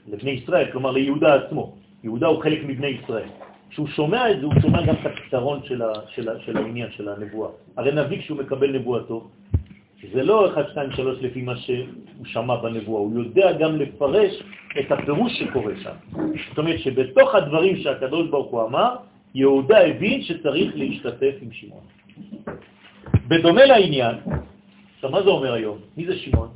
לבני 0.09 0.31
ישראל, 0.31 0.73
כלומר 0.73 0.91
ליהודה 0.91 1.35
עצמו. 1.35 1.75
יהודה 2.05 2.27
הוא 2.27 2.43
חלק 2.43 2.61
מבני 2.67 2.87
ישראל. 2.87 3.29
כשהוא 3.71 3.89
שומע 3.89 4.31
את 4.31 4.41
זה, 4.41 4.47
הוא 4.47 4.55
שומע 4.63 4.87
גם 4.87 4.95
את 4.95 5.07
הפתרון 5.07 5.61
של, 5.65 5.83
של, 6.15 6.29
של 6.41 6.57
העניין, 6.57 6.89
של 6.91 7.09
הנבואה. 7.09 7.51
הרי 7.77 7.93
נביא 7.93 8.19
כשהוא 8.19 8.39
מקבל 8.39 8.71
נבואתו, 8.79 9.29
זה 10.13 10.23
לא 10.23 10.53
1, 10.53 10.69
2, 10.71 10.93
3 10.93 11.19
לפי 11.23 11.43
מה 11.43 11.57
שהוא 11.57 12.25
שמע 12.25 12.57
בנבואה, 12.57 13.01
הוא 13.01 13.13
יודע 13.15 13.53
גם 13.53 13.77
לפרש 13.77 14.43
את 14.81 14.93
הפירוש 14.93 15.33
שקורה 15.39 15.73
שם. 15.83 15.95
זאת 16.49 16.59
אומרת 16.59 16.79
שבתוך 16.79 17.35
הדברים 17.35 17.77
שהקדוש 17.77 18.29
ברוך 18.29 18.51
הוא 18.51 18.63
אמר, 18.63 18.97
יהודה 19.35 19.79
הבין 19.87 20.23
שצריך 20.23 20.73
להשתתף 20.77 21.35
עם 21.43 21.53
שמעון. 21.53 21.85
בדומה 23.31 23.65
לעניין, 23.65 24.15
עכשיו 24.95 25.11
מה 25.11 25.23
זה 25.23 25.31
אומר 25.31 25.53
היום? 25.53 25.79
מי 25.97 26.07
זה 26.07 26.17
שמעון? 26.17 26.49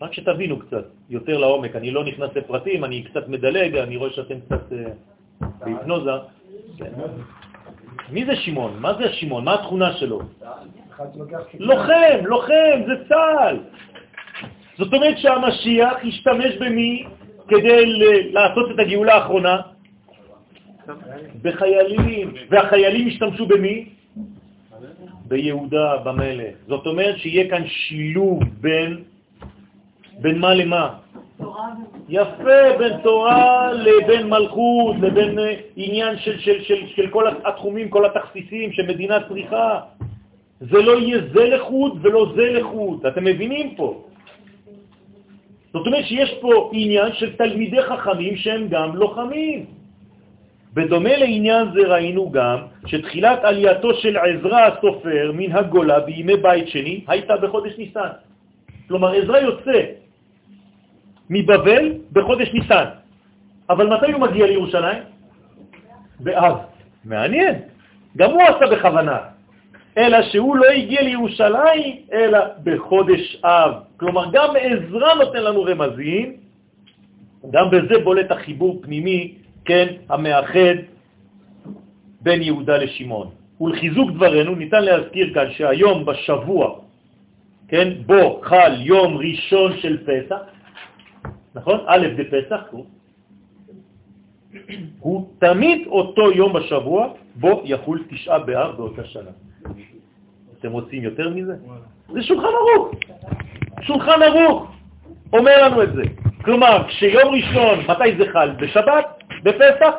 רק 0.00 0.12
שתבינו 0.12 0.58
קצת 0.58 0.84
יותר 1.10 1.38
לעומק, 1.38 1.76
אני 1.76 1.90
לא 1.90 2.04
נכנס 2.04 2.30
לפרטים, 2.36 2.84
אני 2.84 3.02
קצת 3.02 3.28
מדלג, 3.28 3.76
אני 3.76 3.96
רואה 3.96 4.10
שאתם 4.10 4.40
קצת 4.46 4.62
uh, 4.72 5.44
בהיפנוזה. 5.58 6.10
מי 8.10 8.26
זה 8.26 8.36
שמעון? 8.36 8.78
מה 8.78 8.94
זה 8.94 9.12
שמעון? 9.12 9.44
מה 9.44 9.54
התכונה 9.54 9.92
שלו? 9.92 10.20
לוחם, 11.58 12.18
לוחם, 12.24 12.78
זה 12.86 12.94
צה"ל. 13.08 13.56
זאת 14.78 14.94
אומרת 14.94 15.18
שהמשיח 15.18 16.04
ישתמש 16.04 16.56
במי 16.56 17.04
כדי 17.48 17.80
לעשות 18.32 18.70
את 18.70 18.78
הגאולה 18.78 19.14
האחרונה? 19.14 19.56
בחיילים. 21.42 22.34
והחיילים 22.50 23.08
ישתמשו 23.08 23.46
במי? 23.46 23.99
ביהודה, 25.30 25.96
במלך. 26.04 26.54
זאת 26.66 26.86
אומרת 26.86 27.18
שיהיה 27.18 27.50
כאן 27.50 27.62
שילוב 27.66 28.42
בין, 28.60 28.96
בין 30.18 30.38
מה 30.38 30.54
למה? 30.54 30.94
יפה, 32.08 32.60
בין 32.78 32.92
תורה 33.02 33.72
לבין 33.72 34.26
מלכות, 34.26 34.96
לבין 35.00 35.38
אה, 35.38 35.54
עניין 35.76 36.18
של, 36.18 36.38
של, 36.38 36.62
של, 36.62 36.86
של 36.86 37.06
כל 37.10 37.24
התחומים, 37.44 37.88
כל 37.88 38.04
התכסיסים 38.04 38.72
שמדינה 38.72 39.18
צריכה. 39.28 39.80
זה 40.60 40.78
לא 40.82 40.98
יהיה 40.98 41.18
זה 41.32 41.44
לחוד 41.48 41.98
ולא 42.02 42.32
זה 42.36 42.46
לחוד. 42.50 43.06
אתם 43.06 43.24
מבינים 43.24 43.74
פה? 43.76 44.04
זאת 45.72 45.86
אומרת 45.86 46.04
שיש 46.04 46.34
פה 46.40 46.70
עניין 46.74 47.12
של 47.12 47.36
תלמידי 47.36 47.82
חכמים 47.82 48.36
שהם 48.36 48.68
גם 48.68 48.96
לוחמים. 48.96 49.79
בדומה 50.74 51.16
לעניין 51.16 51.66
זה 51.74 51.80
ראינו 51.80 52.30
גם 52.30 52.58
שתחילת 52.86 53.44
עלייתו 53.44 53.94
של 53.94 54.16
עזרא 54.16 54.60
הסופר 54.60 55.32
מן 55.34 55.52
הגולה 55.52 56.00
בימי 56.00 56.36
בית 56.36 56.68
שני 56.68 57.04
הייתה 57.08 57.36
בחודש 57.36 57.78
ניסן. 57.78 58.10
כלומר, 58.88 59.10
עזרא 59.14 59.38
יוצא 59.38 59.78
מבבל 61.30 61.92
בחודש 62.12 62.48
ניסן. 62.52 62.84
אבל 63.70 63.86
מתי 63.86 64.12
הוא 64.12 64.20
מגיע 64.20 64.46
לירושלים? 64.46 65.02
באב. 66.20 66.56
מעניין. 67.04 67.54
גם 68.16 68.30
הוא 68.30 68.42
עשה 68.42 68.66
בכוונה. 68.66 69.18
אלא 69.98 70.22
שהוא 70.22 70.56
לא 70.56 70.66
הגיע 70.70 71.02
לירושלים, 71.02 71.96
אלא 72.12 72.38
בחודש 72.62 73.42
אב. 73.44 73.72
כלומר, 73.96 74.24
גם 74.32 74.48
עזרא 74.60 75.14
נותן 75.14 75.42
לנו 75.42 75.62
רמזים, 75.62 76.36
גם 77.50 77.70
בזה 77.70 77.98
בולט 78.04 78.30
החיבור 78.30 78.82
פנימי, 78.82 79.34
כן, 79.64 79.86
המאחד 80.08 80.76
בין 82.20 82.42
יהודה 82.42 82.76
לשמעון. 82.76 83.30
ולחיזוק 83.60 84.10
דברנו 84.10 84.54
ניתן 84.54 84.82
להזכיר 84.84 85.34
כאן 85.34 85.50
שהיום 85.50 86.04
בשבוע, 86.04 86.78
כן, 87.68 87.88
בו 88.06 88.40
חל 88.42 88.72
יום 88.78 89.16
ראשון 89.16 89.76
של 89.76 89.98
פסח, 90.06 90.40
נכון? 91.54 91.78
א' 91.86 92.06
בפסח 92.16 92.60
הוא, 92.70 92.84
הוא 95.00 95.28
תמיד 95.38 95.86
אותו 95.86 96.32
יום 96.32 96.52
בשבוע 96.52 97.12
בו 97.34 97.62
יחול 97.64 98.04
תשעה 98.10 98.38
באב 98.38 98.76
באותה 98.76 99.04
שנה. 99.04 99.30
אתם 100.58 100.72
רוצים 100.72 101.02
יותר 101.02 101.28
מזה? 101.28 101.54
זה 102.12 102.22
שולחן 102.22 102.46
ערוך. 102.46 102.94
שולחן 103.82 104.22
ערוך 104.22 104.72
אומר 105.32 105.64
לנו 105.64 105.82
את 105.82 105.92
זה. 105.92 106.02
כלומר, 106.44 106.88
כשיום 106.88 107.34
ראשון, 107.34 107.78
מתי 107.88 108.16
זה 108.18 108.32
חל? 108.32 108.50
בשבת? 108.50 109.19
בפסח? 109.42 109.94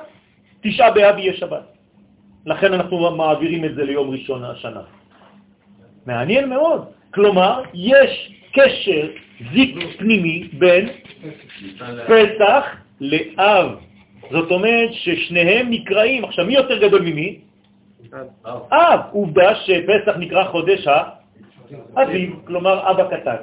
תשעה 0.62 0.92
באב 0.92 1.18
יהיה 1.18 1.34
שבת. 1.34 1.64
לכן 2.46 2.74
אנחנו 2.74 3.12
מעבירים 3.16 3.66
את 3.66 3.76
זה 3.76 3.84
ליום 3.84 4.10
ראשון 4.10 4.44
השנה. 4.44 4.82
מעניין 6.06 6.50
מאוד. 6.50 6.86
כלומר, 7.14 7.62
יש 7.74 8.12
קשר 8.54 9.08
זיק 9.54 9.76
פנימי 9.98 10.50
בין 10.54 10.90
פסח 12.08 12.64
לאב. 13.02 13.68
זאת 14.32 14.52
אומרת 14.52 14.90
ששניהם 14.94 15.70
נקראים, 15.70 16.26
עכשיו 16.26 16.46
מי 16.46 16.54
יותר 16.54 16.78
גדול 16.88 17.02
ממי? 17.02 17.40
אב. 18.72 19.00
עובדה 19.12 19.56
שפסח 19.56 20.16
נקרא 20.18 20.44
חודש 20.44 20.88
האביב, 21.96 22.36
כלומר 22.48 22.92
אבא 22.92 23.18
קטן. 23.18 23.36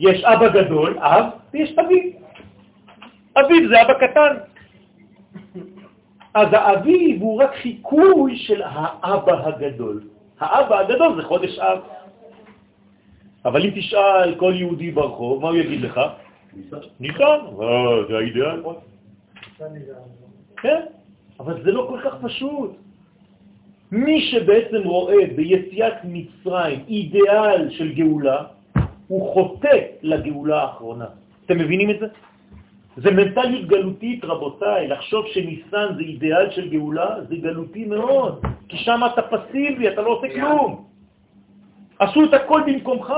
יש 0.00 0.24
אבא 0.24 0.48
גדול, 0.48 0.98
אב, 0.98 1.24
ויש 1.54 1.72
אביב. 1.78 2.04
אביב 3.36 3.68
זה 3.68 3.82
אבא 3.82 3.94
קטן. 3.94 4.32
אז 6.34 6.48
האביב 6.52 7.22
הוא 7.22 7.42
רק 7.42 7.54
חיקוי 7.54 8.36
של 8.36 8.62
האבא 8.64 9.46
הגדול. 9.46 10.02
האבא 10.40 10.78
הגדול 10.78 11.16
זה 11.16 11.22
חודש 11.22 11.58
אב. 11.58 11.78
אבל 13.44 13.64
אם 13.64 13.70
תשאל 13.74 14.34
כל 14.34 14.52
יהודי 14.56 14.90
ברחוב, 14.90 15.42
מה 15.42 15.48
הוא 15.48 15.56
יגיד 15.56 15.80
לך? 15.80 16.00
ניסן. 17.00 17.40
אה, 17.60 18.06
זה 18.08 18.16
האידאל. 18.16 18.62
כן, 20.56 20.80
אבל 21.40 21.62
זה 21.62 21.72
לא 21.72 21.86
כל 21.88 22.00
כך 22.04 22.14
פשוט. 22.22 22.70
מי 23.92 24.20
שבעצם 24.20 24.82
רואה 24.84 25.26
ביציאת 25.36 25.94
מצרים 26.04 26.84
אידיאל 26.88 27.70
של 27.70 27.92
גאולה, 27.92 28.44
הוא 29.08 29.32
חוטא 29.32 29.78
לגאולה 30.02 30.62
האחרונה. 30.62 31.06
אתם 31.46 31.58
מבינים 31.58 31.90
את 31.90 31.98
זה? 32.00 32.06
זה 32.96 33.10
מנטליות 33.10 33.66
גלותית, 33.66 34.24
רבותיי. 34.24 34.88
לחשוב 34.88 35.26
שניסן 35.26 35.86
זה 35.96 36.00
אידיאל 36.00 36.50
של 36.50 36.68
גאולה, 36.68 37.24
זה 37.28 37.36
גלותי 37.36 37.84
מאוד. 37.84 38.42
כי 38.68 38.76
שם 38.76 39.00
אתה 39.14 39.22
פסיבי, 39.22 39.88
אתה 39.88 40.02
לא 40.02 40.08
עושה 40.08 40.28
כלום. 40.34 40.84
עשו 41.98 42.24
את 42.24 42.34
הכל 42.34 42.60
במקומך. 42.66 43.12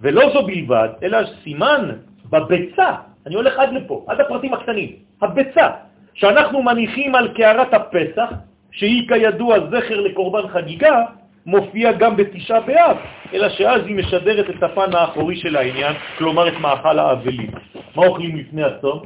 ולא 0.00 0.32
זו 0.32 0.42
בלבד, 0.46 0.88
אלא 1.02 1.18
סימן 1.42 1.90
בביצה, 2.30 2.94
אני 3.26 3.34
הולך 3.34 3.58
עד 3.58 3.72
לפה, 3.72 4.04
עד 4.08 4.20
הפרטים 4.20 4.54
הקטנים, 4.54 4.90
הביצה, 5.22 5.68
שאנחנו 6.14 6.62
מניחים 6.62 7.14
על 7.14 7.28
קערת 7.28 7.74
הפסח, 7.74 8.30
שהיא 8.70 9.08
כידוע 9.08 9.56
זכר 9.70 10.00
לקורבן 10.00 10.48
חגיגה, 10.48 11.04
מופיע 11.46 11.92
גם 11.92 12.16
בתשעה 12.16 12.60
באב, 12.60 12.96
אלא 13.34 13.48
שאז 13.48 13.82
היא 13.86 13.96
משדרת 13.96 14.50
את 14.50 14.62
הפן 14.62 14.94
האחורי 14.94 15.36
של 15.36 15.56
העניין, 15.56 15.94
כלומר 16.18 16.48
את 16.48 16.60
מאכל 16.60 16.98
האבלים. 16.98 17.50
מה 17.96 18.06
אוכלים 18.06 18.36
לפני 18.36 18.62
הצום? 18.62 19.02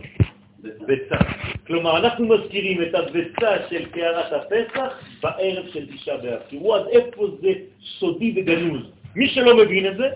ביצה. 0.87 1.17
כלומר, 1.67 1.99
אנחנו 1.99 2.29
מזכירים 2.29 2.83
את 2.83 2.95
הביצה 2.95 3.51
של 3.71 3.85
קערת 3.85 4.33
הפסח 4.33 5.01
בערב 5.23 5.67
של 5.69 5.87
תשעה 5.87 6.17
באב. 6.17 6.41
תראו 6.49 6.75
עד 6.75 6.87
איפה 6.89 7.27
זה 7.43 7.49
סודי 7.99 8.35
וגנוז. 8.37 8.83
מי 9.17 9.29
שלא 9.29 9.57
מבין 9.57 9.87
את 9.87 9.97
זה, 9.97 10.09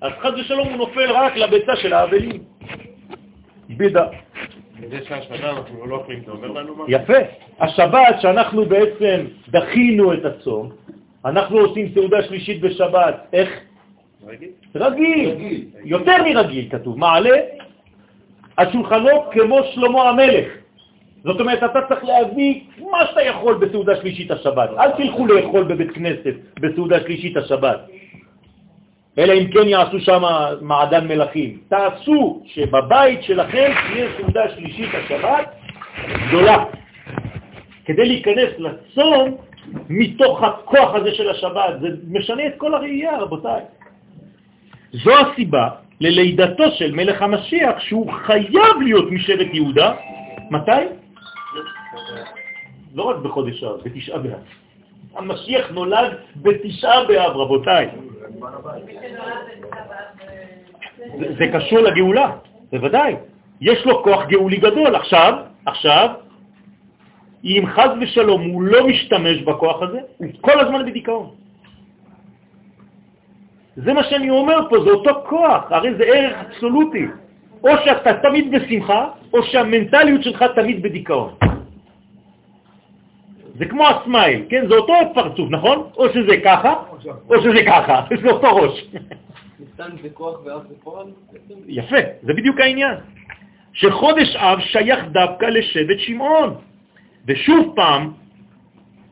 אז 0.00 0.12
חד 0.20 0.32
ושלום 0.38 0.68
הוא 0.68 0.76
נופל 0.76 1.12
רק 1.12 1.36
לביצה 1.36 1.76
של 1.76 1.92
האבלים. 1.92 2.44
בידה. 3.68 4.06
לא? 6.78 6.84
יפה. 6.88 7.18
השבת, 7.60 8.20
שאנחנו 8.20 8.64
בעצם 8.66 9.26
דחינו 9.48 10.12
את 10.12 10.24
הצום, 10.24 10.70
אנחנו 11.24 11.58
עושים 11.58 11.94
סעודה 11.94 12.22
שלישית 12.22 12.60
בשבת, 12.60 13.26
איך? 13.32 13.48
רגיל? 14.26 14.50
רגיל. 14.74 15.64
יותר 15.84 16.22
מרגיל 16.24 16.68
כתוב. 16.70 16.98
מעלה 16.98 17.36
על 18.56 18.72
שולחנו 18.72 19.30
כמו 19.30 19.58
שלמה 19.74 20.08
המלך. 20.08 20.46
זאת 21.24 21.40
אומרת, 21.40 21.62
אתה 21.62 21.80
צריך 21.88 22.04
להביא 22.04 22.60
מה 22.90 23.06
שאתה 23.06 23.22
יכול 23.22 23.54
בסעודה 23.54 23.96
שלישית 23.96 24.30
השבת. 24.30 24.70
אל 24.78 24.90
תלכו 24.90 25.26
לאכול 25.26 25.64
בבית 25.64 25.90
כנסת 25.90 26.34
בסעודה 26.60 27.00
שלישית 27.00 27.36
השבת. 27.36 27.80
אלא 29.18 29.32
אם 29.32 29.46
כן 29.52 29.68
יעשו 29.68 30.00
שם 30.00 30.22
מעדן 30.60 31.08
מלכים. 31.08 31.58
תעשו 31.68 32.42
שבבית 32.46 33.22
שלכם 33.22 33.72
תהיה 33.92 34.06
סעודה 34.16 34.48
שלישית 34.48 34.90
השבת 34.94 35.54
גדולה, 36.28 36.64
כדי 37.84 38.08
להיכנס 38.08 38.50
לצום 38.58 39.36
מתוך 39.88 40.42
הכוח 40.42 40.94
הזה 40.94 41.14
של 41.14 41.30
השבת. 41.30 41.80
זה 41.80 41.88
משנה 42.08 42.46
את 42.46 42.52
כל 42.56 42.74
הראייה, 42.74 43.18
רבותיי. 43.18 43.62
זו 44.92 45.12
הסיבה 45.18 45.68
ללידתו 46.00 46.70
של 46.70 46.92
מלך 46.92 47.22
המשיח, 47.22 47.80
שהוא 47.80 48.12
חייב 48.12 48.76
להיות 48.84 49.10
משבט 49.10 49.46
יהודה. 49.52 49.94
מתי? 50.50 50.82
לא 52.94 53.02
רק 53.02 53.16
בחודש 53.16 53.64
אב, 53.64 53.80
בתשעה 53.84 54.18
באב. 54.18 54.44
המשיח 55.16 55.70
נולד 55.70 56.12
בתשעה 56.36 57.04
באב, 57.04 57.36
רבותיי. 57.36 57.88
זה, 61.38 61.44
קשור 61.52 61.78
לגאולה, 61.78 62.30
בוודאי. 62.72 63.16
יש 63.60 63.86
לו 63.86 64.04
כוח 64.04 64.26
גאולי 64.28 64.56
גדול. 64.56 64.94
עכשיו, 64.94 65.34
עכשיו, 65.66 66.08
אם 67.44 67.64
חז 67.74 67.90
ושלום 68.00 68.42
הוא 68.42 68.62
לא 68.62 68.86
משתמש 68.86 69.38
בכוח 69.38 69.82
הזה, 69.82 69.98
הוא 70.16 70.28
כל 70.40 70.60
הזמן 70.60 70.86
בדיכאון. 70.86 71.41
זה 73.76 73.92
מה 73.92 74.04
שאני 74.04 74.30
אומר 74.30 74.68
פה, 74.70 74.76
זה 74.84 74.90
אותו 74.90 75.24
כוח, 75.28 75.72
הרי 75.72 75.94
זה 75.94 76.04
ערך 76.04 76.36
אבסולוטי. 76.46 77.06
או 77.64 77.70
שאתה 77.84 78.14
תמיד 78.14 78.50
בשמחה, 78.50 79.08
או 79.32 79.42
שהמנטליות 79.42 80.22
שלך 80.22 80.44
תמיד 80.54 80.82
בדיכאון. 80.82 81.34
זה 83.54 83.64
כמו 83.64 83.88
הסמייל, 83.88 84.42
כן? 84.48 84.68
זה 84.68 84.74
אותו 84.74 84.92
פרצוף, 85.14 85.50
נכון? 85.50 85.90
או 85.96 86.08
שזה 86.08 86.36
ככה, 86.44 86.74
או 87.28 87.42
שזה 87.42 87.62
ככה, 87.66 88.06
זה 88.22 88.30
אותו 88.30 88.56
ראש. 88.56 88.84
יפה, 91.66 91.96
זה 92.22 92.32
בדיוק 92.32 92.60
העניין. 92.60 92.94
שחודש 93.72 94.36
אב 94.36 94.60
שייך 94.60 95.04
דווקא 95.12 95.46
לשבט 95.46 95.98
שמעון. 95.98 96.54
ושוב 97.26 97.72
פעם, 97.76 98.12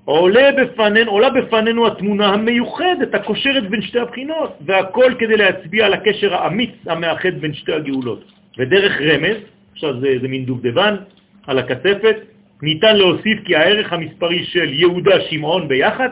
עולה 0.05 0.53
בפנינו, 0.53 1.11
עולה 1.11 1.30
בפנינו 1.30 1.86
התמונה 1.86 2.26
המיוחדת, 2.26 3.14
הקושרת 3.14 3.70
בין 3.70 3.82
שתי 3.82 3.98
הבחינות, 3.98 4.59
והכל 4.66 5.14
כדי 5.18 5.36
להצביע 5.36 5.86
על 5.86 5.92
הקשר 5.92 6.34
האמיץ 6.34 6.70
המאחד 6.86 7.34
בין 7.40 7.55
שתי 7.55 7.72
הגאולות. 7.72 8.24
ודרך 8.59 9.01
רמז, 9.01 9.36
עכשיו 9.72 10.01
זה, 10.01 10.09
זה 10.20 10.28
מין 10.28 10.44
דובדבן 10.44 10.96
על 11.46 11.59
הכספת, 11.59 12.16
ניתן 12.62 12.96
להוסיף 12.96 13.38
כי 13.44 13.57
הערך 13.57 13.92
המספרי 13.92 14.44
של 14.44 14.72
יהודה 14.72 15.20
שמעון 15.30 15.68
ביחד 15.68 16.09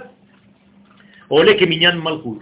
עולה 1.29 1.53
כמניין 1.59 1.99
מלכות. 1.99 2.39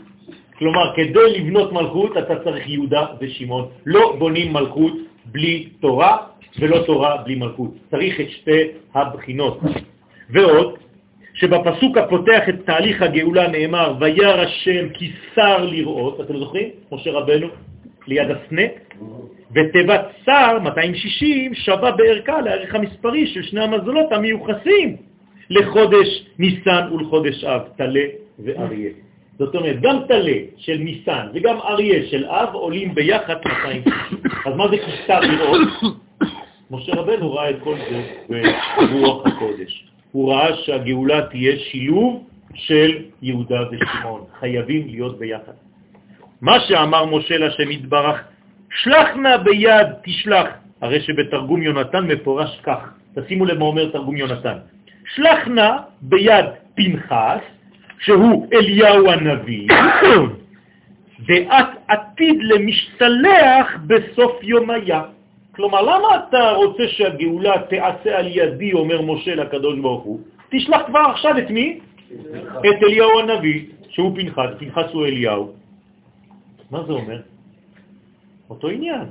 כלומר, 0.58 0.96
כדי 0.96 1.38
לבנות 1.38 1.72
מלכות 1.72 2.16
אתה 2.16 2.34
צריך 2.44 2.68
יהודה 2.68 3.06
ושמעון. 3.20 3.68
לא 3.86 4.16
בונים 4.18 4.52
מלכות 4.52 4.92
בלי 5.26 5.68
תורה 5.80 6.16
ולא 6.58 6.78
תורה 6.86 7.16
בלי 7.16 7.34
מלכות. 7.34 7.70
צריך 7.90 8.20
את 8.20 8.30
שתי 8.30 8.62
הבחינות. 8.94 9.60
ועוד, 10.30 10.78
שבפסוק 11.36 11.98
הפותח 11.98 12.48
את 12.48 12.54
תהליך 12.66 13.02
הגאולה 13.02 13.48
נאמר, 13.48 13.94
וירא 14.00 14.42
השם 14.42 14.88
כי 14.88 15.12
שר 15.34 15.64
לראות, 15.64 16.20
אתם 16.20 16.38
זוכרים? 16.38 16.68
משה 16.92 17.10
רבנו 17.12 17.46
ליד 18.06 18.30
הסנה, 18.30 18.62
ותיבת 19.54 20.00
שר, 20.24 20.58
260, 20.62 21.54
שווה 21.54 21.90
בערכה 21.90 22.40
לערך 22.40 22.74
המספרי 22.74 23.26
של 23.26 23.42
שני 23.42 23.60
המזלות 23.60 24.12
המיוחסים 24.12 24.96
לחודש 25.50 26.26
ניסן 26.38 26.88
ולחודש 26.92 27.44
אב, 27.44 27.60
תלה 27.76 28.06
ואריה. 28.38 28.90
זאת 29.38 29.54
אומרת, 29.54 29.80
גם 29.80 29.96
תלה 30.08 30.38
של 30.56 30.76
ניסן 30.76 31.26
וגם 31.34 31.56
אריה 31.60 32.06
של 32.10 32.24
אב 32.24 32.48
עולים 32.54 32.94
ביחד 32.94 33.34
260. 33.44 33.82
אז 34.46 34.56
מה 34.56 34.68
זה 34.68 34.76
כיסה 34.78 35.20
לראות? 35.20 35.60
משה 36.70 36.92
רבנו 36.94 37.32
ראה 37.32 37.50
את 37.50 37.56
כל 37.60 37.76
זה 37.90 38.02
ברוח 38.78 39.26
הקודש. 39.26 39.95
הוא 40.16 40.32
ראה 40.32 40.56
שהגאולה 40.56 41.26
תהיה 41.26 41.58
שילוב 41.58 42.24
של 42.54 43.12
יהודה 43.22 43.60
ושמעון. 43.70 44.24
חייבים 44.40 44.86
להיות 44.86 45.18
ביחד. 45.18 45.52
מה 46.40 46.60
שאמר 46.60 47.04
משה 47.04 47.38
לשם 47.38 47.70
יתברך, 47.70 48.24
שלח 48.70 49.08
נא 49.16 49.36
ביד 49.36 49.86
תשלח, 50.04 50.48
הרי 50.80 51.00
שבתרגום 51.00 51.62
יונתן 51.62 52.04
מפורש 52.06 52.60
כך, 52.62 52.80
תשימו 53.14 53.44
לב 53.44 53.58
מה 53.58 53.64
אומר 53.64 53.90
תרגום 53.92 54.16
יונתן, 54.16 54.58
שלח 55.14 55.48
נא 55.48 55.70
ביד 56.00 56.46
פנחס, 56.76 57.44
שהוא 58.00 58.46
אליהו 58.52 59.10
הנביא, 59.10 59.68
ואת 61.26 61.70
עתיד 61.88 62.38
למשתלח 62.42 63.66
בסוף 63.86 64.32
יומיה. 64.42 65.02
כלומר, 65.56 65.82
למה 65.82 66.08
אתה 66.16 66.50
רוצה 66.50 66.88
שהגאולה 66.88 67.54
תעשה 67.68 68.18
על 68.18 68.26
ידי, 68.28 68.72
אומר 68.72 69.02
משה 69.02 69.34
לקדוש 69.34 69.78
ברוך 69.78 70.02
הוא? 70.02 70.20
תשלח 70.50 70.82
כבר 70.86 71.04
עכשיו 71.16 71.38
את 71.38 71.50
מי? 71.50 71.80
את 72.60 72.78
אליהו 72.82 73.20
הנביא, 73.20 73.64
שהוא 73.88 74.12
פנחס, 74.16 74.50
פנחס 74.58 74.88
הוא 74.92 75.06
אליהו. 75.06 75.52
מה 76.70 76.84
זה 76.84 76.92
אומר? 76.92 77.20
אותו 78.50 78.68
עניין. 78.68 79.06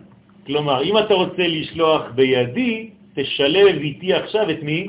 כלומר, 0.46 0.84
אם 0.84 0.98
אתה 0.98 1.14
רוצה 1.14 1.43
לשלוח 1.48 2.02
בידי, 2.16 2.89
תשלב 3.16 3.76
איתי 3.82 4.14
עכשיו 4.14 4.50
את 4.50 4.62
מי? 4.64 4.88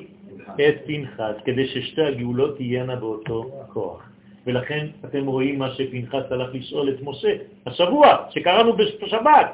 את 0.55 0.77
פנחס, 0.87 1.35
כדי 1.45 1.67
ששתי 1.69 2.03
הגאולות 2.03 2.57
תהיינה 2.57 2.97
באותו 2.97 3.51
כוח. 3.73 4.03
ולכן 4.47 4.87
אתם 5.05 5.27
רואים 5.27 5.59
מה 5.59 5.71
שפנחס 5.75 6.25
הלך 6.31 6.49
לשאול 6.55 6.89
את 6.89 6.99
משה 7.03 7.33
השבוע, 7.67 8.07
שקראנו 8.31 8.73
בשבת, 8.77 9.49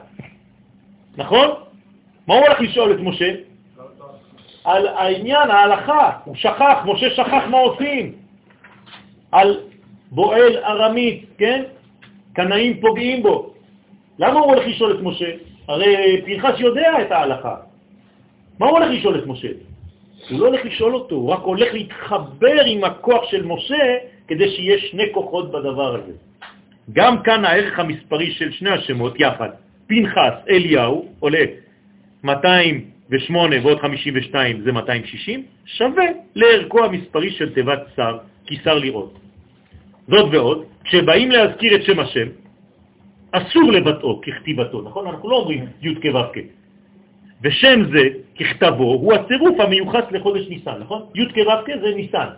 נכון? 1.16 1.71
מה 2.32 2.38
הוא 2.38 2.46
הולך 2.46 2.60
לשאול 2.60 2.92
את 2.92 3.00
משה? 3.00 3.34
על 4.64 4.86
העניין, 4.86 5.50
ההלכה. 5.50 6.10
הוא 6.24 6.34
שכח, 6.34 6.78
משה 6.84 7.10
שכח 7.10 7.42
מה 7.50 7.58
עושים. 7.58 8.12
על 9.32 9.60
בועל 10.10 10.56
ארמית, 10.56 11.24
כן? 11.38 11.62
קנאים 12.32 12.80
פוגעים 12.80 13.22
בו. 13.22 13.54
למה 14.18 14.40
הוא 14.40 14.54
הולך 14.54 14.66
לשאול 14.66 14.92
את 14.96 15.00
משה? 15.02 15.30
הרי 15.68 16.22
פנחס 16.24 16.54
יודע 16.58 17.02
את 17.02 17.12
ההלכה. 17.12 17.56
מה 18.58 18.66
הוא 18.66 18.78
הולך 18.78 18.90
לשאול 18.90 19.18
את 19.18 19.26
משה? 19.26 19.48
הוא 20.30 20.40
לא 20.40 20.46
הולך 20.46 20.64
לשאול 20.64 20.94
אותו, 20.94 21.14
הוא 21.14 21.30
רק 21.30 21.42
הולך 21.42 21.74
להתחבר 21.74 22.64
עם 22.66 22.84
הכוח 22.84 23.30
של 23.30 23.44
משה 23.44 23.84
כדי 24.28 24.50
שיהיה 24.50 24.78
שני 24.78 25.12
כוחות 25.12 25.52
בדבר 25.52 25.94
הזה. 25.94 26.12
גם 26.92 27.22
כאן 27.22 27.44
הערך 27.44 27.78
המספרי 27.78 28.30
של 28.30 28.52
שני 28.52 28.70
השמות 28.70 29.20
יחד, 29.20 29.48
פנחס, 29.86 30.34
אליהו, 30.48 31.08
עולה 31.20 31.61
208 32.24 33.56
ועוד 33.62 33.80
52 33.80 34.60
זה 34.60 34.72
260, 34.72 35.44
שווה 35.64 36.04
לערכו 36.34 36.84
המספרי 36.84 37.30
של 37.30 37.54
תיבת 37.54 37.80
שר, 37.96 38.18
כי 38.46 38.56
שר 38.64 38.78
לראות. 38.78 39.18
זאת 40.08 40.34
ועוד, 40.34 40.64
כשבאים 40.84 41.30
להזכיר 41.30 41.74
את 41.74 41.82
שם 41.82 42.00
השם, 42.00 42.28
אסור 43.32 43.72
לבטאו 43.72 44.20
ככתיבתו, 44.20 44.82
נכון? 44.82 45.06
אנחנו 45.06 45.30
לא 45.30 45.36
אומרים 45.36 45.66
י' 45.82 45.94
כו' 45.94 46.40
ושם 47.42 47.82
זה, 47.92 48.02
ככתבו, 48.38 48.84
הוא 48.84 49.12
הצירוף 49.12 49.60
המיוחס 49.60 50.04
לחודש 50.10 50.48
ניסן, 50.48 50.78
נכון? 50.80 51.02
י' 51.14 51.32
כו' 51.34 51.72
זה 51.80 51.94
ניסן. 51.96 52.28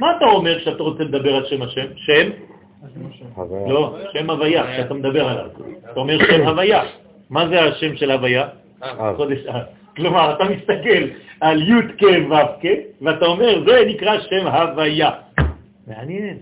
מה 0.00 0.16
אתה 0.16 0.24
אומר 0.24 0.58
כשאתה 0.58 0.82
רוצה 0.82 1.04
לדבר 1.04 1.36
על 1.36 1.44
שם 1.46 1.62
השם? 1.62 1.86
שם? 1.96 2.30
לא, 3.68 3.96
שם 4.12 4.30
הוויה, 4.30 4.72
כשאתה 4.72 4.94
מדבר 4.94 5.28
עליו. 5.28 5.46
אתה 5.92 6.00
אומר 6.00 6.18
שם 6.18 6.48
הוויה. 6.48 6.82
מה 7.30 7.48
זה 7.48 7.62
השם 7.62 7.96
של 7.96 8.10
הוויה? 8.10 8.48
חודש 9.16 9.46
אב. 9.46 9.62
כלומר, 9.96 10.34
אתה 10.34 10.44
מסתכל 10.44 11.02
על 11.40 11.62
י' 11.62 11.82
כ' 11.98 12.30
ו' 12.30 12.34
כ', 12.62 12.66
ואתה 13.02 13.26
אומר, 13.26 13.64
זה 13.66 13.84
נקרא 13.86 14.20
שם 14.20 14.46
הוויה. 14.46 15.10
מעניין. 15.86 16.36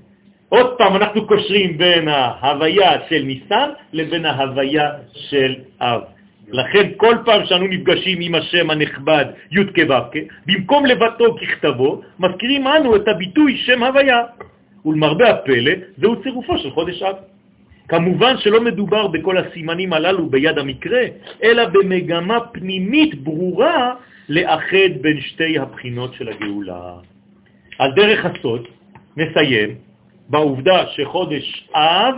עוד 0.48 0.78
פעם 0.78 0.96
אנחנו 0.96 1.26
קושרים 1.26 1.78
בין 1.78 2.08
ההוויה 2.08 2.90
של 3.08 3.22
ניסן 3.22 3.68
לבין 3.92 4.24
ההוויה 4.24 4.90
של 5.12 5.54
אב. 5.80 6.00
לכן 6.48 6.90
כל 6.96 7.16
פעם 7.24 7.46
שאנו 7.46 7.66
נפגשים 7.66 8.18
עם 8.20 8.34
השם 8.34 8.70
הנכבד 8.70 9.24
י' 9.50 9.64
כו' 9.74 9.94
במקום 10.46 10.86
לבטו 10.86 11.36
ככתבו, 11.36 12.02
מזכירים 12.18 12.66
אנו 12.66 12.96
את 12.96 13.08
הביטוי 13.08 13.56
שם 13.56 13.82
הוויה. 13.82 14.22
ולמרבה 14.84 15.30
הפלא, 15.30 15.72
זהו 15.98 16.22
צירופו 16.22 16.58
של 16.58 16.70
חודש 16.70 17.02
אב. 17.02 17.16
כמובן 17.88 18.34
שלא 18.38 18.60
מדובר 18.60 19.06
בכל 19.06 19.36
הסימנים 19.38 19.92
הללו 19.92 20.30
ביד 20.30 20.58
המקרה, 20.58 21.02
אלא 21.42 21.64
במגמה 21.68 22.40
פנימית 22.52 23.22
ברורה 23.24 23.94
לאחד 24.28 24.92
בין 25.00 25.20
שתי 25.20 25.58
הבחינות 25.58 26.14
של 26.14 26.28
הגאולה. 26.28 26.92
על 27.78 27.90
דרך 27.96 28.24
הסוד 28.24 28.62
נסיים 29.16 29.74
בעובדה 30.28 30.86
שחודש 30.86 31.68
אב 31.74 32.14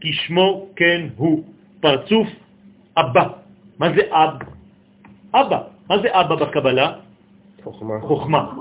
כשמו 0.00 0.68
כן 0.76 1.06
הוא, 1.16 1.44
פרצוף 1.80 2.28
אבא. 2.96 3.26
מה 3.78 3.88
זה 3.96 4.02
אב? 4.10 4.36
אבא. 5.34 5.58
מה 5.90 5.98
זה 5.98 6.08
אבא 6.12 6.34
בקבלה? 6.34 6.92
חוכמה. 7.64 7.94
חוכמה. 8.00 8.52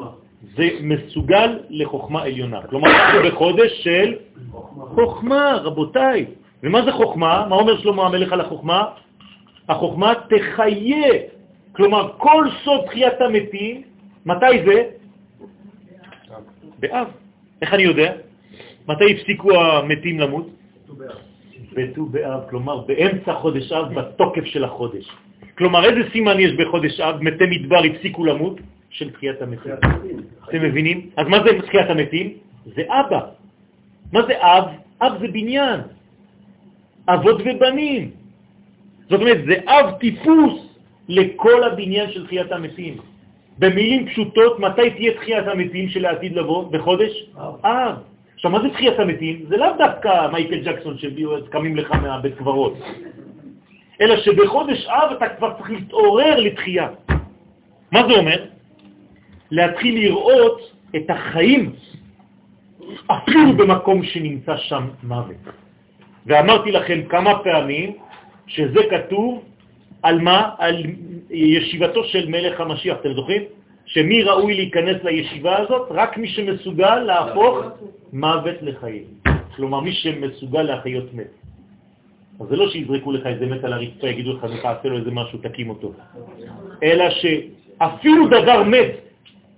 זה 0.55 0.69
מסוגל 0.81 1.59
לחוכמה 1.69 2.21
עליונה. 2.23 2.61
כלומר, 2.61 2.89
אנחנו 2.89 3.19
בחודש 3.29 3.71
של 3.83 4.15
חוכמה, 4.95 5.55
רבותיי. 5.63 6.25
ומה 6.63 6.85
זה 6.85 6.91
חוכמה? 6.91 7.45
מה 7.49 7.55
אומר 7.55 7.81
שלמה 7.81 8.05
המלך 8.05 8.33
על 8.33 8.41
החוכמה? 8.41 8.85
החוכמה 9.69 10.13
תחיה. 10.29 11.13
כלומר, 11.71 12.11
כל 12.17 12.47
סוד 12.63 12.85
תחיית 12.85 13.21
המתים, 13.21 13.81
מתי 14.25 14.55
זה? 14.65 14.77
באב. 16.79 17.07
איך 17.61 17.73
אני 17.73 17.83
יודע? 17.83 18.13
מתי 18.87 19.13
הפסיקו 19.13 19.61
המתים 19.61 20.19
למות? 20.19 20.47
בט"ו 21.73 22.05
באב, 22.05 22.41
כלומר 22.49 22.77
באמצע 22.87 23.33
חודש 23.33 23.71
אב, 23.71 23.93
בתוקף 23.93 24.45
של 24.45 24.63
החודש. 24.63 25.09
כלומר, 25.57 25.85
איזה 25.85 26.09
סימן 26.11 26.39
יש 26.39 26.51
בחודש 26.53 26.99
אב? 26.99 27.21
מתי 27.21 27.45
מדבר 27.51 27.81
הפסיקו 27.83 28.25
למות? 28.25 28.59
של 28.89 29.09
תחיית 29.09 29.41
המתים. 29.41 29.71
אתם 30.49 30.61
מבינים? 30.61 31.09
אז 31.17 31.27
מה 31.27 31.37
זה 31.43 31.49
תחיית 31.61 31.89
המתים? 31.89 32.33
זה 32.65 32.81
אבא. 32.87 33.19
מה 34.13 34.21
זה 34.27 34.33
אב? 34.37 34.65
אב 35.01 35.11
זה 35.19 35.27
בניין. 35.27 35.79
אבות 37.07 37.41
ובנים. 37.41 38.11
זאת 39.09 39.21
אומרת, 39.21 39.37
זה 39.45 39.55
אב 39.67 39.91
טיפוס 39.99 40.53
לכל 41.09 41.63
הבניין 41.63 42.11
של 42.11 42.25
תחיית 42.25 42.51
המתים. 42.51 42.97
במילים 43.59 44.07
פשוטות, 44.07 44.59
מתי 44.59 44.89
תהיה 44.89 45.13
תחיית 45.13 45.47
המתים 45.47 45.89
של 45.89 46.05
העתיד 46.05 46.35
לבוא? 46.35 46.71
בחודש? 46.71 47.11
אב. 47.63 47.95
עכשיו, 48.35 48.51
מה 48.51 48.61
זה 48.61 48.69
תחיית 48.69 48.99
המתים? 48.99 49.45
זה 49.47 49.57
לאו 49.57 49.67
דווקא 49.77 50.27
מייקל 50.31 50.59
ג'קסון 50.63 50.97
שקמים 50.97 51.75
לך 51.75 51.91
מהבית 51.91 52.35
קברות, 52.35 52.77
אלא 54.01 54.17
שבחודש 54.17 54.87
אב 54.87 55.11
אתה 55.17 55.29
כבר 55.29 55.53
צריך 55.57 55.69
להתעורר 55.71 56.39
לתחייה. 56.39 56.87
מה 57.91 58.07
זה 58.07 58.13
אומר? 58.13 58.45
להתחיל 59.51 59.95
לראות 59.95 60.71
את 60.95 61.09
החיים 61.09 61.71
אפילו 63.07 63.57
במקום 63.57 64.03
שנמצא 64.03 64.57
שם 64.57 64.87
מוות. 65.03 65.62
ואמרתי 66.25 66.71
לכם 66.71 66.99
כמה 67.09 67.39
פעמים 67.43 67.91
שזה 68.47 68.79
כתוב 68.89 69.43
על 70.03 70.19
מה? 70.19 70.49
על 70.57 70.83
ישיבתו 71.29 72.03
של 72.03 72.29
מלך 72.29 72.61
המשיח, 72.61 72.97
אתם 73.01 73.13
זוכרים? 73.13 73.41
שמי 73.85 74.23
ראוי 74.23 74.53
להיכנס 74.53 75.03
לישיבה 75.03 75.57
הזאת? 75.57 75.87
רק 75.91 76.17
מי 76.17 76.27
שמסוגל 76.27 76.95
להפוך 76.95 77.57
מוות 78.13 78.55
לחיים. 78.61 79.03
כלומר, 79.55 79.79
מי 79.79 79.93
שמסוגל 79.93 80.61
להחיות 80.61 81.13
מת. 81.13 81.31
אז 82.39 82.47
זה 82.47 82.55
לא 82.55 82.69
שיזרקו 82.69 83.11
לך 83.11 83.25
איזה 83.25 83.45
מת 83.45 83.63
על 83.63 83.73
הרצפה, 83.73 84.07
יגידו 84.07 84.33
לך, 84.33 84.45
תעשה 84.61 84.87
לו 84.89 84.97
איזה 84.97 85.11
משהו, 85.11 85.39
תקים 85.39 85.69
אותו. 85.69 85.93
אלא 86.83 87.05
שאפילו 87.09 88.27
דבר 88.27 88.63
מת, 88.63 88.91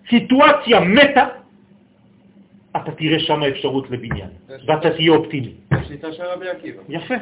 סיטואציה 0.10 0.80
מתה, 0.80 1.26
אתה 2.76 2.92
תראה 2.92 3.20
שם 3.20 3.44
אפשרות 3.44 3.92
לבניין, 3.92 4.30
ואתה 4.68 4.90
תהיה 4.90 5.12
אופטימי. 5.12 5.54
שיטה 5.88 6.14
של 6.14 6.24
רבי 6.24 6.50
עקיבא. 6.50 6.82
יפה. 6.90 7.16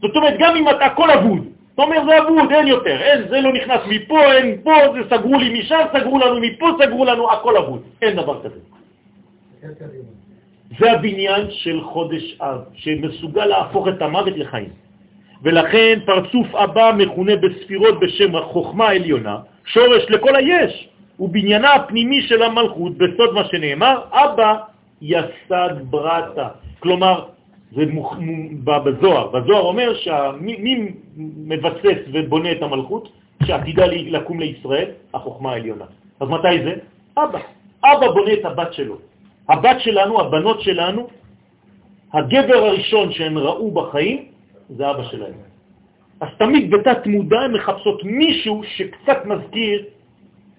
זאת 0.00 0.16
אומרת, 0.16 0.34
גם 0.38 0.56
אם 0.56 0.68
אתה 0.68 0.84
הכל 0.84 1.10
אבוד, 1.10 1.46
אתה 1.74 1.82
אומר 1.82 2.04
זה 2.08 2.18
אבוד, 2.18 2.52
אין 2.52 2.66
יותר, 2.66 3.00
אין, 3.00 3.28
זה 3.28 3.40
לא 3.40 3.52
נכנס 3.52 3.80
מפה, 3.88 4.32
אין 4.32 4.56
פה, 4.62 4.72
זה 4.92 5.16
סגרו 5.16 5.38
לי 5.38 5.60
משם, 5.60 5.80
סגרו 5.92 6.18
לנו 6.18 6.40
מפה, 6.40 6.68
סגרו 6.82 7.04
לנו, 7.04 7.32
הכל 7.32 7.56
אבוד. 7.56 7.82
אין 8.02 8.16
דבר 8.16 8.42
כזה. 8.42 8.60
זה 10.78 10.92
הבניין 10.92 11.46
של 11.50 11.80
חודש 11.82 12.36
אב, 12.40 12.60
שמסוגל 12.74 13.44
להפוך 13.44 13.88
את 13.88 14.02
המוות 14.02 14.36
לחיים. 14.36 14.68
ולכן 15.42 15.98
פרצוף 16.06 16.54
אבא 16.54 16.92
מכונה 16.96 17.36
בספירות 17.36 18.00
בשם 18.00 18.36
החוכמה 18.36 18.88
העליונה, 18.88 19.38
שורש 19.64 20.04
לכל 20.08 20.36
היש, 20.36 20.88
ובניינה 21.20 21.74
הפנימי 21.74 22.22
של 22.22 22.42
המלכות, 22.42 22.92
בסוד 22.98 23.34
מה 23.34 23.44
שנאמר, 23.44 24.00
אבא 24.12 24.54
יסד 25.02 25.74
ברטה. 25.90 26.48
כלומר, 26.80 27.24
זה 27.72 27.86
מוכ... 27.86 28.16
בזוהר. 28.64 29.26
בזוהר 29.28 29.62
אומר 29.62 29.94
שמי 29.94 30.92
מבסס 31.18 31.98
ובונה 32.12 32.52
את 32.52 32.62
המלכות? 32.62 33.08
שעתידה 33.46 33.86
לקום 33.86 34.40
לישראל, 34.40 34.90
החוכמה 35.14 35.52
העליונה. 35.52 35.84
אז 36.20 36.28
מתי 36.28 36.56
זה? 36.64 36.74
אבא. 37.18 37.38
אבא 37.84 38.06
בונה 38.10 38.32
את 38.32 38.44
הבת 38.44 38.72
שלו. 38.72 38.96
הבת 39.48 39.76
שלנו, 39.80 40.20
הבנות 40.20 40.60
שלנו, 40.60 41.08
הגבר 42.12 42.56
הראשון 42.56 43.12
שהן 43.12 43.36
ראו 43.36 43.70
בחיים 43.70 44.24
זה 44.68 44.90
אבא 44.90 45.02
שלהם. 45.02 45.32
אז 46.20 46.28
תמיד 46.38 46.70
בתת 46.70 47.06
מודע 47.06 47.40
הן 47.40 47.52
מחפשות 47.52 48.04
מישהו 48.04 48.62
שקצת 48.64 49.18
מזכיר 49.24 49.84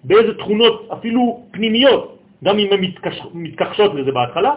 באיזה 0.04 0.34
תכונות, 0.34 0.88
אפילו 0.92 1.42
פנימיות, 1.50 2.18
גם 2.44 2.58
אם 2.58 2.68
הן 2.72 2.80
מתקש... 2.80 3.20
מתכחשות 3.34 3.94
לזה 3.94 4.12
בהתחלה, 4.12 4.54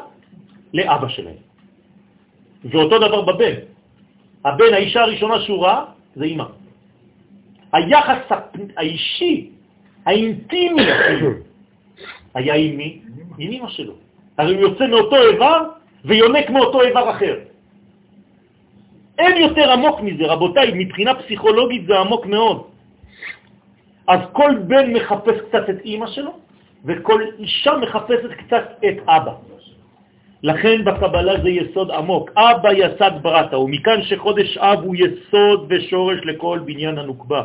לאבא 0.73 1.07
שלהם. 1.07 1.41
ואותו 2.63 2.99
דבר 2.99 3.21
בבן. 3.21 3.55
הבן, 4.45 4.73
האישה 4.73 5.01
הראשונה 5.01 5.41
שהוא 5.41 5.65
ראה, 5.65 5.85
זה 6.15 6.23
אימא. 6.25 6.43
היחס 7.73 8.31
האישי, 8.77 9.49
האינטימי, 10.05 10.81
היה 12.35 12.55
עם 12.55 12.77
מי? 12.77 12.99
עם 13.37 13.51
אימא 13.51 13.69
שלו. 13.69 13.93
הרי 14.37 14.55
הוא 14.55 14.61
יוצא 14.61 14.87
מאותו 14.87 15.15
איבר 15.15 15.59
ויונק 16.05 16.49
מאותו 16.49 16.81
איבר 16.81 17.09
אחר. 17.11 17.35
אין 19.19 19.37
יותר 19.37 19.71
עמוק 19.71 20.01
מזה, 20.01 20.23
רבותיי, 20.25 20.71
מבחינה 20.73 21.15
פסיכולוגית 21.15 21.85
זה 21.85 21.99
עמוק 21.99 22.25
מאוד. 22.25 22.72
אז 24.07 24.19
כל 24.31 24.51
בן 24.67 24.93
מחפש 24.93 25.37
קצת 25.47 25.69
את 25.69 25.79
אימא 25.85 26.07
שלו, 26.07 26.31
וכל 26.85 27.21
אישה 27.39 27.71
מחפשת 27.77 28.31
קצת 28.31 28.63
את 28.85 28.97
אבא. 29.07 29.33
לכן 30.43 30.83
בקבלה 30.85 31.41
זה 31.41 31.49
יסוד 31.49 31.91
עמוק. 31.91 32.31
אבא 32.37 32.69
יסד 32.73 33.11
ברטה, 33.21 33.57
ומכאן 33.57 34.01
שחודש 34.01 34.57
אב 34.57 34.79
הוא 34.83 34.95
יסוד 34.95 35.65
ושורש 35.69 36.19
לכל 36.23 36.59
בניין 36.65 36.97
הנוקבה, 36.97 37.43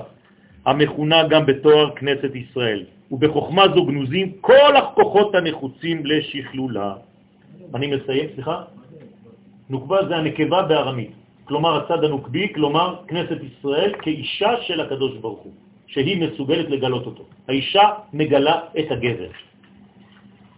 המכונה 0.67 1.29
גם 1.29 1.47
בתואר 1.47 1.91
כנסת 1.97 2.35
ישראל. 2.35 2.85
ובחוכמה 3.11 3.65
זו 3.75 3.87
גנוזים 3.87 4.33
כל 4.41 4.77
הכוחות 4.77 5.35
הנחוצים 5.35 6.07
לשכלולה. 6.07 6.93
אני 7.75 7.87
מסיים, 7.87 8.29
סליחה? 8.35 8.63
נוקבה 9.71 9.99
זה 10.09 10.17
הנקבה 10.17 10.63
בארמית, 10.63 11.11
כלומר 11.45 11.85
הצד 11.85 12.05
הנוקבי, 12.05 12.53
כלומר 12.55 12.97
כנסת 13.09 13.37
ישראל 13.43 13.93
כאישה 14.03 14.51
של 14.63 14.81
הקדוש 14.81 15.17
ברוך 15.17 15.41
הוא, 15.41 15.53
שהיא 15.89 16.17
מסוגלת 16.21 16.71
לגלות 16.71 17.07
אותו. 17.07 17.25
האישה 17.49 17.87
מגלה 18.13 18.57
את 18.79 18.87
הגבר. 18.91 19.31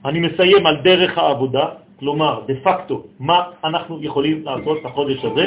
אני 0.05 0.21
מסיים 0.21 0.67
על 0.67 0.77
דרך 0.83 1.19
העבודה, 1.19 1.67
כלומר, 1.99 2.43
דה 2.47 2.55
פקטו, 2.63 3.05
מה 3.21 3.43
אנחנו 3.65 4.03
יכולים 4.03 4.45
לעשות 4.45 4.79
החודש 4.85 5.25
הזה, 5.25 5.47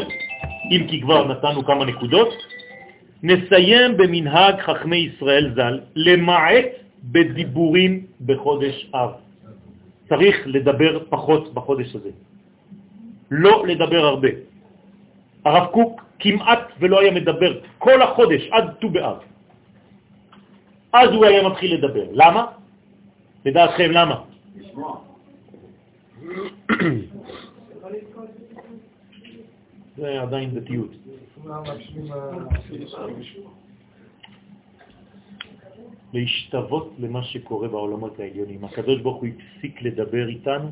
אם 0.72 0.82
כי 0.90 1.02
כבר 1.02 1.28
נתנו 1.28 1.66
כמה 1.66 1.86
נקודות. 1.86 2.30
נסיים 3.24 3.98
במנהג 3.98 4.56
חכמי 4.60 4.98
ישראל 4.98 5.52
ז"ל, 5.56 5.80
למעט 5.96 6.66
בדיבורים 7.04 8.06
בחודש 8.26 8.76
אב. 8.94 9.12
צריך 10.10 10.36
לדבר 10.46 11.00
פחות 11.10 11.54
בחודש 11.54 11.96
הזה. 11.96 12.12
לא 13.32 13.64
לדבר 13.68 14.06
הרבה. 14.06 14.28
הרב 15.46 15.66
קוק 15.66 16.02
כמעט 16.20 16.72
ולא 16.80 17.02
היה 17.02 17.12
מדבר 17.12 17.52
כל 17.78 18.02
החודש 18.02 18.42
עד 18.52 18.66
ט"ו 18.80 18.90
באב. 18.90 19.33
אז 20.94 21.10
הוא 21.10 21.26
היה 21.26 21.50
מתחיל 21.50 21.74
לדבר. 21.74 22.06
למה? 22.12 22.46
לדעתכם 23.46 23.92
למה? 23.92 24.22
זה 29.98 30.22
עדיין 30.22 30.50
דתיות. 30.54 30.92
להשתוות 36.14 36.94
למה 37.00 37.24
שקורה 37.24 37.68
בעולמות 37.68 38.20
העליונים. 38.20 38.66
הקדוש 38.66 39.02
ברוך 39.02 39.18
הוא 39.18 39.28
הפסיק 39.28 39.82
לדבר 39.82 40.28
איתנו, 40.28 40.70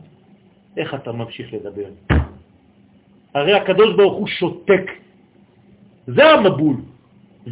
איך 0.78 0.94
אתה 0.94 1.12
ממשיך 1.12 1.54
לדבר? 1.54 1.90
הרי 3.34 3.54
הקדוש 3.54 3.96
ברוך 3.96 4.18
הוא 4.18 4.28
שותק. 4.28 4.86
זה 6.08 6.26
המבול, 6.26 6.76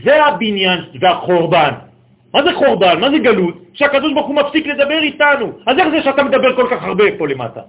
זה 0.03 0.25
הבניין 0.25 0.79
והחורבן. 1.01 1.88
מה 2.33 2.43
זה 2.43 2.53
חורבן? 2.53 2.99
מה 2.99 3.09
זה 3.11 3.17
גלות? 3.17 3.55
שהקדוש 3.73 4.13
ברוך 4.13 4.27
הוא 4.27 4.35
מפסיק 4.35 4.67
לדבר 4.67 4.99
איתנו. 5.01 5.51
אז 5.65 5.77
איך 5.77 5.87
זה 5.89 6.03
שאתה 6.03 6.23
מדבר 6.23 6.55
כל 6.55 6.67
כך 6.71 6.83
הרבה 6.83 7.03
פה 7.17 7.27
למטה? 7.27 7.61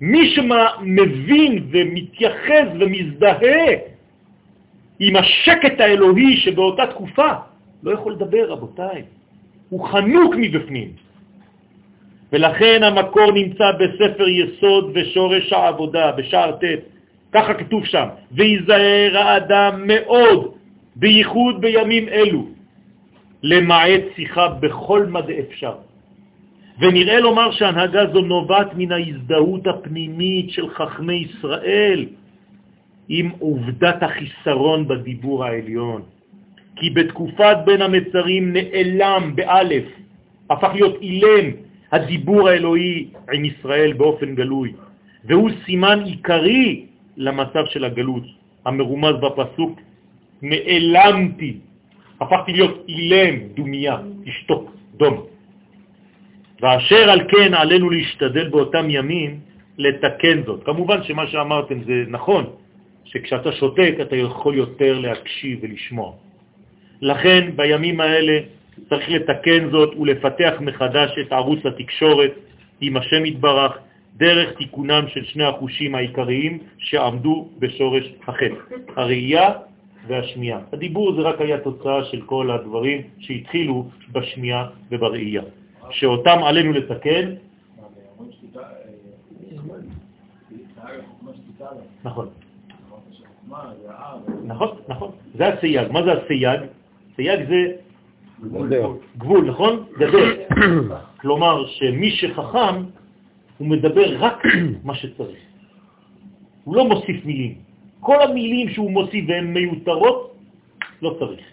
מי 0.00 0.34
שמבין 0.34 1.66
ומתייחס 1.70 2.66
ומזדהה 2.80 3.66
עם 5.00 5.16
השקט 5.16 5.80
האלוהי 5.80 6.36
שבאותה 6.36 6.86
תקופה, 6.86 7.28
לא 7.82 7.90
יכול 7.92 8.12
לדבר, 8.12 8.44
רבותיי. 8.48 9.02
הוא 9.68 9.84
חנוק 9.88 10.34
מבפנים. 10.38 10.88
ולכן 12.32 12.82
המקור 12.82 13.32
נמצא 13.32 13.64
בספר 13.72 14.28
יסוד 14.28 14.90
ושורש 14.94 15.52
העבודה, 15.52 16.12
בשער 16.12 16.52
ט', 16.52 16.64
ככה 17.32 17.54
כתוב 17.54 17.84
שם, 17.86 18.06
ויזהר 18.32 19.18
האדם 19.18 19.82
מאוד, 19.86 20.54
בייחוד 20.96 21.60
בימים 21.60 22.08
אלו, 22.08 22.46
למעט 23.44 24.16
שיחה 24.16 24.48
בכל 24.48 25.06
מד 25.06 25.30
אפשר. 25.30 25.74
ונראה 26.80 27.20
לומר 27.20 27.50
שהנהגה 27.50 28.02
זו 28.12 28.20
נובעת 28.20 28.70
מן 28.76 28.92
ההזדהות 28.92 29.66
הפנימית 29.66 30.50
של 30.50 30.68
חכמי 30.68 31.28
ישראל 31.28 32.06
עם 33.08 33.30
עובדת 33.38 34.02
החיסרון 34.02 34.88
בדיבור 34.88 35.44
העליון. 35.44 36.02
כי 36.76 36.90
בתקופת 36.90 37.56
בין 37.64 37.82
המצרים 37.82 38.52
נעלם 38.52 39.32
באלף, 39.34 39.84
הפך 40.50 40.70
להיות 40.74 40.96
אילם 41.02 41.46
הדיבור 41.92 42.48
האלוהי 42.48 43.08
עם 43.32 43.44
ישראל 43.44 43.92
באופן 43.92 44.34
גלוי, 44.34 44.72
והוא 45.24 45.50
סימן 45.64 46.00
עיקרי 46.04 46.86
למצב 47.16 47.64
של 47.66 47.84
הגלות, 47.84 48.24
המרומז 48.64 49.14
בפסוק, 49.20 49.80
נעלמתי, 50.42 51.52
הפכתי 52.24 52.52
להיות 52.52 52.84
אילם, 52.88 53.34
דומיה, 53.54 53.96
תשתוק, 54.24 54.70
דום. 54.96 55.24
ואשר 56.60 57.10
על 57.10 57.20
כן 57.28 57.54
עלינו 57.54 57.90
להשתדל 57.90 58.48
באותם 58.48 58.86
ימים 58.90 59.40
לתקן 59.78 60.42
זאת. 60.46 60.64
כמובן 60.64 61.02
שמה 61.02 61.26
שאמרתם 61.26 61.84
זה 61.84 62.04
נכון, 62.08 62.44
שכשאתה 63.04 63.52
שותק 63.52 63.94
אתה 64.00 64.16
יכול 64.16 64.54
יותר 64.54 64.98
להקשיב 64.98 65.58
ולשמוע. 65.62 66.12
לכן 67.00 67.50
בימים 67.56 68.00
האלה 68.00 68.38
צריך 68.88 69.08
לתקן 69.08 69.70
זאת 69.70 69.94
ולפתח 69.96 70.54
מחדש 70.60 71.10
את 71.20 71.32
ערוץ 71.32 71.66
התקשורת 71.66 72.32
עם 72.80 72.96
השם 72.96 73.26
יתברך 73.26 73.72
דרך 74.16 74.56
תיקונם 74.58 75.04
של 75.08 75.24
שני 75.24 75.44
החושים 75.44 75.94
העיקריים 75.94 76.58
שעמדו 76.78 77.48
בשורש 77.58 78.04
החטא, 78.26 78.54
הראייה 78.96 79.50
והשמיעה. 80.06 80.60
הדיבור 80.72 81.14
זה 81.14 81.20
רק 81.20 81.40
היה 81.40 81.60
תוצאה 81.60 82.04
של 82.04 82.20
כל 82.26 82.50
הדברים 82.50 83.02
שהתחילו 83.18 83.88
בשמיעה 84.12 84.68
ובראייה, 84.90 85.42
שאותם 85.90 86.38
עלינו 86.44 86.72
לתקן. 86.72 87.34
נכון. 92.04 92.28
נכון, 94.44 94.68
נכון. 94.88 95.10
זה 95.34 95.46
הסייג. 95.46 95.92
מה 95.92 96.02
זה 96.02 96.12
הסייג? 96.12 96.60
סייג 97.16 97.48
זה 97.48 97.60
גבול, 99.18 99.44
נכון? 99.44 99.84
גדול. 99.98 100.36
כלומר, 101.20 101.66
שמי 101.66 102.10
שחכם, 102.10 102.74
הוא 103.58 103.68
מדבר 103.68 104.16
רק 104.18 104.42
מה 104.84 104.94
שצריך. 104.94 105.38
הוא 106.64 106.76
לא 106.76 106.88
מוסיף 106.88 107.24
מילים. 107.24 107.63
כל 108.04 108.22
המילים 108.22 108.68
שהוא 108.68 108.90
מוסיף 108.90 109.24
והן 109.28 109.46
מיותרות, 109.54 110.36
לא 111.02 111.16
צריך. 111.18 111.44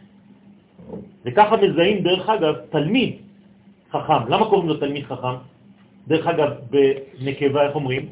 וככה 1.26 1.56
מזהים, 1.58 2.04
דרך 2.04 2.30
אגב, 2.30 2.56
תלמיד 2.70 3.12
חכם. 3.92 4.28
למה 4.28 4.46
קוראים 4.46 4.68
לו 4.68 4.78
תלמיד 4.78 5.06
חכם? 5.06 5.36
דרך 6.08 6.28
אגב, 6.28 6.50
בנקבה, 6.70 7.68
איך 7.68 7.76
אומרים? 7.76 8.04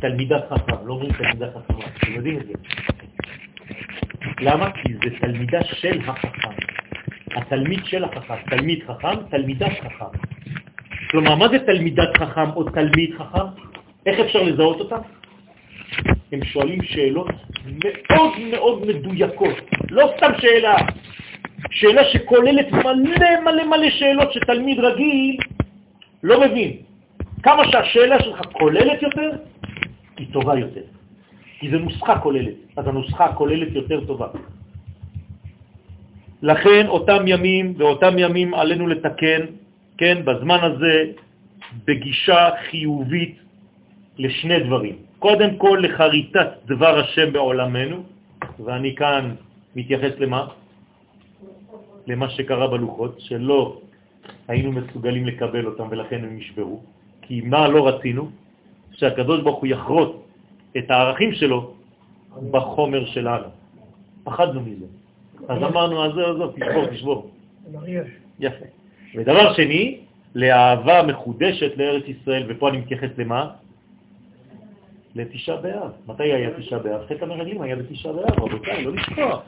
תלמידת 0.00 0.44
חכם, 0.50 0.86
לא 0.86 0.92
אומרים 0.92 1.12
תלמידה 1.12 1.46
חכמה, 1.52 1.84
אתם 1.96 2.12
יודעים 2.12 2.36
את 2.38 2.46
זה. 2.46 2.52
למה? 4.40 4.70
כי 4.70 4.94
זה 4.94 5.10
תלמידה 5.20 5.64
של 5.64 6.00
החכם. 6.08 6.56
התלמיד 7.36 7.80
של 7.84 8.04
החכם, 8.04 8.36
תלמיד 8.48 8.78
חכם, 8.88 9.16
תלמידת 9.30 9.72
חכם. 9.84 10.12
כלומר, 11.10 11.34
מה 11.34 11.48
זה 11.48 11.58
תלמידת 11.58 12.16
חכם 12.16 12.50
או 12.56 12.64
תלמיד 12.64 13.10
חכם? 13.18 13.46
איך 14.06 14.20
אפשר 14.20 14.42
לזהות 14.42 14.80
אותם? 14.80 15.00
הם 16.36 16.44
שואלים 16.44 16.82
שאלות 16.82 17.28
מאוד 17.82 18.32
מאוד 18.50 18.86
מדויקות, 18.86 19.56
לא 19.90 20.12
סתם 20.16 20.30
שאלה, 20.38 20.76
שאלה 21.70 22.04
שכוללת 22.04 22.72
מלא 22.72 23.30
מלא 23.44 23.64
מלא 23.64 23.90
שאלות 23.90 24.32
שתלמיד 24.32 24.78
רגיל 24.80 25.36
לא 26.22 26.40
מבין. 26.40 26.72
כמה 27.42 27.62
שהשאלה 27.72 28.22
שלך 28.22 28.40
כוללת 28.52 29.02
יותר, 29.02 29.30
היא 30.16 30.26
טובה 30.32 30.58
יותר. 30.58 30.86
כי 31.58 31.70
זו 31.70 31.78
נוסחה 31.78 32.18
כוללת, 32.18 32.54
אז 32.76 32.84
הנוסחה 32.86 33.24
הכוללת 33.24 33.72
יותר 33.72 34.04
טובה. 34.04 34.26
לכן 36.42 36.86
אותם 36.86 37.24
ימים 37.26 37.74
ואותם 37.76 38.18
ימים 38.18 38.54
עלינו 38.54 38.86
לתקן, 38.86 39.40
כן, 39.98 40.16
בזמן 40.24 40.58
הזה, 40.62 41.04
בגישה 41.84 42.48
חיובית 42.70 43.34
לשני 44.18 44.60
דברים. 44.60 44.96
קודם 45.18 45.56
כל 45.56 45.78
לחריטת 45.82 46.48
דבר 46.66 46.98
השם 46.98 47.32
בעולמנו, 47.32 48.02
ואני 48.64 48.94
כאן 48.94 49.34
מתייחס 49.76 50.12
למה? 50.18 50.48
למה 52.06 52.30
שקרה 52.30 52.66
בלוחות, 52.68 53.20
שלא 53.20 53.80
היינו 54.48 54.72
מסוגלים 54.72 55.26
לקבל 55.26 55.66
אותם 55.66 55.86
ולכן 55.90 56.24
הם 56.24 56.36
נשברו. 56.36 56.80
כי 57.22 57.40
מה 57.40 57.68
לא 57.68 57.88
רצינו? 57.88 58.30
שהקדוש 58.92 59.40
ברוך 59.42 59.58
הוא 59.60 59.66
יחרוט 59.66 60.12
את 60.78 60.90
הערכים 60.90 61.32
שלו 61.32 61.74
בחומר 62.50 63.04
שלנו. 63.06 63.48
פחדנו 64.24 64.60
מזה. 64.60 64.86
אז 65.48 65.62
אמרנו, 65.62 66.04
אז 66.04 66.12
זהו, 66.14 66.38
זהו, 66.38 66.48
תשבור, 66.52 66.86
תשבור. 66.86 67.30
יפה. 68.40 68.64
ודבר 69.14 69.54
שני, 69.54 69.98
לאהבה 70.34 71.02
מחודשת 71.02 71.76
לארץ 71.76 72.04
ישראל, 72.08 72.44
ופה 72.48 72.68
אני 72.68 72.78
מתייחס 72.78 73.10
למה? 73.18 73.50
לתשעה 75.16 75.56
באב. 75.56 75.90
מתי 76.08 76.22
היה 76.22 76.50
תשעה 76.58 76.78
באב? 76.78 77.00
חטא 77.08 77.24
המרגלים 77.24 77.62
היה 77.62 77.76
בתשעה 77.76 78.12
באב, 78.12 78.40
רבותיי, 78.40 78.84
לא 78.84 78.92
לשכוח. 78.92 79.42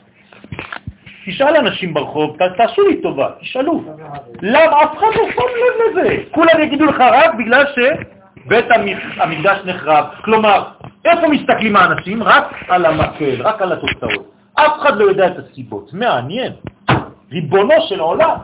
תשאל 1.25 1.55
אנשים 1.55 1.93
ברחוב, 1.93 2.37
תעשו 2.57 2.87
לי 2.87 3.01
טובה, 3.01 3.29
תשאלו. 3.39 3.83
למה? 4.41 4.83
אף 4.83 4.97
אחד 4.97 5.07
לא 5.15 5.31
שם 5.31 5.41
לב 5.41 5.97
לזה. 5.97 6.23
כולם 6.31 6.61
יגידו 6.61 6.85
לך 6.85 7.01
רק 7.01 7.35
בגלל 7.35 7.63
שבית 7.75 8.65
המקדש 9.17 9.57
נחרב. 9.65 10.05
כלומר, 10.23 10.63
איפה 11.05 11.27
מסתכלים 11.27 11.75
האנשים? 11.75 12.23
רק 12.23 12.53
על 12.67 12.85
המקל, 12.85 13.41
רק 13.41 13.61
על 13.61 13.71
התוצאות. 13.71 14.31
אף 14.53 14.71
אחד 14.81 14.97
לא 14.97 15.03
יודע 15.03 15.27
את 15.27 15.37
הסיבות. 15.37 15.93
מעניין. 15.93 16.53
ריבונו 17.31 17.75
של 17.89 17.99
עולם. 17.99 18.37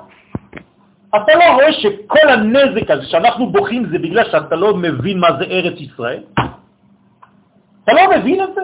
אתה 1.10 1.36
לא 1.36 1.54
רואה 1.54 1.74
שכל 1.74 2.30
הנזק 2.30 2.92
הזה 2.92 3.06
שאנחנו 3.06 3.50
בוכים 3.50 3.86
זה 3.92 4.00
בגלל 4.00 4.26
שאתה 4.32 4.56
לא 4.56 4.76
מבין 4.76 5.20
מה 5.20 5.28
זה 5.40 5.46
ארץ 5.46 5.80
ישראל? 5.80 6.24
אתה 7.86 7.94
לא 7.94 8.18
מבין 8.18 8.44
את 8.44 8.50
זה? 8.56 8.62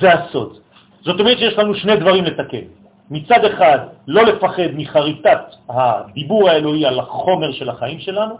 זה 0.00 0.12
הסוד. 0.12 0.58
זאת 1.00 1.20
אומרת 1.20 1.38
שיש 1.38 1.58
לנו 1.58 1.74
שני 1.74 1.96
דברים 1.96 2.24
לתקן. 2.24 2.68
מצד 3.10 3.44
אחד, 3.44 3.78
לא 4.06 4.22
לפחד 4.22 4.70
מחריטת 4.76 5.40
הדיבור 5.68 6.48
האלוהי 6.48 6.86
על 6.86 7.00
החומר 7.00 7.52
של 7.52 7.68
החיים 7.68 7.98
שלנו, 8.00 8.34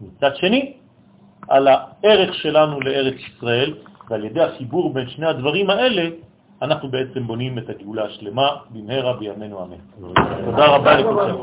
מצד 0.00 0.36
שני, 0.36 0.72
על 1.48 1.68
הערך 1.68 2.34
שלנו 2.34 2.80
לארץ 2.80 3.14
ישראל, 3.14 3.74
ועל 4.10 4.24
ידי 4.24 4.42
החיבור 4.42 4.92
בין 4.92 5.08
שני 5.08 5.26
הדברים 5.26 5.70
האלה, 5.70 6.08
אנחנו 6.62 6.88
בעצם 6.88 7.26
בונים 7.26 7.58
את 7.58 7.70
הגאולה 7.70 8.04
השלמה 8.04 8.48
במהרה 8.70 9.12
בימינו 9.12 9.62
אמן. 9.62 9.76
תודה 10.44 10.66
רבה 10.66 10.96
לכולכם. 10.96 11.34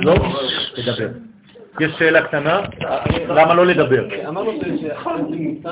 לא, 0.00 0.14
תדבר. 0.74 1.08
יש 1.80 1.92
שאלה 1.98 2.22
קטנה, 2.22 2.60
למה 3.28 3.54
לא 3.54 3.66
לדבר? 3.66 4.04
אמרנו 4.28 4.50
שבניסן, 4.52 5.70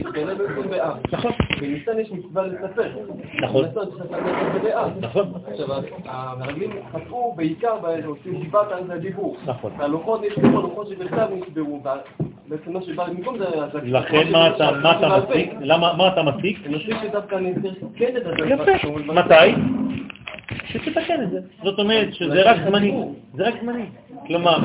מתגלה 0.00 0.34
בעצם 0.34 0.70
באב. 0.70 0.96
נכון. 1.12 1.32
בניסן 1.60 1.98
יש 1.98 2.10
מצווה 2.12 2.46
לספר. 2.46 2.88
נכון. 3.42 3.64
נכון. 5.00 5.32
עכשיו, 5.46 5.66
המרגלים 6.04 6.70
חטאו 6.92 7.34
בעיקר 7.36 7.74
בעושים 7.82 8.40
דיבת 8.40 8.72
על 8.72 8.90
הדיבור. 8.90 9.36
נכון. 9.46 9.72
הלוחות, 9.78 10.24
יש 10.24 10.34
כמה 10.34 10.60
לוחות 10.60 10.88
שבכתב 10.88 11.28
נשברו, 11.32 11.82
בעצם 12.48 12.72
מה 12.72 12.82
שבא 12.82 13.06
במקום 13.06 13.38
זה... 13.38 13.44
לכן 13.82 14.32
מה 14.32 14.48
אתה 14.98 15.08
מסיק? 15.18 15.52
מה 15.96 16.08
אתה 16.08 16.22
מסיק? 16.22 16.66
אני 16.66 16.76
מסיק 16.76 16.96
שדווקא 17.02 17.34
אני 17.34 17.54
צריך 17.54 17.74
כן 17.96 18.14
לדבר. 18.14 18.46
יפה. 18.46 19.12
מתי? 19.12 19.79
שתתקן 20.72 21.22
את 21.22 21.30
זה. 21.30 21.40
זאת 21.62 21.78
אומרת 21.78 22.14
שזה 22.14 22.42
רק 22.42 22.56
זמני. 22.66 22.94
זה 23.34 23.48
רק 23.48 23.54
זמני. 23.62 23.84
כלומר, 24.26 24.58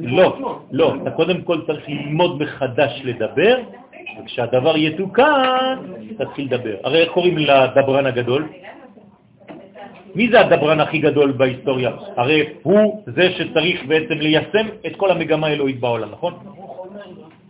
לא, 0.00 0.58
לא, 0.72 0.94
אתה 1.02 1.10
קודם 1.10 1.42
כל 1.42 1.60
צריך 1.66 1.88
ללמוד 1.88 2.42
מחדש 2.42 3.00
לדבר, 3.04 3.56
וכשהדבר 4.22 4.76
יתוקן, 4.76 5.76
תתחיל 6.18 6.44
לדבר. 6.44 6.74
הרי 6.84 6.98
איך 7.02 7.10
קוראים 7.12 7.38
לדברן 7.38 8.06
הגדול? 8.06 8.48
מי 10.14 10.28
זה 10.30 10.40
הדברן 10.40 10.80
הכי 10.80 10.98
גדול 10.98 11.32
בהיסטוריה? 11.32 11.90
הרי 12.16 12.42
הוא 12.62 13.02
זה 13.06 13.30
שצריך 13.30 13.84
בעצם 13.84 14.14
ליישם 14.14 14.66
את 14.86 14.96
כל 14.96 15.10
המגמה 15.10 15.46
האלוהית 15.46 15.80
בעולם, 15.80 16.08
נכון? 16.10 16.34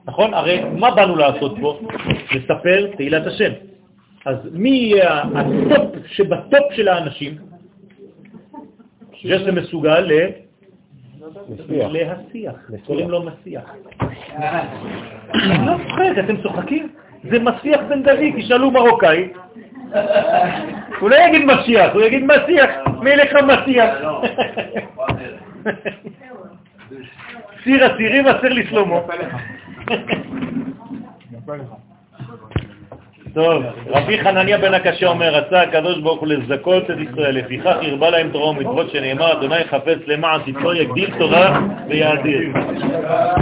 נכון? 0.07 0.35
הרי 0.35 0.61
מה 0.79 0.91
באנו 0.91 1.17
לעשות 1.17 1.55
פה? 1.61 1.79
לספר 2.35 2.87
תהילת 2.97 3.27
השם. 3.27 3.53
אז 4.27 4.37
מי 4.53 4.71
יהיה 4.71 5.23
ה 5.23 5.44
top 5.44 6.07
שב 6.07 6.40
top 6.40 6.73
של 6.73 6.89
האנשים? 6.89 7.35
זה 9.25 9.39
שמסוגל 9.39 10.01
ל... 10.01 10.13
להסיח, 11.69 12.71
קוראים 12.87 13.11
לו 13.11 13.23
מסיח. 13.23 13.75
לא 15.67 15.77
צוחק, 15.89 16.19
אתם 16.25 16.43
צוחקים? 16.43 16.89
זה 17.31 17.39
מסיח 17.39 17.81
בן 17.89 18.03
דוד, 18.03 18.33
תשאלו 18.37 18.71
מרוקאי. 18.71 19.29
הוא 21.01 21.11
לא 21.11 21.17
יגיד 21.17 21.43
משיח, 21.45 21.93
הוא 21.93 22.03
יגיד 22.03 22.25
מסיח, 22.25 22.71
מלך 23.03 23.31
המסיח. 23.35 23.91
סיר 27.65 27.85
הסירים 27.85 28.27
אסר 28.27 28.49
לשלמה. 28.49 29.01
טוב, 33.37 33.63
רבי 33.87 34.25
חנניה 34.25 34.59
בן 34.59 34.75
הקשה 34.75 35.07
אומר, 35.07 35.35
רצה 35.35 35.63
הקדוש 35.63 35.99
ברוך 35.99 36.21
הוא 36.21 36.29
לזכות 36.29 36.91
את 36.91 36.97
ישראל, 37.11 37.35
לפיכך 37.35 37.77
הרבה 37.83 38.11
להם 38.11 38.31
תורה 38.33 38.51
ומצוות 38.51 38.91
שנאמר, 38.91 39.33
אדוני 39.33 39.65
חפץ 39.65 39.99
למען 40.07 40.41
תצור 40.47 40.75
יגדיל 40.75 41.11
תורה 41.19 41.61
ויאדיר. 41.89 42.41